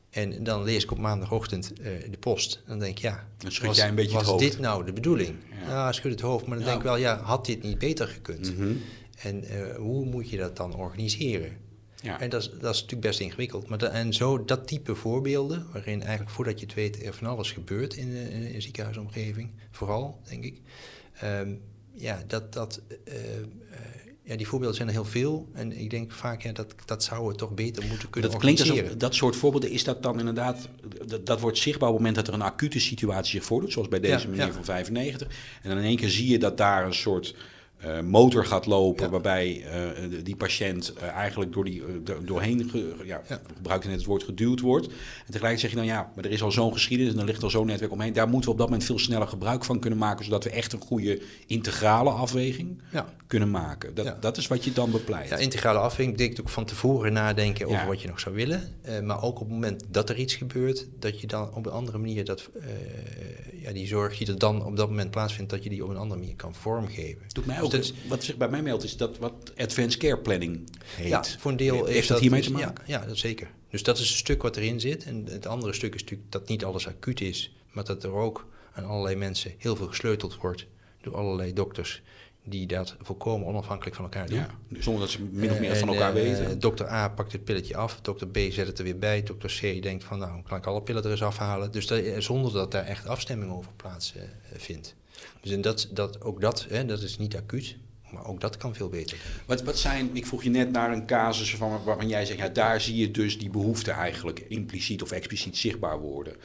En 0.09 0.43
dan 0.43 0.63
lees 0.63 0.83
ik 0.83 0.91
op 0.91 0.97
maandagochtend 0.97 1.73
uh, 1.79 1.85
de 2.11 2.17
post. 2.19 2.55
En 2.55 2.69
dan 2.69 2.79
denk 2.79 2.97
ik, 2.97 3.01
ja, 3.01 3.27
dan 3.37 3.51
schud 3.51 3.75
jij 3.75 3.87
een 3.87 3.95
beetje 3.95 4.13
was 4.13 4.21
het 4.21 4.29
hoofd. 4.31 4.43
dit 4.43 4.59
nou 4.59 4.85
de 4.85 4.93
bedoeling? 4.93 5.35
Ja, 5.63 5.69
ja 5.69 5.91
schud 5.91 6.11
het 6.11 6.21
hoofd. 6.21 6.45
Maar 6.45 6.57
dan 6.57 6.65
denk 6.65 6.77
ik 6.77 6.83
wel, 6.83 6.97
ja, 6.97 7.21
had 7.21 7.45
dit 7.45 7.63
niet 7.63 7.77
beter 7.77 8.07
gekund? 8.07 8.51
Mm 8.51 8.63
-hmm. 8.63 8.81
En 9.17 9.43
uh, 9.43 9.75
hoe 9.75 10.05
moet 10.05 10.29
je 10.29 10.37
dat 10.37 10.57
dan 10.57 10.75
organiseren? 10.75 11.57
Ja. 12.01 12.19
En 12.19 12.29
dat 12.29 12.41
is, 12.41 12.49
dat 12.49 12.73
is 12.75 12.81
natuurlijk 12.81 13.07
best 13.07 13.19
ingewikkeld. 13.19 13.67
Maar 13.67 13.81
en 13.81 14.13
zo 14.13 14.45
dat 14.45 14.67
type 14.67 14.95
voorbeelden, 14.95 15.67
waarin 15.71 16.01
eigenlijk 16.01 16.31
voordat 16.31 16.59
je 16.59 16.65
het 16.65 16.75
weet 16.75 17.03
er 17.05 17.13
van 17.13 17.27
alles 17.27 17.51
gebeurt 17.51 17.95
in 17.95 18.15
een 18.15 18.61
ziekenhuisomgeving, 18.61 19.51
vooral, 19.71 20.21
denk 20.29 20.43
ik. 20.43 20.61
Um, 21.23 21.61
ja, 21.93 22.23
dat, 22.27 22.53
dat, 22.53 22.81
uh, 23.07 23.13
uh, 23.13 23.53
ja, 24.23 24.35
die 24.35 24.47
voorbeelden 24.47 24.75
zijn 24.75 24.87
er 24.87 24.93
heel 24.93 25.05
veel. 25.05 25.47
En 25.53 25.79
ik 25.79 25.89
denk 25.89 26.11
vaak, 26.11 26.41
ja, 26.41 26.51
dat, 26.51 26.75
dat 26.85 27.03
zou 27.03 27.27
het 27.27 27.37
toch 27.37 27.53
beter 27.53 27.85
moeten 27.85 28.09
kunnen 28.09 28.31
dat 28.31 28.39
klinkt 28.39 28.61
alsof, 28.61 28.95
dat 28.95 29.15
soort 29.15 29.35
voorbeelden, 29.35 29.69
is 29.69 29.83
dat 29.83 30.03
dan 30.03 30.19
inderdaad... 30.19 30.69
Dat, 31.05 31.25
dat 31.25 31.39
wordt 31.39 31.57
zichtbaar 31.57 31.89
op 31.89 31.95
het 31.95 32.05
moment 32.05 32.25
dat 32.25 32.35
er 32.35 32.41
een 32.41 32.47
acute 32.47 32.79
situatie 32.79 33.31
zich 33.31 33.43
voordoet... 33.43 33.71
zoals 33.71 33.87
bij 33.87 33.99
deze 33.99 34.25
ja, 34.25 34.29
meneer 34.29 34.45
ja. 34.45 34.53
van 34.53 34.65
95. 34.65 35.27
En 35.61 35.69
dan 35.69 35.77
in 35.77 35.83
één 35.83 35.97
keer 35.97 36.09
zie 36.09 36.27
je 36.27 36.39
dat 36.39 36.57
daar 36.57 36.85
een 36.85 36.93
soort 36.93 37.35
uh, 37.85 37.99
motor 38.01 38.45
gaat 38.45 38.65
lopen, 38.65 39.11
waarbij 39.11 39.65
uh, 40.01 40.23
die 40.23 40.35
patiënt 40.35 40.93
uh, 40.97 41.03
eigenlijk 41.03 41.53
door 41.53 41.65
die, 41.65 41.83
doorheen, 42.25 42.69
ge, 42.69 42.95
ja, 43.03 43.21
ja. 43.27 43.41
gebruik 43.55 43.85
net 43.85 43.95
het 43.95 44.05
woord, 44.05 44.23
geduwd 44.23 44.59
wordt. 44.59 44.87
En 44.87 45.31
tegelijk 45.31 45.59
zeg 45.59 45.69
je 45.69 45.75
dan, 45.75 45.85
ja, 45.85 46.11
maar 46.15 46.25
er 46.25 46.31
is 46.31 46.41
al 46.41 46.51
zo'n 46.51 46.73
geschiedenis 46.73 47.13
en 47.13 47.19
er 47.19 47.25
ligt 47.25 47.43
al 47.43 47.49
zo'n 47.49 47.65
netwerk 47.65 47.91
omheen. 47.91 48.13
Daar 48.13 48.27
moeten 48.27 48.45
we 48.45 48.51
op 48.51 48.57
dat 48.57 48.67
moment 48.67 48.85
veel 48.85 48.99
sneller 48.99 49.27
gebruik 49.27 49.65
van 49.65 49.79
kunnen 49.79 49.99
maken, 49.99 50.25
zodat 50.25 50.43
we 50.43 50.49
echt 50.49 50.73
een 50.73 50.81
goede 50.81 51.21
integrale 51.47 52.09
afweging 52.09 52.81
kunnen 53.27 53.51
maken. 53.51 53.95
Dat, 53.95 54.21
dat 54.21 54.37
is 54.37 54.47
wat 54.47 54.63
je 54.63 54.73
dan 54.73 54.91
bepleit. 54.91 55.29
Ja, 55.29 55.37
integrale 55.37 55.79
afweging 55.79 56.17
betekent 56.17 56.41
ook 56.41 56.49
van 56.49 56.65
tevoren 56.65 57.13
nadenken 57.13 57.67
over 57.67 57.87
wat 57.87 58.01
je 58.01 58.07
nog 58.07 58.19
zou 58.19 58.35
willen. 58.35 58.75
maar 59.03 59.23
ook 59.23 59.39
op 59.39 59.45
het 59.45 59.49
moment 59.49 59.83
dat 59.87 60.09
er 60.09 60.17
iets 60.17 60.35
gebeurt, 60.35 60.87
dat 60.99 61.21
je 61.21 61.27
dan 61.27 61.53
op 61.53 61.65
een 61.65 61.71
andere 61.71 61.97
manier 61.97 62.25
dat, 62.25 62.49
ja, 63.61 63.71
die 63.73 63.87
zorg 63.87 64.17
die 64.17 64.27
er 64.27 64.37
dan 64.37 64.65
op 64.65 64.77
dat 64.77 64.89
moment 64.89 65.11
plaatsvindt, 65.11 65.51
dat 65.51 65.63
je 65.63 65.69
die 65.69 65.83
op 65.83 65.89
een 65.89 65.97
andere 65.97 66.19
manier 66.19 66.35
kan 66.35 66.55
vormgeven. 66.55 67.21
Doet 67.27 67.45
mij 67.45 67.61
ook 67.61 67.66
dus 67.71 67.93
wat 68.07 68.23
zich 68.23 68.37
bij 68.37 68.49
mij 68.49 68.61
meldt, 68.61 68.83
is 68.83 68.97
dat 68.97 69.17
wat 69.17 69.33
advanced 69.57 69.97
care 69.99 70.17
planning 70.17 70.69
heet. 70.95 71.07
Ja, 71.07 71.23
voor 71.23 71.51
een 71.51 71.57
deel 71.57 71.85
heeft 71.85 72.07
dat 72.07 72.19
hiermee 72.19 72.41
te 72.41 72.51
maken. 72.51 72.83
Ja, 72.85 72.99
ja, 72.99 73.05
dat 73.05 73.17
zeker. 73.17 73.51
Dus 73.69 73.83
dat 73.83 73.97
is 73.97 74.09
een 74.09 74.17
stuk 74.17 74.41
wat 74.41 74.57
erin 74.57 74.79
zit. 74.79 75.03
En 75.03 75.25
het 75.25 75.45
andere 75.45 75.73
stuk 75.73 75.95
is 75.95 76.01
natuurlijk 76.01 76.31
dat 76.31 76.47
niet 76.47 76.65
alles 76.65 76.87
acuut 76.87 77.21
is, 77.21 77.55
maar 77.71 77.83
dat 77.83 78.03
er 78.03 78.11
ook 78.11 78.47
aan 78.73 78.85
allerlei 78.85 79.15
mensen 79.15 79.53
heel 79.57 79.75
veel 79.75 79.87
gesleuteld 79.87 80.37
wordt 80.37 80.65
door 81.01 81.15
allerlei 81.15 81.53
dokters 81.53 82.01
die 82.43 82.67
dat 82.67 82.95
volkomen 83.01 83.47
onafhankelijk 83.47 83.95
van 83.95 84.05
elkaar 84.05 84.27
doen. 84.27 84.37
Ja, 84.37 84.49
zonder 84.79 85.01
dat 85.01 85.11
ze 85.11 85.21
min 85.31 85.51
of 85.51 85.59
meer 85.59 85.75
van 85.75 85.87
elkaar 85.87 86.17
uh, 86.17 86.21
weten. 86.21 86.59
Dokter 86.59 86.89
A 86.89 87.09
pakt 87.09 87.31
het 87.31 87.43
pilletje 87.43 87.75
af, 87.75 88.01
dokter 88.01 88.27
B 88.27 88.37
zet 88.37 88.67
het 88.67 88.77
er 88.77 88.83
weer 88.83 88.97
bij, 88.97 89.23
dokter 89.23 89.59
C 89.61 89.81
denkt 89.81 90.03
van 90.03 90.19
nou, 90.19 90.41
kan 90.43 90.57
ik 90.57 90.65
alle 90.65 90.81
pillen 90.81 91.03
er 91.03 91.11
eens 91.11 91.23
afhalen. 91.23 91.71
Dus 91.71 91.87
dat, 91.87 92.03
zonder 92.17 92.51
dat 92.51 92.71
daar 92.71 92.85
echt 92.85 93.07
afstemming 93.07 93.51
over 93.51 93.71
plaatsvindt. 93.75 94.95
Uh, 94.97 95.06
dus 95.41 95.51
en 95.51 95.61
dat, 95.61 95.89
dat, 95.91 96.21
ook 96.21 96.41
dat, 96.41 96.65
hè, 96.69 96.85
dat 96.85 97.01
is 97.01 97.17
niet 97.17 97.35
acuut, 97.35 97.77
maar 98.11 98.25
ook 98.25 98.41
dat 98.41 98.57
kan 98.57 98.75
veel 98.75 98.89
beter. 98.89 99.17
Wat, 99.45 99.63
wat 99.63 99.77
zijn, 99.77 100.09
ik 100.13 100.25
vroeg 100.25 100.43
je 100.43 100.49
net 100.49 100.71
naar 100.71 100.91
een 100.91 101.05
casus 101.05 101.55
van, 101.55 101.83
waarvan 101.83 102.07
jij 102.07 102.25
zegt, 102.25 102.39
ja, 102.39 102.47
daar 102.47 102.81
zie 102.81 102.95
je 102.95 103.11
dus 103.11 103.39
die 103.39 103.49
behoefte 103.49 103.91
eigenlijk 103.91 104.39
impliciet 104.39 105.01
of 105.01 105.11
expliciet 105.11 105.57
zichtbaar 105.57 105.99
worden. 105.99 106.35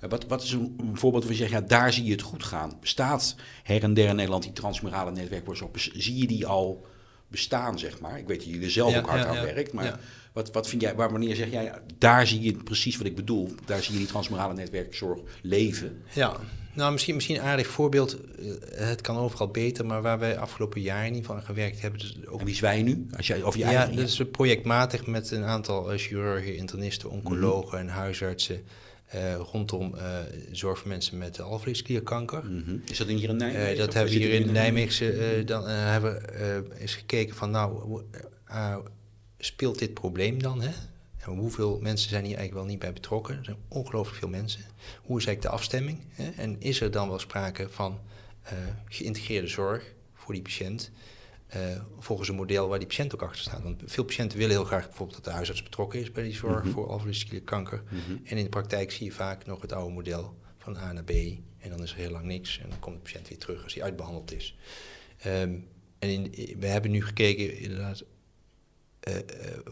Eh, 0.00 0.10
wat, 0.10 0.26
wat 0.26 0.42
is 0.42 0.52
een, 0.52 0.76
voorbeeld 0.92 1.22
waar 1.22 1.32
je 1.32 1.38
zegt, 1.38 1.50
ja, 1.50 1.60
daar 1.60 1.92
zie 1.92 2.04
je 2.04 2.12
het 2.12 2.22
goed 2.22 2.44
gaan? 2.44 2.76
Bestaat 2.80 3.34
her 3.62 3.82
en 3.82 3.94
der 3.94 4.08
in 4.08 4.16
Nederland 4.16 4.42
die 4.42 4.52
transmurale 4.52 5.10
netwerkworkshop? 5.10 5.78
Zie 5.78 6.16
je 6.16 6.26
die 6.26 6.46
al 6.46 6.86
bestaan, 7.28 7.78
zeg 7.78 8.00
maar? 8.00 8.18
Ik 8.18 8.26
weet 8.26 8.38
dat 8.38 8.46
jullie 8.46 8.64
er 8.64 8.70
zelf 8.70 8.96
ook 8.96 9.06
hard 9.06 9.22
ja, 9.22 9.28
aan 9.28 9.44
werkt, 9.44 9.72
maar 9.72 10.00
wat, 10.32 10.52
wat 10.52 10.68
vind 10.68 10.82
jij, 10.82 10.94
waar, 10.94 11.10
wanneer 11.10 11.36
zeg 11.36 11.50
jij, 11.50 11.72
daar 11.98 12.26
zie 12.26 12.40
je 12.40 12.52
precies 12.52 12.96
wat 12.96 13.06
ik 13.06 13.16
bedoel, 13.16 13.54
daar 13.64 13.82
zie 13.82 13.92
je 13.92 13.98
die 13.98 14.08
transmurale 14.08 14.54
netwerkzorg 14.54 15.20
leven? 15.42 16.02
Ja, 16.12 16.36
nou, 16.74 16.92
misschien, 16.92 17.14
misschien 17.14 17.36
een 17.36 17.42
aardig 17.42 17.66
voorbeeld. 17.66 18.16
Eh, 18.20 18.86
het 18.86 19.00
kan 19.00 19.16
overal 19.16 19.48
beter, 19.48 19.86
maar 19.86 20.02
waar 20.02 20.18
wij 20.18 20.38
afgelopen 20.38 20.80
jaar 20.80 21.06
in 21.06 21.14
ieder 21.14 21.30
geval 21.30 21.42
gewerkt 21.42 21.80
hebben. 21.80 22.00
Dus 22.00 22.26
ook... 22.26 22.40
En 22.40 22.46
wie 22.46 22.58
wij 22.60 22.82
nu? 22.82 23.06
Als 23.16 23.26
jij, 23.26 23.42
of 23.42 23.56
jij 23.56 23.72
ja, 23.72 23.86
dat 23.86 23.98
is 23.98 24.22
projectmatig 24.30 25.06
met 25.06 25.30
een 25.30 25.44
aantal 25.44 25.92
uh, 25.92 25.98
chirurgen, 25.98 26.56
internisten, 26.56 27.10
oncologen 27.10 27.78
en 27.78 27.88
huisartsen. 27.88 28.64
Uh, 29.14 29.34
rondom 29.34 29.94
uh, 29.94 30.18
zorg 30.52 30.78
voor 30.78 30.88
mensen 30.88 31.18
met 31.18 31.40
alvleesklierkanker. 31.40 32.42
Mm 32.44 32.62
-hmm. 32.66 32.82
Is 32.90 32.98
dat 32.98 33.06
hier 33.06 33.28
in 33.28 33.36
Nijmegen? 33.36 33.72
Uh, 33.72 33.78
dat 33.78 33.94
hebben 33.94 34.12
we 34.12 34.18
hier 34.18 34.32
in 34.32 34.52
Nijmegen. 34.52 35.46
dan 35.46 35.68
hebben 35.68 36.12
we 36.12 36.64
eens 36.78 36.94
gekeken 36.94 37.34
van, 37.34 37.50
nou, 37.50 38.02
speelt 39.38 39.78
dit 39.78 39.94
probleem 39.94 40.42
dan? 40.42 40.62
Hè? 40.62 40.70
En 41.22 41.32
hoeveel 41.38 41.78
mensen 41.80 42.08
zijn 42.08 42.24
hier 42.24 42.36
eigenlijk 42.36 42.64
wel 42.64 42.72
niet 42.72 42.82
bij 42.82 42.92
betrokken? 42.92 43.38
Er 43.38 43.44
zijn 43.44 43.56
ongelooflijk 43.68 44.18
veel 44.18 44.28
mensen. 44.28 44.60
Hoe 45.02 45.18
is 45.18 45.26
eigenlijk 45.26 45.42
de 45.42 45.48
afstemming? 45.48 45.98
Hè? 46.08 46.30
En 46.30 46.60
is 46.60 46.80
er 46.80 46.90
dan 46.90 47.08
wel 47.08 47.18
sprake 47.18 47.68
van 47.68 48.00
uh, 48.44 48.52
geïntegreerde 48.88 49.46
zorg 49.46 49.94
voor 50.14 50.34
die 50.34 50.42
patiënt? 50.42 50.90
Uh, 51.56 51.60
volgens 51.98 52.28
een 52.28 52.34
model 52.34 52.68
waar 52.68 52.78
die 52.78 52.88
patiënt 52.88 53.14
ook 53.14 53.22
achter 53.22 53.40
staat. 53.40 53.62
Want 53.62 53.82
veel 53.84 54.04
patiënten 54.04 54.38
willen 54.38 54.54
heel 54.54 54.64
graag 54.64 54.86
bijvoorbeeld 54.86 55.16
dat 55.16 55.24
de 55.24 55.30
huisarts 55.30 55.62
betrokken 55.62 56.00
is 56.00 56.12
bij 56.12 56.22
die 56.22 56.34
zorg 56.34 56.64
mm 56.64 56.72
-hmm. 56.72 56.72
voor 56.72 57.42
kanker. 57.44 57.82
Mm 57.90 57.98
-hmm. 58.06 58.20
En 58.24 58.36
in 58.36 58.44
de 58.44 58.50
praktijk 58.50 58.90
zie 58.92 59.06
je 59.06 59.12
vaak 59.12 59.46
nog 59.46 59.62
het 59.62 59.72
oude 59.72 59.94
model 59.94 60.36
van 60.58 60.76
A 60.76 60.92
naar 60.92 61.04
B. 61.04 61.10
En 61.10 61.70
dan 61.70 61.82
is 61.82 61.92
er 61.92 61.98
heel 61.98 62.10
lang 62.10 62.24
niks. 62.24 62.58
En 62.58 62.68
dan 62.68 62.78
komt 62.78 62.96
de 62.96 63.02
patiënt 63.02 63.28
weer 63.28 63.38
terug 63.38 63.62
als 63.64 63.74
hij 63.74 63.82
uitbehandeld 63.82 64.32
is. 64.32 64.56
Um, 65.26 65.68
en 65.98 66.08
in, 66.08 66.56
we 66.58 66.66
hebben 66.66 66.90
nu 66.90 67.04
gekeken 67.04 67.58
inderdaad 67.58 68.04
uh, 69.08 69.16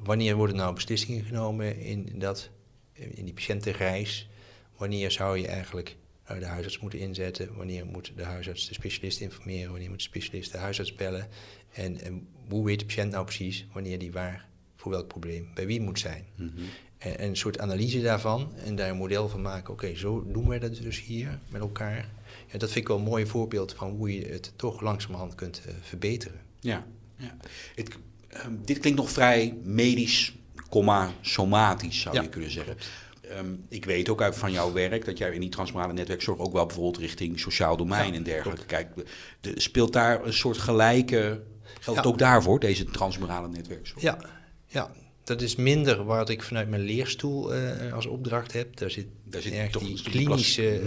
wanneer 0.03 0.37
worden 0.37 0.57
nou 0.57 0.75
beslissingen 0.75 1.25
genomen 1.25 1.79
in, 1.79 2.13
dat, 2.15 2.51
in 2.93 3.25
die 3.25 3.35
patiëntenreis? 3.35 4.29
Wanneer 4.77 5.11
zou 5.11 5.39
je 5.39 5.47
eigenlijk 5.47 5.97
uh, 6.31 6.39
de 6.39 6.45
huisarts 6.45 6.79
moeten 6.79 6.99
inzetten? 6.99 7.57
Wanneer 7.57 7.87
moet 7.87 8.13
de 8.17 8.25
huisarts 8.25 8.69
de 8.69 8.75
specialist 8.75 9.21
informeren? 9.21 9.71
Wanneer 9.71 9.89
moet 9.89 9.99
de 9.99 10.05
specialist 10.05 10.53
de 10.53 10.59
huisarts 10.59 10.95
bellen? 10.95 11.29
En, 11.73 12.01
en 12.01 12.29
hoe 12.49 12.65
weet 12.65 12.79
de 12.79 12.85
patiënt 12.85 13.13
nou 13.13 13.25
precies 13.25 13.67
wanneer 13.73 13.99
die 13.99 14.13
waar 14.13 14.49
voor 14.77 14.91
welk 14.93 15.09
probleem 15.09 15.49
bij 15.55 15.67
wie 15.67 15.81
moet 15.81 15.99
zijn? 15.99 16.25
Mm 16.37 16.53
-hmm. 16.55 16.65
en, 16.99 17.19
en, 17.19 17.29
een 17.29 17.37
soort 17.37 17.59
analyse 17.59 18.01
daarvan 18.01 18.55
en 18.57 18.77
daar 18.77 18.91
een 18.91 18.97
model 18.97 19.29
van 19.29 19.43
maken. 19.43 19.73
Oké, 19.73 19.85
okay, 19.85 19.97
zo 19.97 20.25
doen 20.33 20.49
wij 20.49 20.59
dat 20.59 20.77
dus 20.77 21.03
hier 21.03 21.39
met 21.49 21.61
elkaar. 21.61 22.09
Ja, 22.53 22.59
dat 22.59 22.71
vind 22.71 22.77
ik 22.77 22.89
wel 22.89 22.97
een 22.97 23.03
mooi 23.03 23.27
voorbeeld 23.27 23.73
van 23.73 23.91
hoe 23.91 24.15
je 24.15 24.27
het 24.27 24.53
toch 24.57 24.81
langzamerhand 24.81 25.35
kunt 25.35 25.63
uh, 25.67 25.75
verbeteren. 25.81 26.41
Ja, 26.61 26.87
ja. 27.17 27.37
Het, 27.75 27.99
um, 28.47 28.61
dit 28.65 28.79
klinkt 28.79 28.99
nog 28.99 29.11
vrij 29.11 29.57
medisch, 29.63 30.35
comma, 30.69 31.11
somatisch 31.21 32.01
zou 32.01 32.15
ja. 32.15 32.23
je 32.23 32.29
kunnen 32.29 32.51
zeggen. 32.51 32.77
ehm, 33.21 33.47
ik 33.69 33.85
weet 33.85 34.09
ook 34.09 34.23
uit 34.23 34.37
van 34.37 34.53
jouw 34.53 34.73
werk 34.73 35.05
dat 35.05 35.19
jij 35.19 35.31
in 35.35 35.41
die 35.41 35.49
transmorale 35.49 35.93
netwerkzorg 35.93 36.39
ook 36.39 36.53
wel 36.53 36.67
bijvoorbeeld 36.67 36.99
richting 36.99 37.41
sociaal 37.41 37.77
domein 37.77 38.11
Ja, 38.11 38.15
en 38.17 38.23
dergelijke 38.23 38.67
kijkt. 38.67 39.11
De, 39.41 39.53
speelt 39.61 39.93
daar 39.93 40.25
een 40.27 40.33
soort 40.33 40.59
gelijke. 40.59 41.43
Geldt 41.81 41.99
het 41.99 42.05
Ja. 42.05 42.13
ook 42.13 42.19
daarvoor, 42.19 42.61
deze 42.61 42.85
transmorale 42.85 43.49
netwerkzorg? 43.49 44.03
Ja, 44.03 44.19
ja, 44.67 44.91
dat 45.25 45.43
is 45.43 45.57
minder 45.57 46.05
wat 46.05 46.29
ik 46.29 46.43
vanuit 46.43 46.69
mijn 46.69 46.83
leerstoel 46.83 47.55
eh, 47.55 47.93
als 47.93 48.07
opdracht 48.07 48.53
heb. 48.53 48.77
Daar 48.77 48.91
zit, 48.91 49.07
Daar 49.25 49.43
zit 49.43 49.53
erg 49.53 49.71
toch 49.71 49.83
die 49.83 50.03
klinische, 50.03 50.79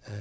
eh, 0.00 0.12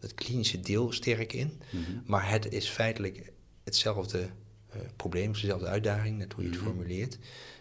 het 0.00 0.14
klinische 0.14 0.60
deel 0.60 0.92
sterk 0.92 1.32
in. 1.32 1.60
Mhm. 1.70 1.82
Maar 2.04 2.30
het 2.30 2.52
is 2.52 2.68
feitelijk 2.68 3.32
hetzelfde 3.64 4.28
eh, 4.72 4.80
probleem, 4.96 5.32
dezelfde 5.32 5.66
uitdaging, 5.66 6.18
net 6.18 6.32
hoe 6.32 6.42
je 6.44 6.48
het 6.50 6.58
Mhm. 6.58 6.68
formuleert. 6.68 7.18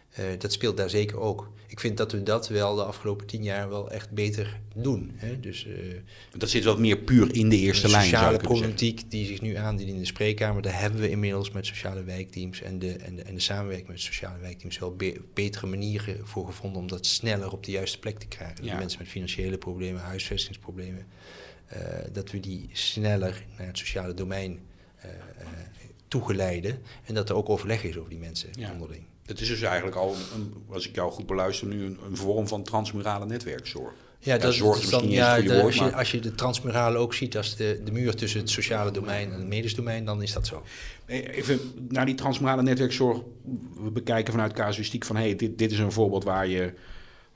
Eh, 0.10 0.26
dat 0.38 0.52
speelt 0.54 0.78
daar 0.78 0.90
zeker 0.90 1.20
ook. 1.20 1.52
Ik 1.68 1.80
vind 1.80 1.98
dat 1.98 2.12
we 2.12 2.24
dat 2.24 2.48
wel 2.48 2.76
de 2.76 2.84
afgelopen 2.84 3.28
tien 3.28 3.44
jaar 3.44 3.70
wel 3.70 3.92
echt 3.92 4.12
beter 4.12 4.60
doen. 4.76 5.12
Hè? 5.16 5.40
Dus 5.40 5.66
eh, 5.68 5.74
Dat 6.38 6.50
zit 6.50 6.64
wat 6.64 6.80
meer 6.80 6.98
puur 6.98 7.36
in 7.36 7.50
de 7.50 7.58
eerste 7.58 7.86
de 7.86 7.92
lijn. 7.92 8.04
zou 8.04 8.14
sociale 8.16 8.34
zeggen. 8.40 8.50
problematiek 8.54 9.12
die 9.12 9.26
zich 9.26 9.42
nu 9.42 9.56
aandient 9.56 9.90
in 9.90 9.98
de 9.98 10.06
spreekkamer, 10.06 10.62
daar 10.62 10.80
hebben 10.80 11.00
we 11.02 11.10
inmiddels 11.10 11.52
met 11.52 11.66
sociale 11.66 12.04
wijkteams 12.04 12.62
en 12.62 12.80
de, 12.80 12.92
en 12.94 13.16
de, 13.16 13.22
en 13.22 13.34
de 13.34 13.40
samenwerking 13.40 13.88
met 13.90 14.00
sociale 14.02 14.40
wijkteams 14.40 14.80
wel 14.80 14.96
be- 14.96 15.22
betere 15.34 15.68
manieren 15.68 16.28
voor 16.28 16.46
gevonden 16.46 16.82
om 16.82 16.88
dat 16.88 17.06
sneller 17.06 17.52
op 17.52 17.64
de 17.64 17.72
juiste 17.72 18.00
plek 18.00 18.20
te 18.20 18.28
krijgen. 18.28 18.64
Ja. 18.66 18.72
De 18.74 18.78
mensen 18.80 19.00
met 19.00 19.08
financiële 19.08 19.58
problemen, 19.58 20.02
huisvestingsproblemen, 20.02 21.06
dat 22.12 22.32
we 22.32 22.40
die 22.40 22.70
sneller 22.74 23.44
naar 23.58 23.68
het 23.68 23.78
sociale 23.78 24.14
domein 24.14 24.60
toegeleiden 26.10 26.82
en 27.06 27.14
dat 27.14 27.30
er 27.30 27.36
ook 27.36 27.50
overleg 27.50 27.84
is 27.84 27.98
over 27.98 28.10
die 28.10 28.20
mensen 28.20 28.50
Ja. 28.52 28.72
onderling. 28.72 29.04
Het 29.26 29.42
is 29.42 29.48
dus 29.48 29.62
eigenlijk 29.62 29.96
al, 29.98 30.16
een, 30.36 30.54
als 30.70 30.90
ik 30.90 30.96
jou 30.96 31.12
goed 31.12 31.26
beluister, 31.26 31.68
nu 31.68 31.86
een, 31.86 31.98
een 32.10 32.18
vorm 32.18 32.48
van 32.48 32.64
transmurale 32.64 33.26
netwerkzorg. 33.26 33.94
Ja, 34.20 34.38
dat 34.38 34.54
zorg 34.54 34.78
is 34.78 34.82
misschien 34.92 35.10
ja, 35.10 35.36
de- 35.42 35.44
woord, 35.48 35.64
als, 35.64 35.76
je, 35.76 35.82
maar- 35.82 35.94
als 35.94 36.12
je 36.12 36.20
de 36.20 36.36
transmurale 36.36 36.98
ook 36.98 37.14
ziet 37.14 37.38
als 37.38 37.56
de, 37.56 37.82
de 37.86 37.92
muur 37.92 38.16
tussen 38.16 38.40
het 38.40 38.50
sociale 38.50 38.92
domein 38.92 39.32
en 39.32 39.40
het 39.40 39.48
medisch 39.48 39.76
domein, 39.76 40.06
dan 40.06 40.22
is 40.22 40.34
dat 40.34 40.48
zo. 40.48 40.64
Nee, 41.08 41.34
Even 41.34 41.60
naar 41.90 42.06
die 42.06 42.16
transmurale 42.16 42.62
netwerkzorg. 42.62 43.18
We 43.84 43.90
bekijken 43.92 44.34
vanuit 44.34 44.54
casuïstiek 44.54 45.06
van... 45.06 45.16
hey, 45.16 45.36
dit, 45.36 45.58
dit 45.58 45.72
is 45.72 45.80
een 45.80 45.92
voorbeeld 45.92 46.24
waar, 46.24 46.48
je, 46.48 46.74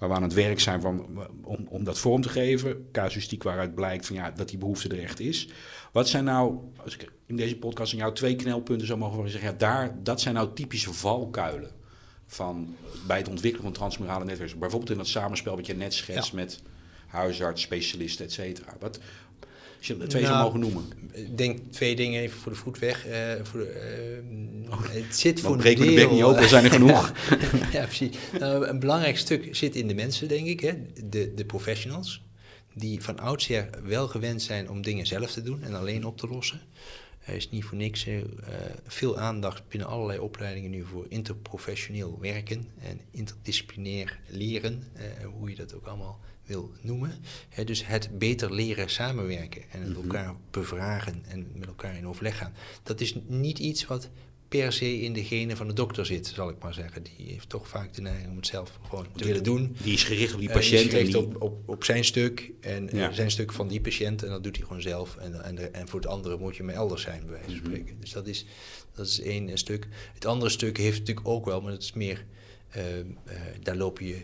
waar 0.08 0.18
we 0.18 0.24
aan 0.24 0.30
het 0.30 0.40
werk 0.48 0.60
zijn 0.60 0.82
van, 0.82 1.28
om, 1.44 1.68
om 1.70 1.84
dat 1.84 2.00
vorm 2.00 2.22
te 2.22 2.30
geven. 2.30 2.88
Casuïstiek 2.92 3.44
waaruit 3.44 3.76
blijkt 3.76 4.06
van, 4.06 4.16
ja, 4.16 4.32
dat 4.32 4.50
die 4.50 4.58
behoefte 4.58 4.90
er 4.90 5.04
echt 5.04 5.20
is. 5.20 5.50
Wat 5.92 6.10
zijn 6.10 6.24
nou, 6.24 6.58
als 6.84 6.94
ik 6.94 7.12
in 7.26 7.36
deze 7.36 7.58
podcast 7.58 7.94
aan 7.94 8.00
jou 8.00 8.14
twee 8.14 8.36
knelpunten 8.36 8.88
zou 8.88 9.00
mogen 9.00 9.30
zeggen... 9.30 9.50
Ja, 9.50 9.58
daar, 9.58 10.04
dat 10.04 10.22
zijn 10.22 10.36
nou 10.36 10.50
typische 10.54 10.94
valkuilen 10.94 11.72
van, 12.28 12.76
bij 13.08 13.18
het 13.18 13.30
ontwikkelen 13.30 13.66
van 13.66 13.74
transmurale 13.74 14.26
netwerken. 14.26 14.60
Bijvoorbeeld 14.60 14.92
in 14.92 14.98
dat 14.98 15.08
samenspel 15.08 15.56
wat 15.56 15.66
je 15.66 15.76
net 15.76 15.94
schetst 15.94 16.32
Ja. 16.32 16.36
met 16.36 16.62
huisarts, 17.08 17.62
specialisten, 17.62 18.26
et 18.26 18.32
cetera. 18.32 18.76
Wat, 18.80 19.00
als 19.90 19.98
je 20.02 20.08
twee 20.08 20.22
Nou, 20.22 20.34
zou 20.34 20.44
mogen 20.46 20.60
noemen. 20.60 20.84
Ik 21.12 21.38
denk 21.38 21.60
twee 21.72 21.96
dingen 21.96 22.22
even 22.22 22.40
voor 22.40 22.52
de 22.52 22.58
voet 22.58 22.80
weg. 22.80 23.06
eh, 23.06 23.34
voor 23.44 23.60
de, 23.60 23.66
eh, 23.66 25.04
het 25.04 25.18
zit 25.18 25.42
voor 25.42 25.58
breek 25.58 25.78
me 25.78 25.86
de 25.86 25.92
deel... 25.92 26.04
bek 26.04 26.12
niet 26.12 26.24
open, 26.24 26.42
er 26.42 26.50
zijn 26.50 26.64
er 26.64 26.72
genoeg. 26.72 27.14
ja, 27.72 27.86
precies. 27.86 28.18
Nou, 28.40 28.66
een 28.66 28.80
belangrijk 28.80 29.18
stuk 29.18 29.56
zit 29.56 29.76
in 29.76 29.88
de 29.88 29.94
mensen, 29.94 30.28
denk 30.28 30.48
ik. 30.48 30.60
Hè? 30.60 30.74
De, 31.10 31.34
de 31.34 31.46
professionals. 31.46 32.22
Die 32.74 33.02
van 33.02 33.20
oudsher 33.20 33.70
wel 33.84 34.08
gewend 34.08 34.42
zijn 34.42 34.70
om 34.70 34.82
dingen 34.82 35.06
zelf 35.06 35.32
te 35.32 35.42
doen 35.42 35.64
en 35.64 35.74
alleen 35.74 36.06
op 36.06 36.18
te 36.18 36.28
lossen. 36.28 36.62
Er 37.26 37.36
is 37.36 37.50
niet 37.50 37.64
voor 37.64 37.78
niks 37.78 38.06
eh, 38.06 38.18
veel 38.88 39.18
aandacht 39.18 39.68
binnen 39.68 39.88
allerlei 39.88 40.20
opleidingen 40.20 40.70
nu 40.70 40.86
voor 40.86 41.06
interprofessioneel 41.10 42.18
werken 42.22 42.68
en 42.82 43.00
interdisciplinair 43.12 44.20
leren, 44.28 44.84
hoe 45.40 45.50
je 45.50 45.56
dat 45.56 45.76
ook 45.76 45.86
allemaal 45.86 46.20
wil 46.46 46.72
noemen. 46.82 47.12
Dus 47.66 47.86
het 47.88 48.18
beter 48.20 48.54
leren 48.54 48.90
samenwerken 48.90 49.62
en 49.72 49.82
het 49.82 49.90
Mhm. 49.90 50.02
elkaar 50.02 50.36
bevragen 50.52 51.24
en 51.28 51.48
met 51.56 51.68
elkaar 51.68 51.98
in 51.98 52.08
overleg 52.08 52.38
gaan. 52.38 52.54
Dat 52.84 53.02
is 53.02 53.16
niet 53.28 53.60
iets 53.60 53.86
wat 53.86 54.10
per 54.48 54.74
se 54.74 55.02
in 55.02 55.14
de 55.14 55.24
genen 55.24 55.58
van 55.58 55.68
de 55.68 55.74
dokter 55.74 56.06
zit, 56.06 56.28
zal 56.28 56.50
ik 56.50 56.56
maar 56.62 56.74
zeggen. 56.74 57.04
Die 57.04 57.28
heeft 57.28 57.50
toch 57.50 57.68
vaak 57.68 57.94
de 57.94 58.02
neiging 58.02 58.30
om 58.30 58.36
het 58.36 58.48
zelf 58.48 58.80
gewoon 58.90 59.08
te 59.16 59.26
willen 59.26 59.44
doen. 59.44 59.76
Die 59.84 59.94
is 59.94 60.04
gericht 60.04 60.34
op 60.34 60.40
die 60.40 60.50
Eh, 60.50 60.56
die 60.56 60.64
is 60.64 60.70
patiënt. 60.72 60.90
gericht 60.92 61.12
die, 61.12 61.18
op, 61.22 61.42
op, 61.42 61.70
op 61.70 61.84
zijn 61.84 62.04
stuk 62.06 62.52
en 62.60 62.90
eh, 62.90 63.00
Ja. 63.00 63.12
zijn 63.12 63.32
stuk 63.32 63.52
van 63.52 63.68
die 63.68 63.82
patiënt 63.82 64.24
en 64.24 64.30
dat 64.30 64.44
doet 64.44 64.56
hij 64.58 64.66
gewoon 64.66 64.82
zelf. 64.82 65.16
En, 65.18 65.44
en, 65.44 65.56
de- 65.56 65.68
en 65.70 65.88
voor 65.88 66.00
het 66.00 66.10
andere 66.10 66.38
moet 66.38 66.56
je 66.56 66.64
maar 66.64 66.76
elders 66.76 67.02
zijn, 67.02 67.20
bij 67.26 67.30
wijze 67.32 67.46
van 67.50 67.56
Mhm. 67.58 67.66
spreken. 67.66 68.00
Dus 68.00 68.12
dat 68.12 68.28
is, 68.28 68.46
dat 68.96 69.08
is 69.08 69.22
één 69.22 69.50
eh, 69.50 69.56
stuk. 69.56 69.88
Het 70.14 70.26
andere 70.26 70.52
stuk 70.52 70.78
heeft 70.78 71.00
natuurlijk 71.00 71.28
ook 71.28 71.46
wel, 71.46 71.62
maar 71.62 71.72
dat 71.72 71.82
is 71.82 71.94
meer, 71.94 72.26
daar 73.62 73.76
loop 73.76 74.00
je 74.00 74.18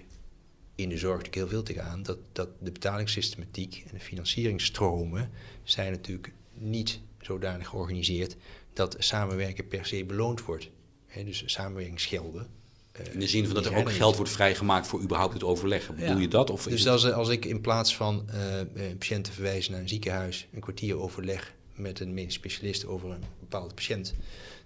in 0.79 0.89
de 0.89 0.97
zorg 0.97 1.17
natuurlijk 1.17 1.35
heel 1.35 1.47
veel 1.47 1.63
tegenaan, 1.63 2.03
dat, 2.03 2.17
dat 2.31 2.49
de 2.59 2.71
betalingssystematiek 2.71 3.83
en 3.87 3.97
de 3.97 3.99
financieringsstromen 4.03 5.29
zijn 5.63 5.91
natuurlijk 5.91 6.31
niet 6.53 6.99
zodanig 7.21 7.67
georganiseerd 7.67 8.35
dat 8.73 8.95
samenwerken 8.99 9.67
per 9.67 9.85
se 9.85 10.05
beloond 10.05 10.43
wordt. 10.45 10.69
Hè, 11.07 11.23
dus 11.23 11.43
samenwerkingsgelden. 11.45 12.47
eh, 12.91 13.13
in 13.13 13.19
de 13.19 13.27
zin 13.27 13.45
van 13.45 13.53
dat 13.55 13.65
er 13.65 13.75
ook 13.75 13.91
geld 13.91 14.15
wordt 14.15 14.31
vrijgemaakt 14.31 14.87
voor 14.87 15.01
überhaupt 15.01 15.33
het 15.33 15.43
overleggen. 15.43 15.95
Bedoel 15.95 16.15
Ja. 16.15 16.19
je 16.21 16.27
dat? 16.27 16.49
Of 16.49 16.63
Dus 16.63 16.87
als, 16.87 17.11
als 17.11 17.29
ik 17.29 17.45
in 17.45 17.61
plaats 17.61 17.95
van 17.95 18.29
eh, 18.29 18.59
eh, 18.61 18.67
patiënten 18.97 19.33
verwijzen 19.33 19.71
naar 19.71 19.81
een 19.81 19.89
ziekenhuis 19.89 20.47
een 20.53 20.59
kwartier 20.61 20.97
overleg 20.97 21.53
met 21.75 21.99
een 21.99 22.13
medisch 22.13 22.33
specialist 22.33 22.85
over 22.85 23.09
een 23.11 23.23
bepaalde 23.39 23.73
patiënt, 23.73 24.13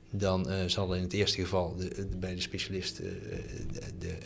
dan 0.10 0.50
eh, 0.50 0.66
zal 0.68 0.96
in 0.96 1.02
het 1.02 1.14
eerste 1.14 1.42
geval 1.42 1.76
de, 1.76 1.88
de- 1.88 2.18
bij 2.18 2.36
de 2.36 2.42
specialist 2.42 2.98
de, 2.98 4.18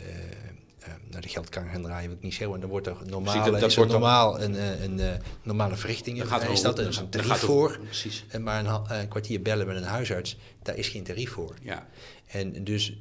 naar 1.10 1.20
de 1.20 1.28
geldkraan 1.28 1.68
gaan 1.68 1.82
draaien, 1.82 2.08
wil 2.08 2.16
ik 2.16 2.22
niet 2.22 2.34
zeggen. 2.34 2.54
En 2.54 2.60
dan 2.60 2.70
wordt 2.70 2.86
er 2.86 2.96
normaal, 3.06 3.50
dat- 3.60 3.74
wordt 3.74 3.90
normaal 3.92 4.42
een, 4.42 4.56
eh, 4.56 4.82
een, 4.82 5.00
eh, 5.00 5.12
normale 5.42 5.76
verrichting. 5.76 6.22
Daar 6.22 6.50
is 6.50 6.62
dat 6.62 6.78
een 6.78 6.92
gaat- 6.92 7.12
tarief 7.12 7.36
voor. 7.36 7.78
Precies. 7.84 8.24
Maar 8.40 8.64
een, 8.66 8.98
een 9.00 9.08
kwartier 9.08 9.42
bellen 9.42 9.66
met 9.66 9.76
een 9.76 9.82
huisarts, 9.82 10.36
daar 10.62 10.76
is 10.76 10.88
geen 10.88 11.02
tarief 11.04 11.30
voor. 11.30 11.54
Ja. 11.62 11.88
En 12.26 12.64
dus, 12.64 12.98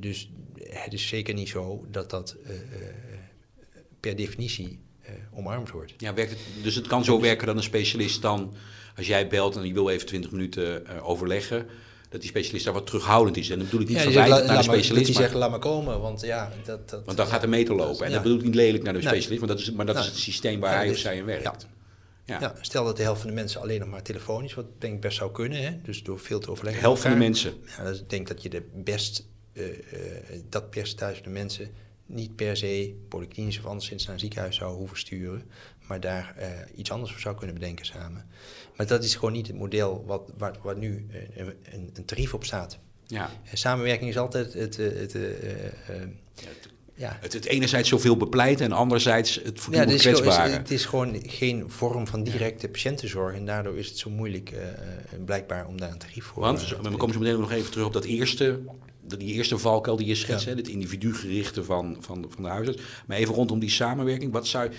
dus 0.00 0.30
het 0.62 0.92
is 0.92 1.08
zeker 1.08 1.34
niet 1.34 1.48
zo 1.48 1.86
dat 1.90 2.10
dat 2.10 2.36
per 4.00 4.16
definitie 4.16 4.78
omarmd 5.32 5.70
wordt. 5.70 5.94
Ja, 5.98 6.14
werkt 6.14 6.30
het, 6.30 6.40
dus 6.62 6.74
het 6.74 6.86
kan 6.86 7.04
zo 7.04 7.20
werken 7.20 7.46
dat 7.46 7.56
een 7.56 7.62
specialist 7.62 8.22
dan, 8.22 8.54
als 8.96 9.06
jij 9.06 9.28
belt 9.28 9.56
en 9.56 9.66
je 9.66 9.72
wil 9.72 9.88
even 9.90 10.06
20 10.06 10.30
minuten 10.30 11.00
overleggen, 11.02 11.66
dat 12.08 12.20
die 12.20 12.30
specialist 12.30 12.64
daar 12.64 12.74
wat 12.74 12.86
terughoudend 12.86 13.36
is. 13.36 13.50
En 13.50 13.56
dan 13.56 13.64
bedoel 13.64 13.80
ik 13.80 13.88
niet 13.88 13.96
Ja, 13.96 14.02
verwijtend 14.02 14.36
zegt, 14.36 14.46
naar 14.46 14.56
la- 14.56 14.62
de 14.62 14.66
maar- 14.68 14.74
specialist, 14.76 15.06
dat 15.06 15.14
die 15.16 15.24
zegt, 15.24 15.34
laat 15.34 15.50
maar 15.50 15.58
komen, 15.58 16.00
want 16.00 16.20
ja, 16.20 16.52
dat... 16.64 16.88
dat 16.90 17.04
want 17.04 17.16
dan 17.16 17.26
gaat 17.26 17.40
de 17.40 17.46
meter 17.46 17.74
lopen. 17.74 18.00
En 18.04 18.08
Ja. 18.08 18.14
dat 18.14 18.22
bedoel 18.22 18.38
ik 18.38 18.44
niet 18.44 18.54
lelijk 18.54 18.82
naar 18.84 18.92
de 18.92 18.98
Nee. 18.98 19.08
specialist, 19.08 19.40
maar 19.40 19.48
dat 19.48 19.58
is, 19.58 19.70
maar 19.72 19.86
dat 19.86 19.96
is 19.98 20.06
het 20.06 20.16
systeem 20.16 20.60
waar 20.60 20.70
Ja, 20.70 20.76
hij 20.76 20.86
of 20.86 20.92
dus- 20.92 21.00
zij 21.02 21.16
in 21.16 21.24
werkt. 21.24 21.66
ja. 22.24 22.54
Stel 22.60 22.84
dat 22.84 22.96
de 22.96 23.02
helft 23.02 23.20
van 23.20 23.28
de 23.30 23.34
mensen 23.36 23.60
alleen 23.60 23.80
nog 23.80 23.88
maar 23.88 24.02
telefonisch, 24.02 24.54
wat 24.54 24.66
denk 24.78 24.94
ik 24.94 25.00
best 25.00 25.16
zou 25.16 25.30
kunnen, 25.32 25.62
hè? 25.62 25.70
dus 25.82 26.02
door 26.02 26.18
veel 26.18 26.38
te 26.38 26.44
De 26.46 26.52
overleggen. 26.52 26.82
helft 26.82 27.02
van 27.02 27.10
de 27.10 27.16
mensen. 27.16 27.52
Ja, 27.76 27.84
dus 27.84 27.98
ik 28.00 28.10
denk 28.10 28.28
dat 28.28 28.42
je 28.42 28.48
de 28.48 28.62
best, 28.74 29.26
eh, 29.52 29.64
eh, 29.68 29.72
dat 30.48 30.70
percentage 30.70 31.14
van 31.14 31.22
de 31.22 31.30
mensen 31.38 31.70
niet 32.06 32.36
per 32.36 32.56
se 32.56 32.94
polyklinisch 33.08 33.58
of 33.58 33.64
anderszins 33.66 34.04
naar 34.04 34.14
een 34.14 34.20
ziekenhuis 34.20 34.56
zou 34.56 34.76
hoeven 34.76 34.98
sturen, 34.98 35.42
maar 35.86 36.00
daar 36.00 36.34
eh, 36.36 36.48
iets 36.74 36.90
anders 36.90 37.12
voor 37.12 37.20
zou 37.20 37.36
kunnen 37.36 37.54
bedenken 37.54 37.86
samen. 37.86 38.26
Maar 38.76 38.86
dat 38.86 39.04
is 39.04 39.14
gewoon 39.14 39.32
niet 39.32 39.46
het 39.46 39.56
model 39.56 40.04
wat, 40.06 40.32
waar, 40.38 40.54
waar 40.62 40.76
nu 40.76 41.06
eh, 41.10 41.36
een, 41.36 41.54
een, 41.72 41.90
een 41.94 42.04
tarief 42.04 42.34
op 42.34 42.44
staat. 42.44 42.78
Ja. 43.06 43.30
Eh, 43.44 43.50
Samenwerking 43.54 44.10
is 44.10 44.18
altijd 44.18 44.52
het, 44.52 44.76
het, 44.76 45.16
ja, 46.94 47.16
Het, 47.20 47.32
het 47.32 47.44
enerzijds 47.44 47.88
zoveel 47.88 48.16
bepleiten 48.16 48.64
en 48.66 48.72
anderzijds 48.72 49.34
het 49.34 49.44
ja, 49.44 49.50
voortdurend 49.62 50.00
gewoon, 50.00 50.20
kwetsbare. 50.20 50.50
is- 50.50 50.56
het 50.56 50.70
is 50.70 50.84
gewoon 50.84 51.22
geen 51.26 51.70
vorm 51.70 52.06
van 52.06 52.22
directe 52.22 52.68
patiëntenzorg. 52.68 53.34
En 53.34 53.46
daardoor 53.46 53.78
is 53.78 53.88
het 53.88 53.98
zo 53.98 54.10
moeilijk 54.10 54.52
blijkbaar 55.24 55.66
om 55.66 55.78
daar 55.80 55.90
een 55.90 55.98
tarief 55.98 56.24
voor 56.24 56.42
Want, 56.42 56.68
we 56.68 56.96
komen 56.96 57.14
zo 57.14 57.20
meteen 57.20 57.40
nog 57.40 57.52
even 57.52 57.70
terug 57.70 57.86
op 57.86 57.92
dat 57.92 58.04
eerste, 58.04 58.60
die 59.06 59.32
eerste 59.34 59.58
valkuil 59.58 59.96
die 59.96 60.06
je 60.06 60.14
schetst, 60.14 60.44
Ja. 60.44 60.50
hè, 60.50 60.56
het 60.56 60.68
individu-gerichte 60.68 61.64
van, 61.64 61.96
van, 62.00 62.26
van 62.28 62.42
de 62.42 62.48
huisarts. 62.48 62.82
Maar 63.06 63.16
even 63.16 63.34
rondom 63.34 63.58
die 63.58 63.70
samenwerking, 63.70 64.32
wat 64.32 64.46
zou, 64.46 64.70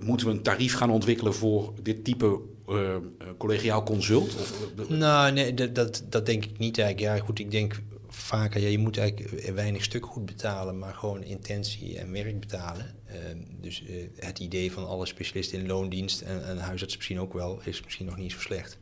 moeten 0.00 0.26
we 0.26 0.32
een 0.32 0.42
tarief 0.42 0.74
gaan 0.74 0.90
ontwikkelen 0.90 1.34
voor 1.34 1.72
dit 1.82 2.04
type 2.04 2.40
eh, 2.68 2.94
eh, 2.94 3.00
collegiaal 3.38 3.82
consult? 3.82 4.34
Of, 4.34 4.88
Nou, 4.88 5.32
nee, 5.32 5.54
dat, 5.54 5.74
dat, 5.74 6.02
dat 6.08 6.26
denk 6.26 6.44
ik 6.44 6.58
niet 6.58 6.78
eigenlijk. 6.78 7.16
Ja, 7.18 7.24
goed, 7.24 7.38
ik 7.38 7.50
denk 7.50 7.82
vaker, 8.08 8.60
ja, 8.60 8.68
je 8.68 8.78
moet 8.78 8.98
eigenlijk 8.98 9.50
weinig 9.54 9.84
stuk 9.84 10.06
goed 10.06 10.26
betalen, 10.26 10.78
maar 10.78 10.94
gewoon 10.94 11.22
intentie 11.22 11.98
en 11.98 12.12
werk 12.12 12.40
betalen. 12.40 12.94
Eh, 13.04 13.14
dus 13.60 13.84
eh, 13.86 13.94
het 14.16 14.38
idee 14.38 14.72
van 14.72 14.86
alle 14.86 15.06
specialisten 15.06 15.58
in 15.58 15.66
loondienst 15.66 16.20
en, 16.20 16.46
en 16.46 16.58
huisarts 16.58 16.96
misschien 16.96 17.20
ook 17.20 17.32
wel, 17.32 17.60
is 17.64 17.82
misschien 17.84 18.06
nog 18.06 18.16
niet 18.16 18.32
zo 18.32 18.38
slecht. 18.40 18.78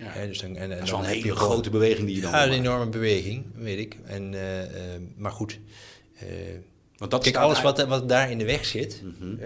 Ja, 0.00 0.26
dus 0.26 0.38
dan, 0.40 0.56
en, 0.56 0.62
en 0.62 0.68
dat 0.76 0.82
is 0.82 0.90
wel 0.90 0.98
een 1.00 1.04
hele 1.06 1.36
grote 1.36 1.70
beweging 1.70 2.06
die 2.06 2.16
je 2.16 2.22
dan 2.22 2.30
Ja, 2.30 2.46
een 2.46 2.52
enorme 2.52 2.86
beweging, 2.88 3.44
weet 3.54 3.78
ik. 3.78 3.96
En, 4.04 4.34
eh, 4.34 4.94
eh, 4.94 5.00
maar 5.16 5.32
goed. 5.32 5.58
eh, 6.18 6.26
Want 6.96 7.10
dat 7.10 7.22
Kijk, 7.22 7.36
alles 7.36 7.62
wat, 7.62 7.86
wat 7.86 8.08
daar 8.08 8.30
in 8.30 8.38
de 8.38 8.44
weg 8.44 8.64
zit, 8.64 9.02
Mhm. 9.04 9.36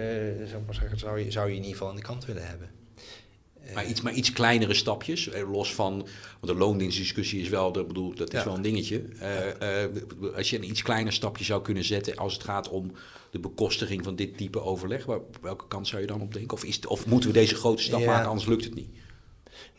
zou, 0.49 0.61
ik 0.61 0.67
maar 0.67 0.75
zeggen, 0.75 0.99
zou, 0.99 1.19
je, 1.21 1.31
zou 1.31 1.47
je 1.49 1.53
in 1.53 1.61
ieder 1.61 1.73
geval 1.73 1.89
aan 1.89 1.97
de 1.97 2.03
kant 2.03 2.25
willen 2.25 2.47
hebben. 2.49 2.71
Maar 3.75 3.87
iets, 3.87 4.01
maar 4.01 4.13
iets 4.13 4.33
kleinere 4.33 4.75
stapjes, 4.75 5.29
los 5.53 5.75
van... 5.75 5.95
Want 6.41 6.53
de 6.53 6.55
loondienstdiscussie 6.55 7.41
is 7.41 7.49
wel, 7.49 7.73
dat, 7.73 7.87
bedoel, 7.87 8.15
dat 8.15 8.33
is 8.33 8.39
Ja. 8.39 8.45
wel 8.45 8.55
een 8.55 8.63
dingetje. 8.63 9.05
Als 10.37 10.51
je 10.51 10.57
een 10.57 10.65
iets 10.69 10.83
kleiner 10.83 11.13
stapje 11.13 11.45
zou 11.45 11.63
kunnen 11.63 11.85
zetten... 11.85 12.17
als 12.17 12.33
het 12.35 12.45
gaat 12.45 12.69
om 12.69 12.93
de 13.31 13.39
bekostiging 13.39 14.05
van 14.05 14.17
dit 14.17 14.37
type 14.37 14.61
overleg... 14.61 15.05
waar- 15.05 15.21
welke 15.41 15.65
kant 15.69 15.89
zou 15.89 16.01
je 16.01 16.07
dan 16.07 16.21
op 16.21 16.33
denken? 16.33 16.57
Of, 16.57 16.65
is 16.65 16.87
of 16.87 17.07
moeten 17.07 17.29
we 17.33 17.35
deze 17.39 17.55
grote 17.55 17.83
stap 17.83 18.01
Ja. 18.01 18.07
maken, 18.07 18.29
anders 18.29 18.49
lukt 18.49 18.65
het 18.65 18.75
niet? 18.75 18.89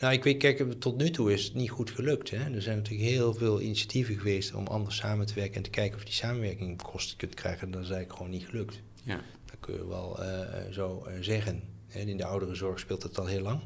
Nou, 0.05 0.17
ik 0.17 0.23
weet, 0.23 0.37
kijk, 0.37 0.73
tot 0.79 0.97
nu 0.97 1.09
toe 1.09 1.33
is 1.33 1.43
het 1.43 1.53
niet 1.53 1.69
goed 1.69 1.91
gelukt. 1.91 2.29
Hè? 2.29 2.53
Er 2.53 2.61
zijn 2.61 2.77
natuurlijk 2.77 3.09
heel 3.09 3.33
veel 3.33 3.61
initiatieven 3.61 4.17
geweest 4.17 4.53
om 4.53 4.67
anders 4.67 4.95
samen 4.95 5.25
te 5.25 5.33
werken 5.33 5.55
en 5.55 5.61
te 5.61 5.69
kijken 5.69 5.93
of 5.93 5.99
je 5.99 6.05
die 6.05 6.13
samenwerking 6.15 6.77
bekostigd 6.77 7.17
kunt 7.17 7.33
krijgen. 7.33 7.71
Dat 7.71 7.81
is 7.81 7.89
eigenlijk 7.89 8.17
gewoon 8.17 8.31
niet 8.31 8.47
gelukt. 8.47 8.81
Ja. 9.03 9.21
Dat 9.45 9.55
kun 9.59 9.73
je 9.73 9.87
wel 9.87 10.23
eh, 10.23 10.71
zo 10.71 11.03
eh, 11.05 11.13
zeggen. 11.21 11.63
In 11.87 12.17
de 12.17 12.25
ouderenzorg 12.25 12.79
speelt 12.79 13.03
het 13.03 13.19
al 13.19 13.25
heel 13.25 13.41
lang. 13.41 13.59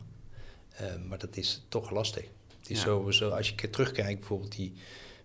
Eh, 0.70 0.86
maar 1.08 1.18
dat 1.18 1.38
is 1.38 1.66
toch 1.68 1.92
lastig. 1.92 2.26
Het 2.60 2.70
is 2.70 2.78
Ja. 2.78 2.84
zo, 2.84 3.12
zo, 3.12 3.30
als 3.30 3.50
je 3.50 3.70
terugkijkt, 3.70 4.20
bijvoorbeeld 4.20 4.56
die... 4.56 4.74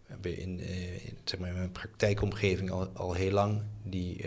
Hebben 0.07 0.39
in, 0.39 0.61
in, 0.61 1.17
zeg 1.25 1.41
maar, 1.41 1.49
in 1.49 1.55
mijn 1.55 1.73
praktijkomgeving 1.73 2.71
al, 2.71 2.89
al 2.93 3.13
heel 3.13 3.31
lang 3.33 3.63
die, 3.85 4.25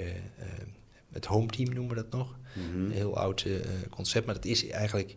het 1.11 1.25
home 1.25 1.47
team 1.47 1.73
noemen 1.73 1.95
we 1.95 2.01
dat 2.01 2.11
nog. 2.11 2.37
Mhm. 2.53 2.85
Een 2.85 2.91
heel 2.91 3.17
oud 3.17 3.45
concept, 3.89 4.25
maar 4.25 4.35
dat 4.35 4.45
is 4.45 4.69
eigenlijk 4.69 5.15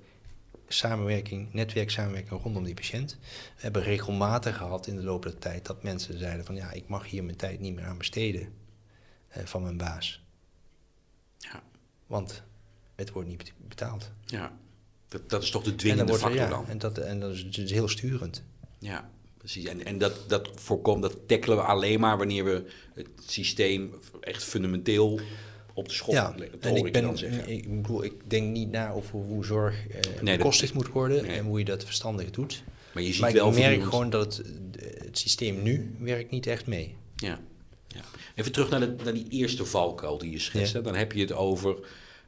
samenwerking, 0.72 1.52
netwerksamenwerking 1.52 2.42
rondom 2.42 2.64
die 2.64 2.74
patiënt. 2.74 3.18
We 3.54 3.62
hebben 3.62 3.83
regelmatig 3.83 4.56
gehad 4.56 4.87
in 4.87 4.96
de 4.96 5.02
loop 5.02 5.22
der 5.22 5.38
tijd 5.38 5.66
dat 5.66 5.83
mensen 5.83 6.18
zeiden 6.18 6.44
van 6.44 6.54
ja, 6.54 6.72
ik 6.72 6.88
mag 6.88 7.06
hier 7.06 7.24
mijn 7.24 7.37
tijd 7.37 7.61
niet 7.61 7.74
meer 7.74 7.85
aan 7.85 7.98
besteden 7.98 8.48
eh, 9.28 9.44
van 9.44 9.62
mijn 9.62 9.76
baas. 9.76 10.22
Ja. 11.38 11.62
Want 12.06 12.42
het 12.94 13.11
wordt 13.11 13.28
niet 13.28 13.38
bet- 13.38 13.52
betaald. 13.68 14.11
ja. 14.24 14.59
Dat, 15.09 15.30
dat 15.30 15.42
is 15.42 15.50
toch 15.50 15.62
de 15.62 15.70
En, 15.70 15.76
dwingende 15.76 16.14
factor 16.14 16.40
ja, 16.40 16.48
dan? 16.48 16.68
en, 16.68 16.78
dat, 16.78 16.98
en 16.98 17.20
dat 17.20 17.33
is 17.33 17.50
dus 17.50 17.70
heel 17.70 17.88
sturend. 17.88 18.42
Ja, 18.78 19.11
precies. 19.37 19.64
En, 19.64 19.85
en 19.85 19.98
dat, 19.98 20.28
dat 20.28 20.50
voorkomt, 20.54 21.02
dat 21.02 21.28
tackelen 21.28 21.56
we 21.56 21.62
alleen 21.62 22.00
maar 22.00 22.18
wanneer 22.18 22.44
we 22.44 22.70
het 22.94 23.09
systeem 23.26 23.94
echt 24.20 24.44
fundamenteel 24.44 25.20
op 25.80 25.88
de 25.88 25.94
schop 25.94 26.14
ja, 26.14 26.34
en 26.34 26.42
ik, 26.76 26.92
dan 26.92 27.02
ben, 27.06 27.18
zeggen. 27.18 27.48
ik 27.48 27.82
bedoel, 27.82 28.04
ik 28.04 28.12
denk 28.26 28.52
niet 28.52 28.70
na 28.70 28.90
over 28.90 29.18
hoe 29.18 29.44
zorg 29.44 29.86
eh, 29.86 30.36
bekostigd 30.36 30.74
moet 30.74 30.88
worden 30.88 31.22
nee. 31.22 31.36
en 31.36 31.44
hoe 31.44 31.58
je 31.58 31.64
dat 31.64 31.84
verstandig 31.84 32.30
doet. 32.30 32.62
Maar 32.92 33.02
je 33.02 33.12
ziet 33.12 33.20
Maar 33.20 33.30
ik 33.30 33.36
wel 33.36 33.52
merk 33.52 33.82
gewoon 33.82 34.10
dat 34.10 34.36
het, 34.36 34.46
eh, 34.76 35.04
het 35.04 35.18
systeem 35.18 35.62
nu 35.62 35.94
werkt 35.98 36.30
niet 36.30 36.46
echt 36.46 36.66
mee. 36.66 36.94
Ja. 37.16 37.40
ja. 37.86 38.00
Even 38.34 38.52
terug 38.52 38.70
naar, 38.70 38.80
de, 38.80 38.94
naar 39.04 39.14
die 39.14 39.28
eerste 39.28 39.64
valkuil 39.64 40.18
die 40.18 40.30
je 40.30 40.38
schetst. 40.38 40.72
Ja. 40.72 40.80
Dan 40.80 40.94
heb 40.94 41.12
je 41.12 41.20
het 41.20 41.32
over 41.32 41.76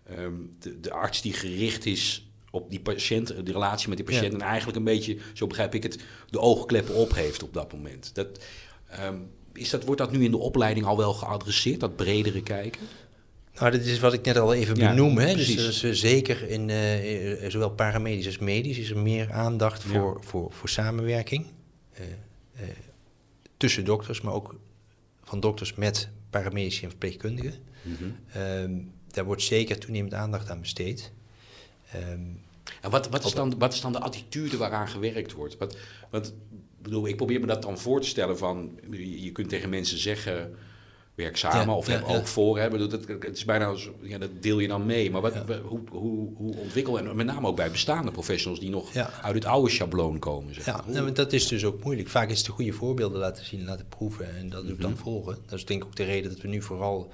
ehm, 0.06 0.32
de, 0.58 0.80
de 0.80 0.92
arts 0.92 1.22
die 1.22 1.32
gericht 1.32 1.86
is 1.86 2.26
op 2.50 2.70
die 2.70 2.80
patiënt, 2.80 3.30
eh, 3.30 3.44
de 3.44 3.52
relatie 3.52 3.88
met 3.88 3.96
die 3.96 4.06
patiënt. 4.06 4.32
Ja. 4.32 4.38
En 4.38 4.44
eigenlijk 4.44 4.78
een 4.78 4.84
beetje, 4.84 5.16
zo 5.32 5.46
begrijp 5.46 5.74
ik 5.74 5.82
het, 5.82 5.98
de 6.30 6.40
oogkleppen 6.40 6.94
op 6.94 7.14
heeft 7.14 7.42
op 7.42 7.54
dat 7.54 7.72
moment. 7.72 8.10
Dat, 8.14 8.28
ehm, 8.88 9.16
is 9.52 9.70
dat, 9.70 9.84
wordt 9.84 10.00
dat 10.00 10.12
nu 10.12 10.24
in 10.24 10.30
de 10.30 10.36
opleiding 10.36 10.86
al 10.86 10.96
wel 10.96 11.12
geadresseerd, 11.12 11.80
dat 11.80 11.96
bredere 11.96 12.42
kijken? 12.42 12.80
Nou, 13.58 13.70
dit 13.70 13.86
is 13.86 13.98
wat 13.98 14.12
ik 14.12 14.24
net 14.24 14.36
al 14.36 14.54
even 14.54 14.76
Ja, 14.76 14.88
benoem. 14.88 15.18
Hè? 15.18 15.34
Dus, 15.34 15.56
dus, 15.56 15.82
eh, 15.82 15.90
zeker 15.92 16.48
in 16.48 16.70
eh, 16.70 17.50
zowel 17.50 17.70
paramedisch 17.70 18.26
als 18.26 18.38
medisch 18.38 18.78
is 18.78 18.90
er 18.90 18.98
meer 18.98 19.32
aandacht 19.32 19.82
Ja. 19.82 19.88
voor, 19.88 20.18
voor, 20.24 20.52
voor 20.52 20.68
samenwerking. 20.68 21.46
eh, 21.92 22.02
tussen 23.56 23.84
dokters, 23.84 24.20
maar 24.20 24.32
ook 24.32 24.54
van 25.24 25.40
dokters 25.40 25.74
met 25.74 26.08
paramedici 26.30 26.82
en 26.82 26.88
verpleegkundigen. 26.88 27.54
Ehm, 28.32 28.72
daar 29.08 29.24
wordt 29.24 29.42
zeker 29.42 29.78
toenemend 29.78 30.14
aandacht 30.14 30.50
aan 30.50 30.60
besteed. 30.60 31.12
Ehm, 31.92 32.20
En 32.80 32.90
wat, 32.90 33.08
wat, 33.08 33.24
is 33.24 33.32
dan, 33.32 33.58
wat 33.58 33.72
is 33.72 33.80
dan 33.80 33.92
de 33.92 33.98
attitude 34.00 34.56
waaraan 34.56 34.88
gewerkt 34.88 35.32
wordt? 35.32 35.56
Wat, 35.58 35.76
wat, 36.10 36.26
ik 36.26 36.32
bedoel, 36.82 37.06
ik 37.08 37.16
probeer 37.16 37.40
me 37.40 37.46
dat 37.46 37.62
dan 37.62 37.78
voor 37.78 38.00
te 38.00 38.06
stellen 38.08 38.38
van... 38.38 38.78
Je 38.90 39.32
kunt 39.32 39.48
tegen 39.48 39.68
mensen 39.70 39.98
zeggen, 39.98 40.54
werk 41.14 41.36
samen 41.36 41.66
Ja, 41.66 41.74
of 41.76 41.86
ja, 41.86 41.92
heb 41.92 42.06
ja. 42.06 42.14
oog 42.16 42.28
voor. 42.28 42.68
Bedoel, 42.70 42.88
dat, 42.88 43.06
het 43.06 43.36
is 43.36 43.44
bijna 43.44 43.64
als, 43.66 43.88
ja, 44.02 44.18
dat 44.18 44.30
deel 44.40 44.58
je 44.58 44.68
dan 44.68 44.86
mee. 44.86 45.10
Maar 45.10 45.20
wat, 45.20 45.34
Ja. 45.34 45.44
wa- 45.44 45.60
hoe, 45.60 45.80
hoe, 45.90 46.28
hoe 46.36 46.56
ontwikkel... 46.56 46.98
En 46.98 47.16
met 47.16 47.26
name 47.26 47.46
ook 47.46 47.56
bij 47.56 47.70
bestaande 47.70 48.10
professionals 48.10 48.60
die 48.60 48.70
nog 48.70 48.92
Ja. 48.92 49.10
uit 49.22 49.34
het 49.34 49.44
oude 49.44 49.70
schabloon 49.70 50.18
komen. 50.18 50.54
Zeg. 50.54 50.64
Ja, 50.66 50.84
nou, 50.86 51.12
dat 51.12 51.32
is 51.32 51.46
dus 51.48 51.64
ook 51.64 51.84
moeilijk. 51.84 52.08
Vaak 52.08 52.30
is 52.30 52.36
het 52.36 52.46
de 52.46 52.52
goede 52.52 52.72
voorbeelden 52.72 53.18
laten 53.20 53.44
zien, 53.44 53.64
laten 53.64 53.86
proeven 53.88 54.36
en 54.36 54.48
dat 54.48 54.70
ook 54.70 54.80
dan 54.80 54.90
Mhm. 54.90 55.00
volgen. 55.02 55.38
Dat 55.46 55.58
is 55.58 55.64
denk 55.64 55.82
ik 55.82 55.86
ook 55.88 55.96
de 55.96 56.04
reden 56.04 56.30
dat 56.30 56.40
we 56.40 56.48
nu 56.48 56.62
vooral 56.62 57.10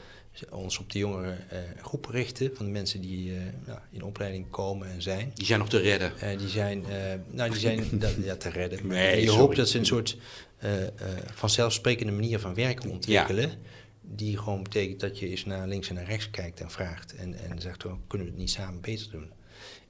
ons 0.50 0.78
op 0.78 0.90
de 0.92 0.98
jongere 0.98 1.36
eh, 1.48 1.58
groep 1.82 2.06
richten. 2.06 2.50
Van 2.54 2.64
de 2.66 2.72
mensen 2.72 3.00
die 3.00 3.30
eh, 3.32 3.36
ja, 3.66 3.82
in 3.90 4.02
opleiding 4.02 4.50
komen 4.50 4.88
en 4.90 5.02
zijn. 5.02 5.30
Die 5.34 5.46
zijn 5.46 5.58
nog 5.58 5.68
te 5.68 5.78
redden. 5.78 6.12
Eh, 6.20 6.38
die 6.38 6.48
zijn, 6.48 6.84
nou, 7.30 7.50
die 7.50 7.58
zijn 7.60 7.84
dat, 7.98 8.14
ja, 8.22 8.36
te 8.36 8.48
redden. 8.48 8.86
Nee, 8.86 9.20
je 9.20 9.26
sorry. 9.26 9.40
hoopt 9.40 9.56
dat 9.56 9.68
ze 9.68 9.78
een 9.78 9.86
soort 9.86 10.16
vanzelfsprekende 11.34 12.12
manier 12.12 12.38
van 12.38 12.54
werken 12.54 12.90
ontwikkelen. 12.90 13.50
Die 14.10 14.38
gewoon 14.38 14.62
betekent 14.62 15.00
dat 15.00 15.18
je 15.18 15.28
eens 15.28 15.44
naar 15.44 15.68
links 15.68 15.88
en 15.88 15.94
naar 15.94 16.04
rechts 16.04 16.30
kijkt 16.30 16.60
en 16.60 16.70
vraagt. 16.70 17.14
En, 17.14 17.34
en 17.34 17.60
zegt, 17.60 17.84
oh, 17.84 17.92
kunnen 18.06 18.26
we 18.26 18.32
het 18.32 18.40
niet 18.42 18.50
samen 18.50 18.80
beter 18.80 19.10
doen? 19.10 19.32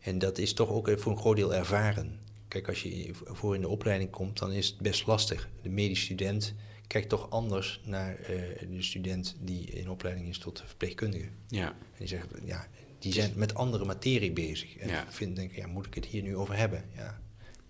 En 0.00 0.18
dat 0.18 0.38
is 0.38 0.52
toch 0.52 0.68
ook 0.70 0.90
voor 0.96 1.12
een 1.12 1.18
groot 1.18 1.37
deel 1.37 1.54
ervaren. 1.54 2.18
Kijk, 2.48 2.68
als 2.68 2.83
je 2.83 3.11
voor 3.12 3.54
in 3.54 3.61
de 3.61 3.68
opleiding 3.68 4.11
komt, 4.11 4.38
dan 4.38 4.52
is 4.52 4.66
het 4.66 4.78
best 4.78 5.07
lastig. 5.07 5.48
De 5.62 5.68
medisch 5.68 6.00
student 6.02 6.54
kijkt 6.87 7.09
toch 7.09 7.31
anders 7.31 7.81
naar 7.85 8.16
eh, 8.16 8.68
de 8.70 8.83
student 8.83 9.37
die 9.40 9.64
in 9.64 9.90
opleiding 9.90 10.28
is 10.28 10.38
tot 10.38 10.62
verpleegkundige. 10.66 11.28
Ja. 11.48 11.66
En 11.68 11.76
die 11.98 12.07
zegt, 12.09 12.26
ja, 12.44 12.66
die 12.98 13.12
zijn 13.12 13.33
met 13.37 13.54
andere 13.54 13.85
materie 13.85 14.33
bezig. 14.33 14.76
En 14.76 14.88
Ja. 14.88 15.04
vind, 15.09 15.37
denk 15.37 15.50
ik, 15.50 15.57
ja, 15.57 15.66
moet 15.66 15.87
ik 15.87 15.94
het 15.94 16.04
hier 16.04 16.22
nu 16.22 16.37
over 16.37 16.57
hebben? 16.57 16.85
Ja, 16.96 17.20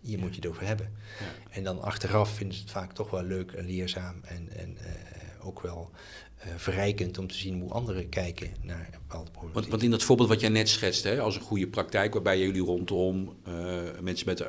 hier 0.00 0.18
moet 0.18 0.30
je 0.34 0.40
het 0.40 0.46
over 0.50 0.66
hebben. 0.66 0.92
Ja. 1.20 1.50
En 1.50 1.64
dan 1.64 1.80
achteraf 1.82 2.30
vinden 2.34 2.56
ze 2.56 2.62
het 2.62 2.70
vaak 2.70 2.92
toch 2.92 3.10
wel 3.10 3.22
leuk 3.22 3.52
en 3.52 3.66
leerzaam 3.66 4.20
en, 4.24 4.48
en 4.56 4.78
eh, 4.78 5.46
ook 5.46 5.60
wel 5.60 5.90
eh, 6.38 6.48
verrijkend 6.56 7.18
om 7.18 7.26
te 7.26 7.34
zien 7.34 7.60
hoe 7.60 7.70
anderen 7.70 8.08
kijken 8.08 8.50
naar 8.62 8.88
een 8.92 8.98
bepaalde 9.06 9.30
problematiek. 9.30 9.54
Want, 9.54 9.68
want 9.68 9.82
in 9.82 9.90
dat 9.90 10.02
voorbeeld 10.02 10.28
wat 10.28 10.40
jij 10.40 10.48
net 10.48 10.68
schetste, 10.68 11.08
hè, 11.08 11.20
als 11.20 11.34
een 11.34 11.40
goede 11.40 11.66
praktijk, 11.66 12.12
waarbij 12.12 12.38
jullie 12.38 12.62
rondom 12.62 13.36
eh, 13.44 13.54
mensen 14.00 14.26
met 14.26 14.40
uh, 14.40 14.46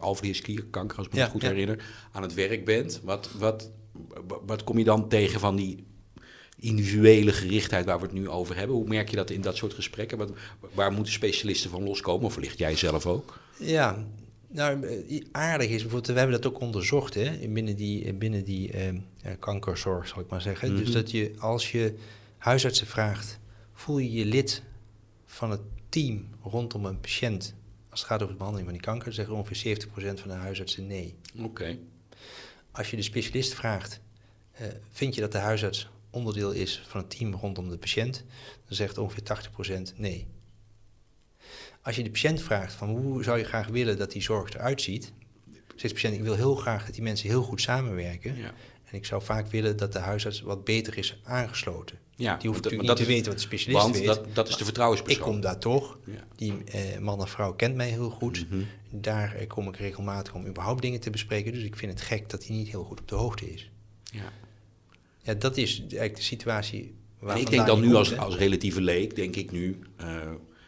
alvleesklierkanker, 0.00 0.96
als 0.96 1.06
ik 1.06 1.12
me 1.12 1.18
Ja, 1.18 1.26
goed 1.26 1.42
ja. 1.42 1.48
herinner, 1.48 1.84
aan 2.12 2.22
het 2.22 2.34
werk 2.34 2.64
bent, 2.64 3.00
wat, 3.04 3.30
wat, 3.38 3.70
wat 4.46 4.64
kom 4.64 4.78
je 4.78 4.84
dan 4.84 5.08
tegen 5.08 5.40
van 5.40 5.56
die 5.56 5.84
individuele 6.58 7.32
gerichtheid 7.32 7.84
waar 7.84 7.98
we 7.98 8.04
het 8.04 8.14
nu 8.14 8.28
over 8.28 8.56
hebben? 8.56 8.76
Hoe 8.76 8.88
merk 8.88 9.10
je 9.10 9.16
dat 9.16 9.30
in 9.30 9.40
dat 9.40 9.56
soort 9.56 9.74
gesprekken? 9.74 10.18
Wat, 10.18 10.30
waar 10.74 10.92
moeten 10.92 11.12
specialisten 11.12 11.70
van 11.70 11.82
loskomen? 11.82 12.26
Of 12.26 12.34
wellicht 12.34 12.58
jij 12.58 12.76
zelf 12.76 13.06
ook? 13.06 13.38
Ja, 13.58 14.06
nou, 14.50 14.86
aardig 15.32 15.68
is 15.68 15.80
bijvoorbeeld, 15.80 16.06
we 16.06 16.18
hebben 16.18 16.40
dat 16.40 16.52
ook 16.52 16.60
onderzocht 16.60 17.14
hè, 17.14 17.48
binnen 17.48 17.76
die, 17.76 18.14
binnen 18.14 18.44
die 18.44 18.72
eh, 18.72 18.88
eh, 18.88 18.94
kankerzorg, 19.36 20.08
zal 20.08 20.20
ik 20.20 20.28
maar 20.28 20.40
zeggen. 20.40 20.72
Mhm. 20.72 20.84
Dus 20.84 20.92
dat 20.92 21.10
je, 21.10 21.34
als 21.38 21.72
je 21.72 21.98
huisartsen 22.38 22.86
vraagt, 22.86 23.38
voel 23.72 23.98
je 23.98 24.12
je 24.12 24.24
lid 24.24 24.62
van 25.26 25.50
het 25.50 25.60
team 25.88 26.28
rondom 26.42 26.84
een 26.84 27.00
patiënt, 27.00 27.54
als 27.90 28.00
het 28.00 28.08
gaat 28.08 28.22
over 28.22 28.32
de 28.32 28.38
behandeling 28.38 28.70
van 28.70 28.78
die 28.78 28.86
kanker, 28.86 29.12
zeggen 29.12 29.34
ongeveer 29.34 29.76
70% 29.86 29.90
van 30.20 30.28
de 30.28 30.34
huisartsen 30.34 30.86
nee. 30.86 31.14
Oké. 31.38 31.78
Als 32.70 32.90
je 32.90 32.96
de 32.96 33.02
specialist 33.02 33.54
vraagt, 33.54 34.00
eh, 34.52 34.66
vind 34.90 35.14
je 35.14 35.20
dat 35.20 35.32
de 35.32 35.38
huisarts 35.38 35.88
onderdeel 36.10 36.52
is 36.52 36.82
van 36.86 37.00
het 37.00 37.10
team 37.10 37.34
rondom 37.34 37.68
de 37.68 37.78
patiënt, 37.78 38.24
dan 38.66 38.76
zegt 38.76 38.98
ongeveer 38.98 39.22
80% 39.22 39.94
nee. 39.96 40.26
Als 41.82 41.96
je 41.96 42.02
de 42.02 42.10
patiënt 42.10 42.42
vraagt 42.42 42.72
van 42.72 42.88
hoe 42.88 43.22
zou 43.22 43.38
je 43.38 43.44
graag 43.44 43.66
willen 43.66 43.98
dat 43.98 44.12
die 44.12 44.22
zorg 44.22 44.54
eruit 44.54 44.82
ziet, 44.82 45.12
zegt 45.76 45.94
de 45.94 46.00
patiënt 46.00 46.14
ik 46.14 46.22
wil 46.22 46.34
heel 46.34 46.54
graag 46.54 46.84
dat 46.84 46.94
die 46.94 47.02
mensen 47.02 47.28
heel 47.28 47.42
goed 47.42 47.60
samenwerken. 47.60 48.36
Ja. 48.36 48.54
En 48.90 48.96
ik 48.96 49.06
zou 49.06 49.22
vaak 49.22 49.46
willen 49.50 49.76
dat 49.76 49.92
de 49.92 49.98
huisarts 49.98 50.40
wat 50.40 50.64
beter 50.64 50.98
is 50.98 51.20
aangesloten. 51.24 51.98
Ja, 52.16 52.36
die 52.36 52.48
hoeft 52.48 52.62
dat- 52.62 52.72
natuurlijk 52.72 52.72
maar 52.72 52.82
niet 52.88 52.96
te 52.96 53.02
dat 53.02 53.06
weten 53.12 53.26
wat 53.30 53.34
de 53.40 53.46
specialist 53.46 53.82
Want 53.82 53.96
weet. 53.96 54.06
dat, 54.06 54.34
dat 54.34 54.46
is 54.48 54.52
de 54.52 54.58
ik 54.58 54.64
vertrouwenspersoon. 54.64 55.22
kom 55.22 55.40
daar 55.40 55.58
toch. 55.58 55.98
Ja. 56.04 56.12
Die 56.36 56.64
eh, 56.64 56.98
man 56.98 57.20
of 57.20 57.30
vrouw 57.30 57.52
kent 57.52 57.74
mij 57.74 57.88
heel 57.88 58.10
goed. 58.10 58.50
Mhm. 58.50 58.60
Daar 58.90 59.34
eh, 59.34 59.46
kom 59.46 59.68
ik 59.68 59.76
regelmatig 59.76 60.34
om 60.34 60.46
überhaupt 60.46 60.82
dingen 60.82 61.00
te 61.00 61.10
bespreken. 61.10 61.52
Dus 61.52 61.62
ik 61.62 61.76
vind 61.76 61.92
het 61.92 62.00
gek 62.00 62.30
dat 62.30 62.46
hij 62.46 62.56
niet 62.56 62.68
heel 62.68 62.84
goed 62.84 63.00
op 63.00 63.08
de 63.08 63.14
hoogte 63.14 63.52
is. 63.52 63.70
Ja. 64.04 64.32
Ja, 65.22 65.34
dat 65.34 65.56
is 65.56 65.78
eigenlijk 65.80 66.16
de 66.16 66.22
situatie 66.22 66.94
waar 67.18 67.34
En 67.34 67.40
ik 67.40 67.50
denk 67.50 67.66
dan 67.66 67.78
nu 67.78 67.84
komt, 67.84 67.96
als, 67.96 68.08
hè. 68.10 68.16
als 68.18 68.36
relatieve 68.36 68.80
leek, 68.80 69.16
denk 69.16 69.36
ik 69.36 69.50
nu, 69.50 69.78
eh, 69.96 70.06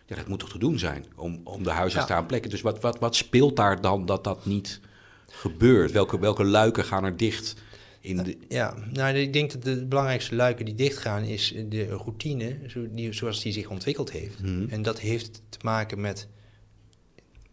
ja, 0.06 0.16
dat 0.16 0.28
moet 0.28 0.38
toch 0.38 0.50
te 0.50 0.58
doen 0.58 0.78
zijn 0.78 1.04
om, 1.16 1.40
om 1.44 1.62
de 1.62 1.70
huisarts 1.70 2.08
Ja. 2.08 2.14
te 2.14 2.20
aanplekken. 2.20 2.50
Dus 2.50 2.60
wat, 2.60 2.80
wat, 2.80 2.98
wat 2.98 3.16
speelt 3.16 3.56
daar 3.56 3.80
dan 3.80 4.06
dat 4.06 4.24
dat 4.24 4.46
niet 4.46 4.80
gebeurt? 5.28 5.92
Welke, 5.92 6.18
welke 6.18 6.44
luiken 6.44 6.84
gaan 6.84 7.04
er 7.04 7.16
dicht 7.16 7.54
in 8.00 8.16
de... 8.16 8.36
Ja, 8.48 8.76
nou, 8.92 9.14
ik 9.16 9.32
denk 9.32 9.52
dat 9.52 9.62
de 9.62 9.86
belangrijkste 9.86 10.34
luiken 10.34 10.64
die 10.64 10.74
dichtgaan 10.74 11.22
is 11.24 11.54
de 11.68 11.86
routine 11.86 12.56
zo, 12.66 12.86
die, 12.90 13.12
zoals 13.12 13.42
die 13.42 13.52
zich 13.52 13.68
ontwikkeld 13.70 14.10
heeft. 14.12 14.42
Mhm. 14.42 14.68
En 14.68 14.82
dat 14.82 15.00
heeft 15.00 15.42
te 15.48 15.58
maken 15.62 16.00
met 16.00 16.28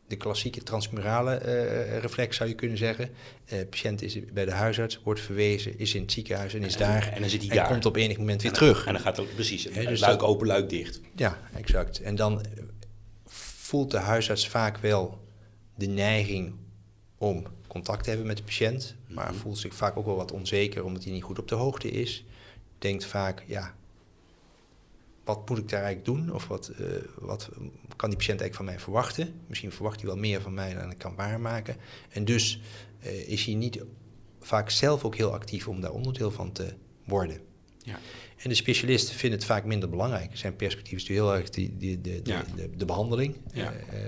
de 0.08 0.16
klassieke 0.16 0.64
transmurale 0.64 1.36
eh, 1.36 1.98
reflex, 2.00 2.38
zou 2.38 2.50
je 2.50 2.56
kunnen 2.56 2.78
zeggen. 2.78 3.10
Eh 3.46 3.60
patiënt 3.70 4.02
is 4.02 4.20
bij 4.34 4.46
de 4.46 4.52
huisarts, 4.52 5.00
wordt 5.04 5.20
verwezen, 5.20 5.80
is 5.80 5.94
in 5.96 6.02
het 6.02 6.12
ziekenhuis 6.12 6.54
en 6.54 6.64
is 6.64 6.74
En- 6.74 6.80
daar. 6.80 7.12
en 7.14 7.22
dan 7.22 7.30
zit 7.30 7.42
hij 7.42 7.50
en 7.50 7.56
daar. 7.56 7.68
komt 7.68 7.86
op 7.86 7.96
enig 7.96 8.18
moment 8.18 8.42
weer 8.42 8.52
En- 8.52 8.58
terug. 8.58 8.86
En 8.86 8.94
dan 8.94 9.02
gaat 9.02 9.18
er 9.18 9.26
precies, 9.26 9.64
Hè, 9.72 9.86
dus 9.86 10.00
luik 10.00 10.20
dat- 10.20 10.28
open, 10.30 10.48
luik 10.48 10.70
dicht. 10.70 11.02
Ja, 11.16 11.40
exact. 11.56 12.02
En 12.02 12.16
dan 12.16 12.42
eh, 12.42 12.48
voelt 13.26 13.92
de 13.92 13.98
huisarts 13.98 14.48
vaak 14.48 14.78
wel 14.78 15.26
de 15.76 15.88
neiging 15.88 16.54
om 17.18 17.44
contact 17.68 18.04
te 18.04 18.10
hebben 18.10 18.28
met 18.28 18.38
de 18.38 18.44
patiënt, 18.44 18.96
maar 19.08 19.30
Mhm. 19.32 19.40
voelt 19.40 19.58
zich 19.58 19.76
vaak 19.76 19.98
ook 19.98 20.06
wel 20.06 20.16
wat 20.16 20.32
onzeker 20.32 20.84
omdat 20.84 21.04
hij 21.04 21.14
niet 21.14 21.24
goed 21.24 21.40
op 21.40 21.48
de 21.48 21.56
hoogte 21.56 21.90
is. 21.92 22.26
Denkt 22.78 23.06
vaak, 23.06 23.44
ja, 23.48 23.76
wat 25.24 25.50
moet 25.50 25.58
ik 25.58 25.70
daar 25.70 25.84
eigenlijk 25.84 26.06
doen? 26.18 26.34
Of 26.36 26.48
wat, 26.48 26.68
eh, 26.68 26.86
wat 27.20 27.50
kan 27.96 28.10
die 28.10 28.18
patiënt 28.18 28.42
eigenlijk 28.42 28.56
van 28.56 28.66
mij 28.66 28.80
verwachten? 28.80 29.34
Misschien 29.48 29.72
verwacht 29.72 30.00
hij 30.00 30.06
wel 30.10 30.18
meer 30.18 30.42
van 30.42 30.54
mij 30.54 30.74
dan 30.74 30.92
ik 30.92 30.98
kan 30.98 31.16
waarmaken. 31.16 31.76
En 32.10 32.26
dus 32.26 32.60
eh, 33.00 33.28
is 33.30 33.46
hij 33.46 33.54
niet 33.56 33.80
vaak 34.40 34.70
zelf 34.70 35.04
ook 35.06 35.16
heel 35.16 35.34
actief 35.34 35.68
om 35.68 35.82
daar 35.82 35.92
onderdeel 35.92 36.32
van 36.32 36.52
te 36.52 36.74
worden. 37.06 37.40
Ja. 37.80 38.00
En 38.38 38.50
de 38.50 38.56
specialisten 38.56 39.16
vinden 39.16 39.40
het 39.40 39.48
vaak 39.48 39.66
minder 39.66 39.90
belangrijk. 39.90 40.38
Zijn 40.38 40.56
perspectief 40.56 40.94
is 40.98 41.02
natuurlijk 41.08 41.28
heel 41.28 41.40
erg 41.42 41.50
die, 41.50 41.78
die, 41.78 42.02
de, 42.02 42.22
de, 42.22 42.32
Ja. 42.32 42.44
de, 42.56 42.70
de 42.76 42.86
behandeling. 42.86 43.36
Ja. 43.54 43.72
Eh, 43.74 44.00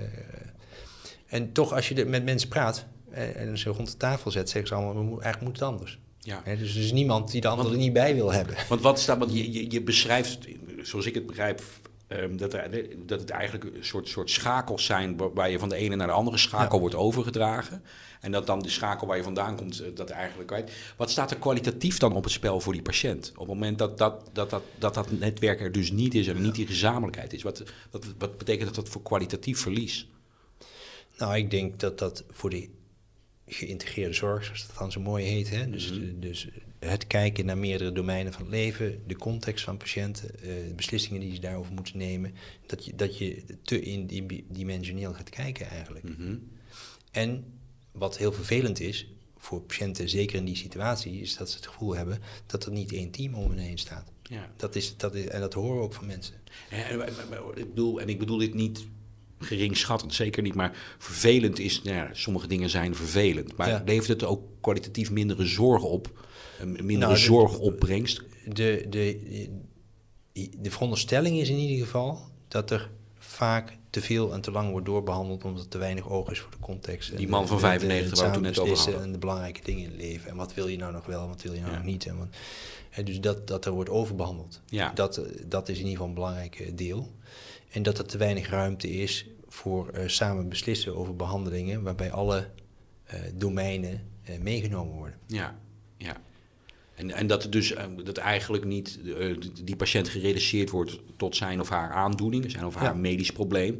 en 1.26 1.52
toch, 1.52 1.72
als 1.72 1.88
je 1.88 2.04
met 2.04 2.24
mensen 2.24 2.48
praat 2.48 2.86
en 3.12 3.58
ze 3.58 3.70
rond 3.70 3.90
de 3.90 3.96
tafel 3.96 4.30
zet, 4.30 4.50
zeggen 4.50 4.68
ze 4.68 4.74
allemaal, 4.74 5.04
eigenlijk 5.04 5.40
moet 5.40 5.60
het 5.60 5.68
anders. 5.68 5.98
Ja. 6.18 6.40
Hè, 6.44 6.56
dus 6.56 6.74
er 6.74 6.82
is 6.82 6.92
niemand 6.92 7.30
die 7.30 7.40
de 7.40 7.48
ander 7.48 7.70
er 7.72 7.76
niet 7.76 7.92
bij 7.92 8.14
wil 8.14 8.32
hebben. 8.32 8.54
Want 8.68 8.80
wat 8.80 9.00
staat, 9.00 9.18
want 9.18 9.32
je, 9.34 9.52
je, 9.52 9.70
je 9.70 9.82
beschrijft, 9.82 10.38
zoals 10.82 11.06
ik 11.06 11.14
het 11.14 11.26
begrijp, 11.26 11.62
ehm, 12.06 12.36
dat, 12.36 12.54
er, 12.54 12.86
dat 13.06 13.20
het 13.20 13.30
eigenlijk 13.30 13.64
een 13.76 13.84
soort, 13.84 14.08
soort 14.08 14.30
schakels 14.30 14.84
zijn 14.84 15.16
waar, 15.16 15.32
waar 15.32 15.50
je 15.50 15.58
van 15.58 15.68
de 15.68 15.76
ene 15.76 15.96
naar 15.96 16.06
de 16.06 16.12
andere 16.12 16.36
schakel 16.38 16.74
Ja. 16.74 16.80
wordt 16.80 16.94
overgedragen. 16.94 17.82
En 18.20 18.32
dat 18.32 18.46
dan 18.46 18.62
de 18.62 18.68
schakel 18.68 19.06
waar 19.06 19.16
je 19.16 19.22
vandaan 19.22 19.56
komt, 19.56 19.80
eh, 19.80 19.88
dat 19.94 20.10
eigenlijk 20.10 20.48
kwijt. 20.48 20.72
Wat 20.96 21.10
staat 21.10 21.30
er 21.30 21.36
kwalitatief 21.36 21.98
dan 21.98 22.12
op 22.16 22.24
het 22.24 22.32
spel 22.32 22.60
voor 22.60 22.72
die 22.72 22.82
patiënt? 22.82 23.30
Op 23.32 23.38
het 23.38 23.46
moment 23.48 23.78
dat 23.78 23.98
dat, 23.98 24.30
dat, 24.32 24.50
dat, 24.50 24.62
dat, 24.78 24.94
dat 24.94 25.10
netwerk 25.10 25.60
er 25.60 25.72
dus 25.72 25.90
niet 25.90 26.14
is 26.14 26.26
en 26.26 26.42
niet 26.42 26.54
die 26.54 26.66
gezamenlijkheid 26.66 27.32
is. 27.32 27.42
Wat, 27.42 27.62
wat, 27.90 28.06
wat 28.18 28.38
betekent 28.38 28.66
dat, 28.66 28.74
dat 28.74 28.88
voor 28.88 29.02
kwalitatief 29.02 29.60
verlies? 29.60 30.08
Nou, 31.18 31.36
ik 31.36 31.50
denk 31.50 31.80
dat 31.80 31.98
dat 31.98 32.24
voor 32.30 32.50
de 32.50 32.68
geïntegreerde 33.52 34.12
zorg, 34.14 34.44
zoals 34.44 34.66
dat 34.66 34.76
dan 34.78 34.92
zo 34.92 35.00
mooi 35.00 35.24
heet, 35.24 35.50
hè, 35.50 35.70
dus, 35.70 35.90
Mhm. 35.92 36.20
dus 36.20 36.48
het 36.78 37.06
kijken 37.06 37.46
naar 37.46 37.58
meerdere 37.58 37.92
domeinen 37.92 38.32
van 38.32 38.42
het 38.42 38.50
leven, 38.50 39.02
de 39.06 39.16
context 39.16 39.64
van 39.64 39.76
patiënten, 39.76 40.34
eh, 40.34 40.42
de 40.68 40.72
beslissingen 40.76 41.20
die 41.20 41.34
ze 41.34 41.40
daarover 41.40 41.72
moeten 41.72 41.98
nemen, 41.98 42.34
dat 42.66 42.84
je, 42.84 42.94
dat 42.94 43.18
je 43.18 43.44
te 43.62 43.80
indimensioneel 43.80 45.12
gaat 45.12 45.28
kijken 45.30 45.68
eigenlijk. 45.68 46.04
Mhm. 46.18 46.36
En 47.10 47.44
wat 47.92 48.18
heel 48.18 48.32
vervelend 48.32 48.80
is 48.80 49.06
voor 49.36 49.60
patiënten, 49.60 50.08
zeker 50.08 50.36
in 50.38 50.44
die 50.44 50.56
situatie, 50.56 51.20
is 51.20 51.36
dat 51.36 51.50
ze 51.50 51.56
het 51.56 51.66
gevoel 51.66 51.94
hebben 51.96 52.18
dat 52.46 52.64
er 52.66 52.72
niet 52.72 52.92
één 52.92 53.10
team 53.10 53.34
om 53.34 53.50
hen 53.50 53.58
heen 53.58 53.78
staat. 53.78 54.10
Ja. 54.22 54.50
Dat 54.56 54.74
is, 54.76 54.96
dat 54.96 55.14
is, 55.14 55.26
en 55.26 55.40
dat 55.40 55.54
horen 55.54 55.76
we 55.76 55.82
ook 55.82 55.94
van 55.94 56.06
mensen. 56.06 56.34
Ja, 56.70 56.76
en, 56.76 57.00
en- 57.06 57.14
en- 57.30 57.58
ik 57.58 57.68
bedoel, 57.68 58.00
en 58.00 58.08
ik 58.08 58.18
bedoel 58.18 58.38
dit 58.38 58.54
niet 58.54 58.86
geringschattend, 59.40 60.14
zeker 60.14 60.42
niet, 60.42 60.54
maar 60.54 60.96
vervelend 60.98 61.58
is, 61.58 61.82
nou 61.82 61.96
ja, 61.96 62.08
sommige 62.12 62.46
dingen 62.46 62.70
zijn 62.70 62.94
vervelend, 62.94 63.56
maar 63.56 63.68
Ja. 63.68 63.82
levert 63.86 64.08
het 64.08 64.24
ook 64.24 64.42
kwalitatief 64.60 65.10
mindere 65.10 65.46
zorg 65.46 65.82
op, 65.82 66.26
een 66.60 66.70
mindere 66.72 66.98
Nou, 66.98 67.12
de- 67.14 67.18
zorgopbrengst? 67.20 68.22
De, 68.52 68.86
de, 68.88 69.18
de 70.58 70.70
veronderstelling 70.70 71.40
is 71.40 71.48
in 71.48 71.56
ieder 71.56 71.84
geval 71.84 72.18
dat 72.48 72.70
er 72.70 72.90
vaak 73.18 73.76
te 73.90 74.00
veel 74.00 74.32
en 74.32 74.40
te 74.40 74.50
lang 74.50 74.70
wordt 74.70 74.86
doorbehandeld 74.86 75.44
omdat 75.44 75.62
er 75.62 75.68
te 75.68 75.78
weinig 75.78 76.08
oog 76.10 76.30
is 76.30 76.38
voor 76.38 76.50
de 76.50 76.56
context. 76.60 77.16
Die 77.16 77.28
man 77.28 77.42
de- 77.42 77.48
van 77.48 77.56
de- 77.56 77.62
de- 77.62 77.68
95 77.68 78.18
waar 78.20 78.28
we 78.28 78.34
toen 78.34 78.42
net 78.42 78.58
over 78.58 78.76
hadden. 78.76 79.02
En 79.02 79.12
de 79.12 79.18
belangrijke 79.18 79.60
dingen 79.64 79.84
in 79.84 79.90
het 79.90 80.00
leven. 80.00 80.30
En 80.30 80.36
wat 80.36 80.54
wil 80.54 80.68
je 80.68 80.76
nou 80.76 80.92
nog 80.92 81.06
wel 81.06 81.22
en 81.22 81.28
wat 81.28 81.42
wil 81.42 81.52
je 81.52 81.60
nou 81.60 81.70
Ja. 81.72 81.76
nog 81.76 81.86
niet. 81.86 82.06
En 82.06 82.18
wat, 82.18 82.26
hè, 82.90 83.02
dus 83.02 83.20
dat, 83.20 83.46
dat 83.46 83.64
er 83.64 83.72
wordt 83.72 83.90
overbehandeld. 83.90 84.60
Ja. 84.66 84.92
Dat, 84.94 85.20
dat 85.46 85.68
is 85.68 85.74
in 85.78 85.80
ieder 85.86 85.90
geval 85.92 86.08
een 86.08 86.14
belangrijk 86.14 86.60
eh, 86.60 86.70
deel. 86.74 87.10
En 87.70 87.82
dat 87.82 87.98
er 87.98 88.06
te 88.06 88.18
weinig 88.18 88.48
ruimte 88.48 88.90
is 88.90 89.26
voor 89.48 89.88
eh, 89.88 90.08
samen 90.08 90.48
beslissen 90.48 90.96
over 90.96 91.16
behandelingen 91.16 91.82
waarbij 91.82 92.10
alle 92.12 92.48
eh, 93.04 93.20
domeinen 93.34 94.06
eh, 94.22 94.38
meegenomen 94.38 94.94
worden. 94.96 95.18
Ja, 95.26 95.58
ja. 95.96 96.16
En, 96.94 97.10
en 97.10 97.26
dat, 97.26 97.46
dus, 97.50 97.74
dat 98.04 98.16
eigenlijk 98.16 98.64
niet 98.64 98.98
die 99.64 99.76
patiënt 99.76 100.08
gereduceerd 100.08 100.70
wordt 100.70 100.98
tot 101.16 101.36
zijn 101.36 101.60
of 101.60 101.68
haar 101.68 101.90
aandoening, 101.92 102.50
zijn 102.50 102.66
of 102.66 102.74
haar 102.74 102.84
Ja. 102.84 102.94
medisch 102.94 103.32
probleem, 103.32 103.76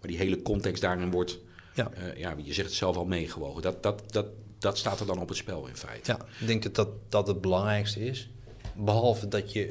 maar 0.00 0.08
die 0.08 0.16
hele 0.16 0.42
context 0.42 0.82
daarin 0.82 1.10
wordt, 1.10 1.38
Ja. 1.74 1.90
ja, 2.16 2.34
je 2.42 2.52
zegt 2.52 2.68
het 2.68 2.76
zelf 2.76 2.96
al, 2.96 3.04
meegewogen. 3.04 3.62
Dat, 3.62 3.82
dat, 3.82 4.12
dat, 4.12 4.26
dat 4.58 4.78
staat 4.78 5.00
er 5.00 5.06
dan 5.06 5.18
op 5.18 5.28
het 5.28 5.36
spel 5.36 5.66
in 5.66 5.76
feite. 5.76 6.12
Ja, 6.12 6.26
ik 6.40 6.46
denk 6.46 6.62
dat 6.62 6.74
dat, 6.74 6.88
dat 7.08 7.26
het 7.26 7.40
belangrijkste 7.40 8.06
is. 8.06 8.28
Behalve 8.76 9.28
dat 9.28 9.52
je 9.52 9.70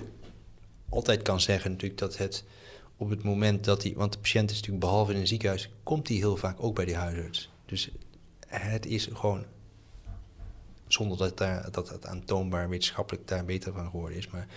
altijd 0.89 1.21
kan 1.21 1.41
zeggen 1.41 1.71
natuurlijk 1.71 1.99
dat 1.99 2.17
het 2.17 2.43
op 2.97 3.10
het 3.10 3.23
moment 3.23 3.63
dat 3.63 3.84
hij... 3.84 3.93
Want 3.95 4.13
de 4.13 4.19
patiënt 4.19 4.49
is 4.49 4.56
natuurlijk 4.56 4.86
behalve 4.86 5.13
in 5.13 5.19
een 5.19 5.27
ziekenhuis... 5.27 5.69
komt 5.84 6.08
hij 6.08 6.17
heel 6.17 6.38
vaak 6.38 6.63
ook 6.63 6.75
bij 6.75 6.86
die 6.86 6.95
huisarts. 6.95 7.49
Dus 7.65 7.91
het 8.47 8.86
is 8.86 9.10
gewoon... 9.13 9.45
Zonder 10.88 11.17
dat, 11.17 11.38
daar, 11.38 11.71
dat 11.71 11.89
het 11.89 12.06
aantoonbaar 12.06 12.69
wetenschappelijk 12.69 13.27
daar 13.27 13.45
beter 13.45 13.73
van 13.73 13.89
geworden 13.89 14.17
is. 14.17 14.27
Maar 14.27 14.47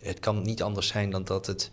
het 0.00 0.18
kan 0.18 0.42
niet 0.42 0.62
anders 0.62 0.86
zijn 0.86 1.10
dan 1.10 1.24
dat 1.24 1.46
het 1.46 1.70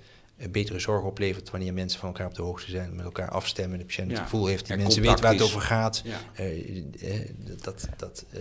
betere 0.51 0.79
zorg 0.79 1.03
oplevert... 1.03 1.49
wanneer 1.49 1.73
mensen 1.73 1.99
van 1.99 2.09
elkaar 2.09 2.27
op 2.27 2.35
de 2.35 2.41
hoogte 2.41 2.71
zijn... 2.71 2.95
met 2.95 3.05
elkaar 3.05 3.29
afstemmen, 3.29 3.77
de 3.77 3.85
patiënt 3.85 4.09
Ja. 4.09 4.13
het 4.13 4.23
gevoel 4.23 4.45
heeft... 4.45 4.67
die 4.67 4.77
mensen 4.77 5.01
weten 5.01 5.21
waar 5.21 5.33
het 5.33 5.41
over 5.41 5.61
gaat. 5.61 6.01
Ja. 6.05 6.19
Eh, 6.33 6.77
eh, 6.77 7.29
dat... 7.61 7.87
dat 7.97 8.25
eh, 8.29 8.39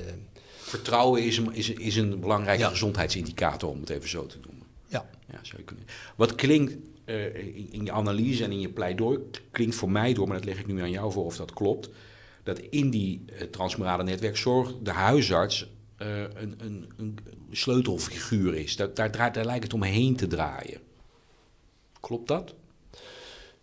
Vertrouwen 0.64 1.24
is 1.24 1.36
een, 1.36 1.54
is, 1.54 1.70
is 1.70 1.96
een 1.96 2.20
belangrijke 2.20 2.62
Ja. 2.62 2.68
gezondheidsindicator, 2.68 3.70
om 3.70 3.80
het 3.80 3.90
even 3.90 4.08
zo 4.08 4.26
te 4.26 4.38
noemen. 4.42 4.63
Ja. 4.86 5.10
Ja, 5.30 5.38
zou 5.42 5.56
je 5.56 5.64
kunnen. 5.64 5.84
Wat 6.16 6.34
klinkt 6.34 6.76
eh, 7.04 7.34
in, 7.34 7.72
in 7.72 7.84
je 7.84 7.92
analyse 7.92 8.44
en 8.44 8.52
in 8.52 8.60
je 8.60 8.68
pleidooi, 8.68 9.18
klinkt 9.50 9.74
voor 9.74 9.90
mij 9.90 10.14
door, 10.14 10.28
maar 10.28 10.36
dat 10.36 10.46
leg 10.46 10.58
ik 10.58 10.66
nu 10.66 10.80
aan 10.80 10.90
jou 10.90 11.12
voor 11.12 11.24
of 11.24 11.36
dat 11.36 11.52
klopt, 11.52 11.88
dat 12.42 12.58
in 12.58 12.90
die 12.90 13.24
uh, 13.26 13.42
transmorale 13.42 14.02
netwerkzorg 14.02 14.74
de 14.82 14.90
huisarts 14.90 15.66
uh, 15.98 16.18
een, 16.18 16.54
een, 16.58 16.92
een, 16.96 17.18
sleutelfiguur 17.50 18.54
is. 18.54 18.76
Dat, 18.76 18.96
daar, 18.96 19.10
draait, 19.10 19.34
daar 19.34 19.44
lijkt 19.44 19.64
het 19.64 19.74
omheen 19.74 20.16
te 20.16 20.26
draaien. 20.26 20.80
Klopt 22.00 22.28
dat? 22.28 22.54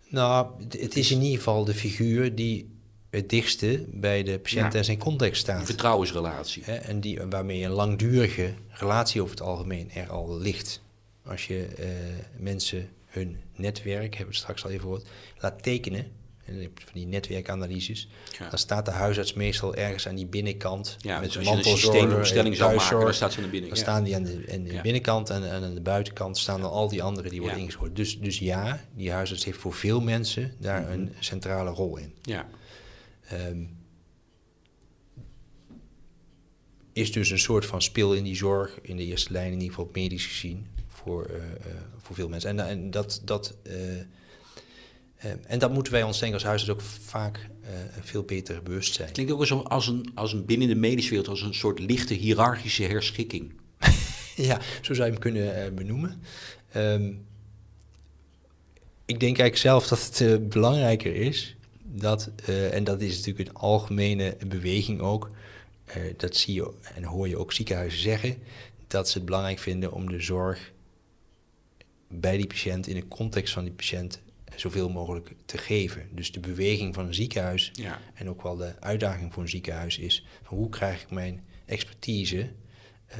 Nou, 0.08 0.50
het 0.68 0.96
is 0.96 1.10
in 1.10 1.22
ieder 1.22 1.36
geval 1.36 1.64
de 1.64 1.74
figuur 1.74 2.34
die 2.34 2.70
het 3.10 3.28
dichtste 3.28 3.84
bij 3.88 4.22
de 4.22 4.38
patiënt 4.38 4.72
Ja. 4.72 4.78
en 4.78 4.84
zijn 4.84 4.98
context 4.98 5.40
staat. 5.40 5.56
Die 5.56 5.66
vertrouwensrelatie. 5.66 6.62
Hè, 6.64 6.74
en 6.74 7.00
die, 7.00 7.20
waarmee 7.30 7.64
een 7.64 7.70
langdurige 7.70 8.54
relatie 8.68 9.22
over 9.22 9.34
het 9.34 9.44
algemeen 9.44 9.90
er 9.90 10.10
al 10.10 10.38
ligt. 10.38 10.81
Als 11.24 11.46
je 11.46 11.64
eh, 11.66 11.88
mensen 12.36 12.88
hun 13.06 13.40
netwerk, 13.56 14.02
hebben 14.14 14.18
we 14.18 14.24
het 14.24 14.34
straks 14.34 14.64
al 14.64 14.70
even 14.70 14.82
gehoord, 14.82 15.08
laat 15.38 15.62
tekenen, 15.62 16.12
van 16.74 16.92
die 16.92 17.06
netwerkanalyses, 17.06 18.08
Ja. 18.38 18.48
dan 18.48 18.58
staat 18.58 18.84
de 18.84 18.90
huisarts 18.90 19.32
meestal 19.32 19.74
ergens 19.74 20.08
aan 20.08 20.14
die 20.14 20.26
binnenkant. 20.26 20.96
Ja, 21.00 21.20
met 21.20 21.32
dus 21.32 21.46
als 21.46 21.48
je 21.48 21.70
een 21.72 21.78
systeemopstelling 21.78 22.56
zou 22.56 22.74
maken, 22.76 23.00
dan 23.00 23.14
staat 23.14 23.32
ze 23.32 23.38
aan 23.38 23.44
de 23.44 23.50
binnen- 23.50 23.68
Dan 23.68 23.78
staan 23.78 24.04
die 24.04 24.14
aan 24.14 24.22
de, 24.22 24.44
aan 24.52 24.62
de 24.62 24.72
Ja. 24.72 24.80
binnenkant 24.80 25.30
en, 25.30 25.50
en 25.50 25.62
aan 25.62 25.74
de 25.74 25.80
buitenkant 25.80 26.38
staan 26.38 26.60
dan 26.60 26.70
al 26.70 26.88
die 26.88 27.02
anderen 27.02 27.30
die 27.30 27.40
worden 27.40 27.58
ingeschoten. 27.58 27.94
Dus, 27.94 28.20
dus 28.20 28.38
ja, 28.38 28.84
die 28.94 29.10
huisarts 29.12 29.44
heeft 29.44 29.58
voor 29.58 29.72
veel 29.74 30.00
mensen 30.00 30.54
daar 30.58 30.80
Mhm. 30.82 30.90
een 30.92 31.12
centrale 31.18 31.70
rol 31.70 31.96
in. 31.96 32.14
Ja. 32.22 32.48
Ehm, 33.28 33.62
is 36.92 37.12
dus 37.12 37.30
een 37.30 37.38
soort 37.38 37.66
van 37.66 37.82
spil 37.82 38.14
in 38.14 38.24
die 38.24 38.36
zorg, 38.36 38.78
in 38.82 38.96
de 38.96 39.04
eerste 39.04 39.32
lijn 39.32 39.46
in 39.52 39.60
ieder 39.60 39.68
geval 39.68 39.90
medisch 39.92 40.26
gezien, 40.26 40.66
voor, 41.02 41.24
eh, 41.24 41.36
eh, 41.36 41.76
voor 41.98 42.14
veel 42.14 42.28
mensen. 42.28 42.50
En, 42.50 42.68
en, 42.68 42.90
dat, 42.90 43.20
dat, 43.24 43.54
eh, 43.62 44.00
eh, 45.22 45.30
en 45.46 45.58
dat 45.58 45.72
moeten 45.72 45.92
wij 45.92 46.02
ons 46.02 46.18
denk 46.18 46.28
ik 46.28 46.38
als 46.38 46.46
huisarts 46.48 46.72
ook 46.72 46.88
vaak 47.00 47.48
eh, 47.62 47.70
veel 48.00 48.22
beter 48.22 48.62
bewust 48.62 48.94
zijn. 48.94 49.12
Klinkt 49.12 49.32
ook 49.32 49.40
als 49.40 49.50
een, 49.50 49.66
als, 49.66 49.86
een, 49.86 50.10
als 50.14 50.32
een 50.32 50.44
binnen 50.44 50.68
de 50.68 50.74
medische 50.74 51.10
wereld 51.10 51.28
als 51.28 51.42
een 51.42 51.54
soort 51.54 51.78
lichte 51.78 52.14
hiërarchische 52.14 52.82
herschikking. 52.82 53.52
ja, 54.36 54.60
zo 54.80 54.94
zou 54.94 55.06
je 55.06 55.12
hem 55.12 55.20
kunnen 55.20 55.64
eh, 55.64 55.72
benoemen. 55.72 56.22
Ehm, 56.72 57.12
ik 59.04 59.20
denk 59.20 59.38
eigenlijk 59.38 59.56
zelf 59.56 59.88
dat 59.88 60.04
het 60.04 60.20
eh, 60.20 60.48
belangrijker 60.48 61.14
is 61.14 61.56
dat, 61.82 62.30
eh, 62.46 62.74
en 62.74 62.84
dat 62.84 63.00
is 63.00 63.16
natuurlijk 63.16 63.48
een 63.48 63.54
algemene 63.54 64.36
beweging 64.46 65.00
ook, 65.00 65.30
eh, 65.84 66.02
dat 66.16 66.36
zie 66.36 66.54
je 66.54 66.70
en 66.94 67.04
hoor 67.04 67.28
je 67.28 67.36
ook 67.36 67.52
ziekenhuizen 67.52 68.00
zeggen, 68.00 68.36
dat 68.86 69.08
ze 69.08 69.16
het 69.16 69.26
belangrijk 69.26 69.58
vinden 69.58 69.92
om 69.92 70.08
de 70.08 70.20
zorg 70.20 70.71
bij 72.12 72.36
die 72.36 72.46
patiënt 72.46 72.86
in 72.86 72.94
de 72.94 73.08
context 73.08 73.52
van 73.52 73.64
die 73.64 73.72
patiënt 73.72 74.20
zoveel 74.56 74.90
mogelijk 74.90 75.32
te 75.44 75.58
geven. 75.58 76.08
Dus 76.10 76.32
de 76.32 76.40
beweging 76.40 76.94
van 76.94 77.06
een 77.06 77.14
ziekenhuis 77.14 77.70
Ja. 77.72 78.00
en 78.14 78.28
ook 78.28 78.42
wel 78.42 78.56
de 78.56 78.74
uitdaging 78.80 79.32
voor 79.32 79.42
een 79.42 79.48
ziekenhuis 79.48 79.98
is 79.98 80.26
van 80.42 80.56
hoe 80.58 80.68
krijg 80.68 81.02
ik 81.02 81.10
mijn 81.10 81.44
expertise 81.66 82.50
eh, 83.06 83.18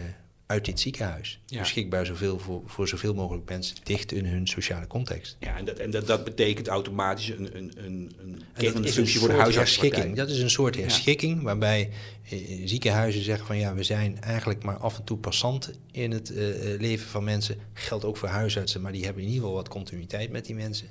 uit 0.53 0.65
dit 0.65 0.81
ziekenhuis. 0.81 1.41
Beschikbaar 1.59 2.07
zoveel 2.07 2.39
voor, 2.39 2.63
voor 2.67 2.89
zoveel 2.89 3.15
mogelijk 3.15 3.49
mensen 3.49 3.77
dicht 3.83 4.13
in 4.13 4.27
hun 4.27 4.47
sociale 4.47 4.87
context. 4.87 5.37
Ja, 5.41 5.57
en 5.57 5.65
dat, 5.65 5.79
en 5.79 5.91
dat, 5.91 6.07
dat 6.07 6.25
betekent 6.25 6.69
automatisch 6.69 7.29
een, 7.29 7.57
een, 7.57 7.73
een, 7.77 8.13
een 8.19 8.43
kernfunctie 8.57 9.19
voor 9.19 9.29
de. 9.29 10.13
Dat 10.15 10.31
is 10.31 10.41
een 10.41 10.51
soort 10.51 10.77
herschikking 10.77 11.43
waarbij 11.43 11.91
eh, 12.31 12.39
ziekenhuizen 12.65 13.23
zeggen 13.23 13.47
van 13.47 13.59
ja, 13.59 13.75
we 13.75 13.83
zijn 13.83 14.21
eigenlijk 14.21 14.63
maar 14.63 14.77
af 14.77 14.97
en 14.99 15.05
toe 15.05 15.19
passant 15.19 15.73
in 15.91 16.11
het 16.11 16.31
uh, 16.31 16.39
leven 16.81 17.09
van 17.09 17.25
mensen. 17.25 17.57
Geldt 17.73 18.05
ook 18.05 18.17
voor 18.17 18.29
huisartsen, 18.29 18.81
maar 18.81 18.93
die 18.93 19.05
hebben 19.05 19.23
in 19.23 19.29
ieder 19.29 19.43
geval 19.43 19.57
wat 19.57 19.69
continuïteit 19.69 20.31
met 20.31 20.45
die 20.45 20.55
mensen. 20.55 20.87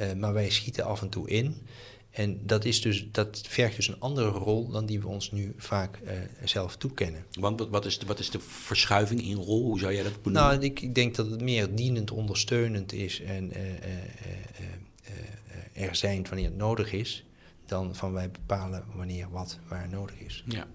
Uh, 0.00 0.12
maar 0.12 0.32
wij 0.32 0.50
schieten 0.50 0.84
af 0.84 1.02
en 1.02 1.08
toe 1.08 1.28
in. 1.28 1.56
En 2.18 2.40
dat, 2.42 2.64
is 2.64 2.80
dus, 2.80 3.08
dat 3.12 3.40
vergt 3.48 3.76
dus 3.76 3.88
een 3.88 4.00
andere 4.00 4.28
rol 4.28 4.68
dan 4.68 4.86
die 4.86 5.00
we 5.00 5.08
ons 5.08 5.32
nu 5.32 5.54
vaak 5.56 5.98
uh, 6.04 6.10
zelf 6.44 6.76
toekennen. 6.76 7.24
Want 7.32 7.68
wat 7.68 7.84
is, 7.84 7.98
de, 7.98 8.06
wat 8.06 8.18
is 8.18 8.30
de 8.30 8.40
verschuiving 8.40 9.22
in 9.22 9.36
rol? 9.36 9.62
Hoe 9.62 9.78
zou 9.78 9.92
jij 9.92 10.02
dat 10.02 10.22
benoemen? 10.22 10.50
Nou, 10.50 10.64
ik, 10.64 10.80
ik 10.80 10.94
denk 10.94 11.14
dat 11.14 11.30
het 11.30 11.40
meer 11.40 11.74
dienend, 11.74 12.10
ondersteunend 12.10 12.92
is 12.92 13.20
en 13.20 13.52
uh, 13.56 13.62
uh, 15.74 15.86
er 15.86 15.96
zijn 15.96 16.26
wanneer 16.28 16.44
het 16.44 16.56
nodig 16.56 16.92
is, 16.92 17.24
dan 17.66 17.94
van 17.94 18.12
wij 18.12 18.30
bepalen 18.30 18.84
wanneer 18.94 19.30
wat 19.30 19.58
waar 19.68 19.88
nodig 19.88 20.20
is. 20.20 20.44
Ja. 20.46 20.66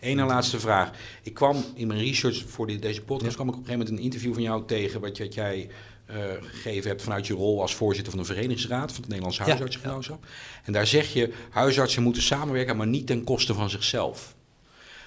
Eén 0.00 0.18
en 0.18 0.26
laatste 0.26 0.60
vraag. 0.60 0.90
Ik 1.22 1.34
kwam 1.34 1.64
in 1.74 1.86
mijn 1.86 2.00
research 2.00 2.48
voor 2.48 2.66
deze 2.66 3.02
podcast, 3.02 3.30
ja. 3.30 3.36
kwam 3.36 3.48
ik 3.48 3.54
op 3.54 3.60
een 3.60 3.66
gegeven 3.66 3.86
moment 3.86 3.98
een 3.98 4.04
interview 4.04 4.32
van 4.32 4.42
jou 4.42 4.66
tegen, 4.66 5.00
wat, 5.00 5.18
wat 5.18 5.34
jij 5.34 5.68
uh, 6.10 6.16
gegeven 6.40 6.88
hebt 6.88 7.02
vanuit 7.02 7.26
je 7.26 7.34
rol 7.34 7.60
als 7.60 7.74
voorzitter 7.74 8.12
van 8.12 8.22
de 8.22 8.26
verenigingsraad 8.26 8.92
van 8.92 9.00
het 9.00 9.08
Nederlands 9.08 9.38
Huisartsgenootschap. 9.38 10.26
En 10.64 10.72
daar 10.72 10.86
zeg 10.86 11.12
je, 11.12 11.32
huisartsen 11.50 12.02
moeten 12.02 12.22
samenwerken, 12.22 12.76
maar 12.76 12.86
niet 12.86 13.06
ten 13.06 13.24
koste 13.24 13.54
van 13.54 13.70
zichzelf. 13.70 14.34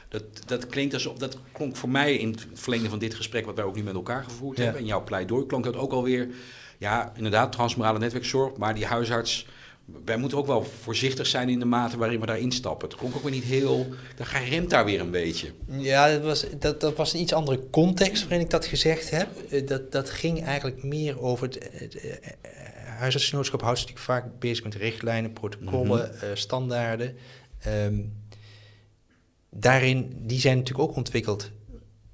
Dat, 0.10 0.24
dat 0.46 0.68
klinkt 0.68 0.94
alsof, 0.94 1.18
dat 1.18 1.38
klonk 1.52 1.76
voor 1.76 1.90
mij 1.90 2.16
in 2.16 2.32
het 2.32 2.48
verlengde 2.54 2.90
van 2.90 3.00
dit 3.00 3.14
gesprek, 3.14 3.46
wat 3.46 3.56
wij 3.56 3.66
ook 3.66 3.76
nu 3.76 3.84
met 3.84 3.94
elkaar 3.94 4.24
gevoerd 4.24 4.58
hebben, 4.58 4.82
en 4.82 4.88
jouw 4.88 5.04
pleidooi, 5.04 5.46
klonk 5.46 5.64
dat 5.64 5.76
ook 5.76 5.92
alweer, 5.92 6.28
ja, 6.78 7.12
inderdaad, 7.16 7.52
transmorale 7.52 8.00
netwerkzorg, 8.00 8.58
maar 8.58 8.76
die 8.76 8.86
huisarts 8.86 9.48
wij 10.06 10.17
moeten 10.17 10.38
ook 10.38 10.47
wel 10.47 10.63
voorzichtig 10.63 11.28
zijn 11.28 11.50
in 11.50 11.60
de 11.60 11.65
mate 11.65 11.97
waarin 11.97 12.19
we 12.19 12.26
daar 12.26 12.39
instappen. 12.39 12.88
Het 12.88 12.97
klonk 12.97 13.15
ook 13.15 13.21
weer 13.23 13.32
niet 13.32 13.43
heel... 13.43 13.88
Dan 14.15 14.28
remt 14.50 14.69
daar 14.69 14.86
weer 14.86 15.00
een 15.00 15.12
beetje. 15.12 15.52
Ja, 15.67 16.12
dat 16.12 16.21
was, 16.21 16.45
dat, 16.60 16.82
dat 16.82 16.95
was 16.95 17.13
een 17.13 17.19
iets 17.19 17.34
andere 17.34 17.69
context 17.69 18.21
waarin 18.23 18.45
ik 18.45 18.50
dat 18.50 18.65
gezegd 18.65 19.10
heb. 19.10 19.28
Eh, 19.50 19.67
dat, 19.67 19.91
dat 19.91 20.10
ging 20.10 20.43
eigenlijk 20.43 20.84
meer 20.84 21.21
over... 21.21 21.47
Het, 21.47 21.69
het, 21.71 21.93
het 21.93 21.95
eh, 22.02 22.52
huisartsgenootschap 22.86 23.62
houdt 23.62 23.80
zich 23.80 23.88
natuurlijk 23.88 24.21
vaak 24.21 24.39
bezig 24.39 24.63
met 24.63 24.76
richtlijnen, 24.76 25.34
protocollen, 25.34 26.12
mm 26.12 26.36
standaarden. 26.36 27.15
Um, 27.67 28.13
daarin, 29.50 30.13
die 30.15 30.39
zijn 30.39 30.58
natuurlijk 30.58 30.89
ook 30.89 30.95
ontwikkeld 30.95 31.52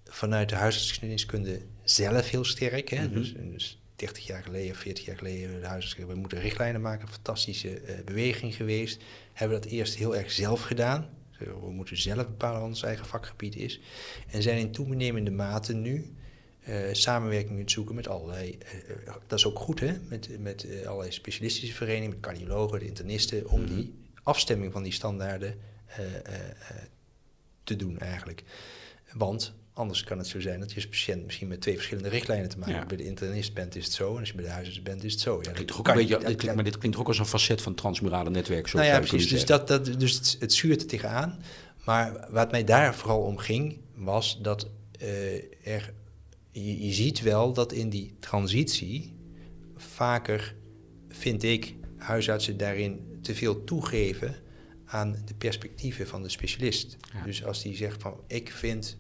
vanuit 0.05 0.49
de 0.49 0.55
huisartsgeneeskunde 0.55 1.61
zelf 1.83 2.29
heel 2.29 2.45
sterk. 2.45 2.89
Hè? 2.89 3.03
Mhm. 3.03 3.13
dus, 3.13 3.33
dus 3.51 3.82
30 4.03 4.27
jaar 4.27 4.43
geleden, 4.43 4.75
40 4.75 5.05
jaar 5.05 5.17
geleden, 5.17 5.61
de 5.61 6.05
we 6.05 6.15
moeten 6.15 6.39
richtlijnen 6.39 6.81
maken. 6.81 7.07
Fantastische 7.07 7.81
uh, 7.81 8.03
beweging 8.05 8.55
geweest. 8.55 9.01
Hebben 9.33 9.61
dat 9.61 9.71
eerst 9.71 9.95
heel 9.95 10.15
erg 10.15 10.31
zelf 10.31 10.61
gedaan. 10.61 11.09
We 11.37 11.71
moeten 11.71 11.97
zelf 11.97 12.27
bepalen 12.27 12.59
wat 12.59 12.69
ons 12.69 12.83
eigen 12.83 13.05
vakgebied 13.05 13.55
is. 13.55 13.79
En 14.27 14.41
zijn 14.41 14.57
in 14.57 14.71
toenemende 14.71 15.31
mate 15.31 15.73
nu 15.73 16.15
uh, 16.67 16.75
samenwerking 16.91 17.71
zoeken 17.71 17.95
met 17.95 18.07
allerlei. 18.07 18.57
Uh, 19.07 19.13
dat 19.27 19.39
is 19.39 19.45
ook 19.45 19.59
goed, 19.59 19.79
hè? 19.79 19.93
Met, 20.09 20.39
met 20.39 20.67
allerlei 20.85 21.11
specialistische 21.11 21.75
verenigingen, 21.75 22.09
met 22.09 22.19
cardiologen, 22.19 22.79
de 22.79 22.85
internisten, 22.85 23.49
om 23.49 23.61
mhm. 23.61 23.75
die 23.75 23.93
afstemming 24.23 24.71
van 24.71 24.83
die 24.83 24.93
standaarden 24.93 25.59
te 27.63 27.75
doen 27.75 27.99
eigenlijk. 27.99 28.43
Want 29.13 29.53
Anders 29.73 30.03
kan 30.03 30.17
het 30.17 30.27
zo 30.27 30.39
zijn 30.39 30.59
dat 30.59 30.69
je 30.69 30.75
als 30.75 30.87
patiënt 30.87 31.25
misschien 31.25 31.47
met 31.47 31.61
twee 31.61 31.75
verschillende 31.75 32.09
richtlijnen 32.09 32.49
te 32.49 32.57
maken 32.57 32.75
hebt. 32.75 32.87
Bij 32.87 32.97
de 32.97 33.05
internist 33.05 33.53
bent 33.53 33.75
is 33.75 33.85
het 33.85 33.93
zo 33.93 34.13
en 34.13 34.19
als 34.19 34.29
je 34.29 34.35
bij 34.35 34.43
de 34.43 34.49
huisarts 34.49 34.81
bent 34.81 35.03
is 35.03 35.11
het 35.11 35.21
zo. 35.21 35.39
Ja, 35.41 35.51
klinkt 35.51 35.73
ook 35.73 35.87
een 35.87 35.93
beetje, 35.93 36.17
dit 36.17 36.35
klinkt, 36.35 36.55
maar 36.55 36.63
dit 36.63 36.77
klinkt 36.77 36.97
ook 36.97 37.07
als 37.07 37.19
een 37.19 37.25
facet 37.25 37.61
van 37.61 37.75
transmurale 37.75 38.29
netwerk. 38.29 38.73
Nou 38.73 38.85
ja, 38.85 38.99
precies. 38.99 39.29
Dus, 39.29 39.45
dat, 39.45 39.67
dat, 39.67 39.99
dus 39.99 40.13
het, 40.13 40.37
het 40.39 40.53
zuurt 40.53 40.81
er 40.81 40.87
tegenaan. 40.87 41.39
Maar 41.85 42.27
wat 42.29 42.51
mij 42.51 42.63
daar 42.63 42.95
vooral 42.95 43.21
om 43.21 43.37
ging, 43.37 43.77
was 43.95 44.39
dat 44.41 44.67
uh, 45.01 45.33
er, 45.63 45.93
je, 46.51 46.85
je 46.85 46.93
ziet 46.93 47.21
wel 47.21 47.53
dat 47.53 47.71
in 47.71 47.89
die 47.89 48.15
transitie 48.19 49.15
vaker, 49.77 50.55
vind 51.09 51.43
ik, 51.43 51.75
huisartsen 51.97 52.57
daarin 52.57 53.19
te 53.21 53.35
veel 53.35 53.63
toegeven 53.63 54.35
aan 54.85 55.11
de 55.25 55.33
perspectieven 55.33 56.07
van 56.07 56.23
de 56.23 56.29
specialist. 56.29 56.97
Dus 57.25 57.45
als 57.45 57.61
die 57.61 57.75
zegt 57.75 58.01
van 58.01 58.19
ik 58.27 58.51
vind 58.51 58.97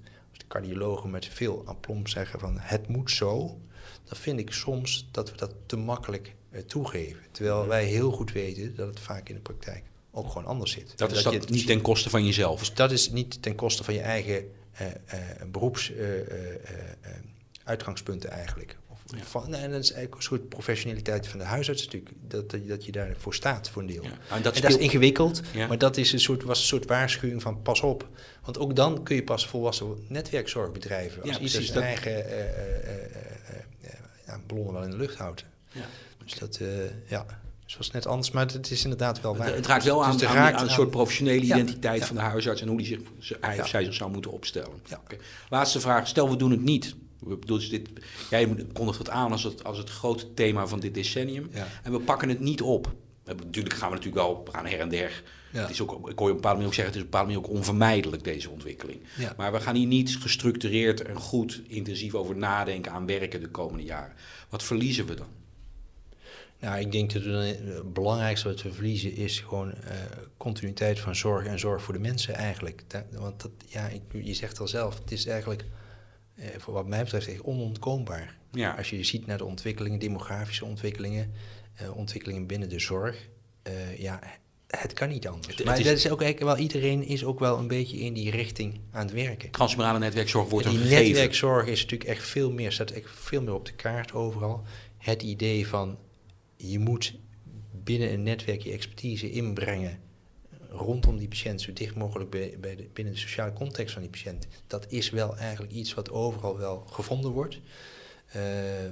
cardiologen 0.47 1.09
met 1.09 1.25
veel 1.25 1.63
aplomb 1.65 2.07
zeggen 2.07 2.39
van 2.39 2.57
het 2.59 2.87
moet 2.87 3.11
zo, 3.11 3.59
dan 4.03 4.17
vind 4.17 4.39
ik 4.39 4.53
soms 4.53 5.07
dat 5.11 5.31
we 5.31 5.37
dat 5.37 5.53
te 5.65 5.75
makkelijk 5.75 6.35
uh, 6.51 6.59
toegeven. 6.61 7.21
Terwijl 7.31 7.59
mhm. 7.59 7.67
wij 7.67 7.85
heel 7.85 8.11
goed 8.11 8.31
weten 8.31 8.75
dat 8.75 8.87
het 8.87 8.99
vaak 8.99 9.29
in 9.29 9.35
de 9.35 9.41
praktijk 9.41 9.83
ook 10.11 10.27
gewoon 10.27 10.45
anders 10.45 10.71
zit. 10.71 10.97
Dat 10.97 11.11
is 11.11 11.23
dat, 11.23 11.49
niet 11.49 11.67
ten 11.67 11.81
koste 11.81 12.09
van 12.09 12.25
jezelf? 12.25 12.59
Dus 12.59 12.73
dat 12.73 12.91
is 12.91 13.09
niet 13.09 13.41
ten 13.41 13.55
koste 13.55 13.83
van 13.83 13.93
je 13.93 14.01
eigen 14.01 14.51
uh, 14.81 14.87
uh, 14.87 15.51
beroeps 15.51 15.91
uitgangspunten 17.63 18.29
eigenlijk. 18.29 18.77
Ja. 19.05 19.23
Van, 19.23 19.49
nou, 19.49 19.63
en 19.63 19.71
dat 19.71 19.83
is 19.83 19.91
eigenlijk 19.91 20.15
een 20.15 20.27
soort 20.27 20.49
professionaliteit 20.49 21.27
van 21.27 21.39
de 21.39 21.45
huisarts 21.45 21.83
natuurlijk, 21.85 22.11
dat, 22.27 22.49
dat, 22.49 22.85
je 22.85 22.91
daarvoor 22.91 23.33
staat 23.33 23.69
voor 23.69 23.81
een 23.81 23.87
deel. 23.87 24.03
Ja. 24.03 24.09
En, 24.09 24.41
dat, 24.41 24.55
en 24.55 24.61
dat, 24.61 24.71
is 24.71 24.77
ingewikkeld, 24.77 25.41
maar 25.67 25.77
dat 25.77 25.97
is 25.97 26.13
een 26.13 26.19
soort, 26.19 26.43
was 26.43 26.59
een 26.59 26.65
soort 26.65 26.85
waarschuwing 26.85 27.41
van 27.41 27.61
pas 27.61 27.81
op. 27.81 28.07
Want 28.43 28.57
ook 28.57 28.75
dan 28.75 29.03
kun 29.03 29.15
je 29.15 29.23
pas 29.23 29.47
volwassen 29.47 30.05
netwerkzorg 30.07 30.71
bedrijven, 30.71 31.21
als 31.21 31.39
ieder 31.39 31.63
zijn 31.63 31.83
eigen 31.83 32.25
uh, 32.25 32.39
uh, 34.27 34.35
ballonnen 34.47 34.73
wel 34.73 34.83
in 34.83 34.89
de 34.89 34.97
lucht 34.97 35.17
houdt. 35.17 35.45
Ja. 35.71 35.85
Dus 36.23 36.33
dat, 36.33 36.59
ja... 37.07 37.25
Dus 37.65 37.77
was 37.77 37.91
net 37.91 38.07
anders, 38.07 38.31
maar 38.31 38.45
het 38.45 38.71
is 38.71 38.83
inderdaad 38.83 39.21
wel 39.21 39.37
waar. 39.37 39.53
Het, 39.53 39.65
raakt 39.65 39.83
wel 39.83 40.05
aan, 40.05 40.25
aan, 40.25 40.61
een 40.61 40.69
soort 40.69 40.89
professionele 40.89 41.41
identiteit 41.41 42.05
van 42.05 42.15
de 42.15 42.21
huisarts 42.21 42.61
en 42.61 42.67
hoe 42.67 42.77
die 42.77 42.99
zich, 43.19 43.37
hij 43.41 43.59
of 43.59 43.67
zij 43.67 43.83
zich 43.83 43.93
zou 43.93 44.11
moeten 44.11 44.31
opstellen. 44.31 44.81
Okay. 45.03 45.19
Laatste 45.49 45.79
vraag, 45.79 46.07
stel 46.07 46.29
we 46.29 46.35
doen 46.35 46.51
het 46.51 46.61
niet. 46.61 46.95
Dus 47.45 47.69
dit, 47.69 47.89
jij 48.29 48.55
kondigt 48.73 48.97
het 48.97 49.09
aan 49.09 49.31
als 49.31 49.43
het, 49.43 49.63
als 49.63 49.77
het 49.77 49.89
grote 49.89 50.33
thema 50.33 50.67
van 50.67 50.79
dit 50.79 50.93
decennium. 50.93 51.49
En 51.83 51.91
we 51.91 51.99
pakken 51.99 52.29
het 52.29 52.39
niet 52.39 52.61
op. 52.61 52.93
Natuurlijk 53.25 53.75
gaan 53.75 53.89
we 53.89 53.95
natuurlijk 53.95 54.25
wel, 54.25 54.41
we 54.45 54.51
gaan 54.51 54.65
her 54.65 54.79
en 54.79 54.89
der. 54.89 55.23
Het 55.51 55.69
is 55.69 55.81
ook, 55.81 55.91
ik 55.91 55.97
hoor 55.99 56.05
je 56.05 56.13
op 56.13 56.19
een 56.19 56.35
bepaalde 56.35 56.55
manier 56.55 56.67
ook 56.67 56.73
zeggen, 56.73 56.93
het 56.93 56.95
is 56.95 57.01
op 57.01 57.13
een 57.13 57.19
bepaalde 57.19 57.33
manier 57.33 57.49
ook 57.49 57.57
onvermijdelijk, 57.57 58.23
deze 58.23 58.49
ontwikkeling. 58.49 58.99
Maar 59.37 59.51
we 59.51 59.59
gaan 59.59 59.75
hier 59.75 59.87
niet 59.87 60.17
gestructureerd 60.17 61.01
en 61.01 61.15
goed 61.15 61.61
intensief 61.67 62.13
over 62.13 62.35
nadenken 62.35 62.91
aan 62.91 63.05
werken 63.05 63.41
de 63.41 63.49
komende 63.49 63.83
jaren. 63.83 64.13
Wat 64.49 64.63
verliezen 64.63 65.05
we 65.05 65.15
dan? 65.15 65.27
Nou, 66.59 66.79
ik 66.79 66.91
denk 66.91 67.13
dat 67.13 67.23
het 67.23 67.93
belangrijkste 67.93 68.47
wat 68.47 68.61
we 68.61 68.73
verliezen 68.73 69.15
is 69.15 69.39
gewoon 69.39 69.67
uh, 69.67 69.75
continuïteit 70.37 70.99
van 70.99 71.15
zorg 71.15 71.45
en 71.45 71.59
zorg 71.59 71.83
voor 71.83 71.93
de 71.93 71.99
mensen 71.99 72.33
eigenlijk. 72.33 72.83
want 73.11 73.41
dat, 73.41 73.51
ja, 73.67 73.89
je 74.23 74.33
zegt 74.33 74.59
al 74.59 74.67
zelf, 74.67 74.99
het 74.99 75.11
is 75.11 75.25
eigenlijk 75.25 75.65
eh, 76.35 76.45
voor 76.57 76.73
wat 76.73 76.87
mij 76.87 77.03
betreft 77.03 77.27
echt 77.27 77.41
onontkoombaar. 77.41 78.37
Ja. 78.51 78.73
Als 78.77 78.89
je 78.89 79.03
ziet 79.03 79.25
naar 79.25 79.37
de 79.37 79.45
ontwikkelingen, 79.45 79.99
demografische 79.99 80.65
ontwikkelingen, 80.65 81.31
uh, 81.81 81.97
ontwikkelingen 81.97 82.47
binnen 82.47 82.69
de 82.69 82.79
zorg, 82.79 83.29
uh, 83.67 83.99
ja, 83.99 84.19
het 84.67 84.93
kan 84.93 85.09
niet 85.09 85.27
anders. 85.27 85.57
Het, 85.57 85.65
maar 85.65 85.83
dat 85.83 85.85
is 85.85 86.09
ook 86.09 86.21
eigenlijk 86.21 86.55
wel, 86.55 86.63
iedereen 86.63 87.03
is 87.03 87.23
ook 87.23 87.39
wel 87.39 87.57
een 87.57 87.67
beetje 87.67 87.97
in 87.97 88.13
die 88.13 88.31
richting 88.31 88.79
aan 88.91 89.05
het 89.05 89.13
werken. 89.13 89.51
Transmorale 89.51 89.99
netwerkzorg 89.99 90.49
wordt 90.49 90.69
Die 90.69 90.79
netwerkzorg 90.79 91.67
is 91.67 91.81
natuurlijk 91.81 92.09
echt 92.09 92.27
veel 92.27 92.51
meer, 92.51 92.71
staat 92.71 92.91
echt 92.91 93.09
veel 93.09 93.41
meer 93.41 93.53
op 93.53 93.65
de 93.65 93.73
kaart 93.73 94.13
overal. 94.13 94.63
Het 94.97 95.21
idee 95.21 95.67
van 95.67 95.97
je 96.57 96.79
moet 96.79 97.15
binnen 97.83 98.13
een 98.13 98.23
netwerk 98.23 98.61
je 98.61 98.71
expertise 98.71 99.31
inbrengen 99.31 99.99
rondom 100.73 101.17
die 101.17 101.27
patiënt, 101.27 101.61
zo 101.61 101.73
dicht 101.73 101.95
mogelijk 101.95 102.29
bij, 102.29 102.57
bij 102.59 102.75
de, 102.75 102.87
binnen 102.93 103.13
de 103.13 103.19
sociale 103.19 103.53
context 103.53 103.93
van 103.93 104.01
die 104.01 104.11
patiënt, 104.11 104.47
dat 104.67 104.85
is 104.89 105.09
wel 105.09 105.37
eigenlijk 105.37 105.73
iets 105.73 105.93
wat 105.93 106.11
overal 106.11 106.57
wel 106.57 106.85
gevonden 106.89 107.31
wordt. 107.31 107.59
Uh, 108.35 108.41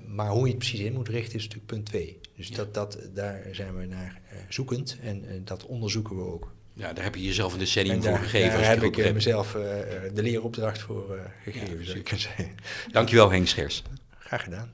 maar 0.07 0.29
hoe 0.29 0.45
je 0.45 0.49
het 0.49 0.57
precies 0.57 0.79
in 0.79 0.93
moet 0.93 1.09
richten 1.09 1.35
is 1.35 1.43
natuurlijk 1.43 1.71
punt 1.71 1.85
2. 1.85 2.19
Dus 2.35 2.49
dat, 2.51 2.73
dat, 2.73 2.97
daar 3.13 3.41
zijn 3.51 3.77
we 3.77 3.85
naar 3.85 4.21
uh, 4.33 4.39
zoekend 4.49 4.97
en 5.01 5.23
uh, 5.23 5.31
dat 5.43 5.65
onderzoeken 5.65 6.15
we 6.15 6.23
ook. 6.23 6.51
Ja, 6.73 6.93
daar 6.93 7.03
heb 7.03 7.15
je 7.15 7.23
jezelf 7.23 7.53
een 7.53 7.59
decennium 7.59 8.03
voor 8.03 8.17
gegeven. 8.17 8.49
Daar 8.49 8.69
heb 8.69 8.83
ik 8.83 9.13
mezelf 9.13 9.51
de 9.51 10.21
leeropdracht 10.21 10.79
voor 10.79 11.19
gegeven, 11.43 11.79
ja, 11.79 11.85
zou 11.85 11.97
ik 11.97 12.03
kunnen 12.03 12.21
zeggen. 12.21 12.55
Dankjewel 12.91 13.31
Henk 13.31 13.47
Schers. 13.47 13.83
Graag 14.19 14.43
gedaan. 14.43 14.71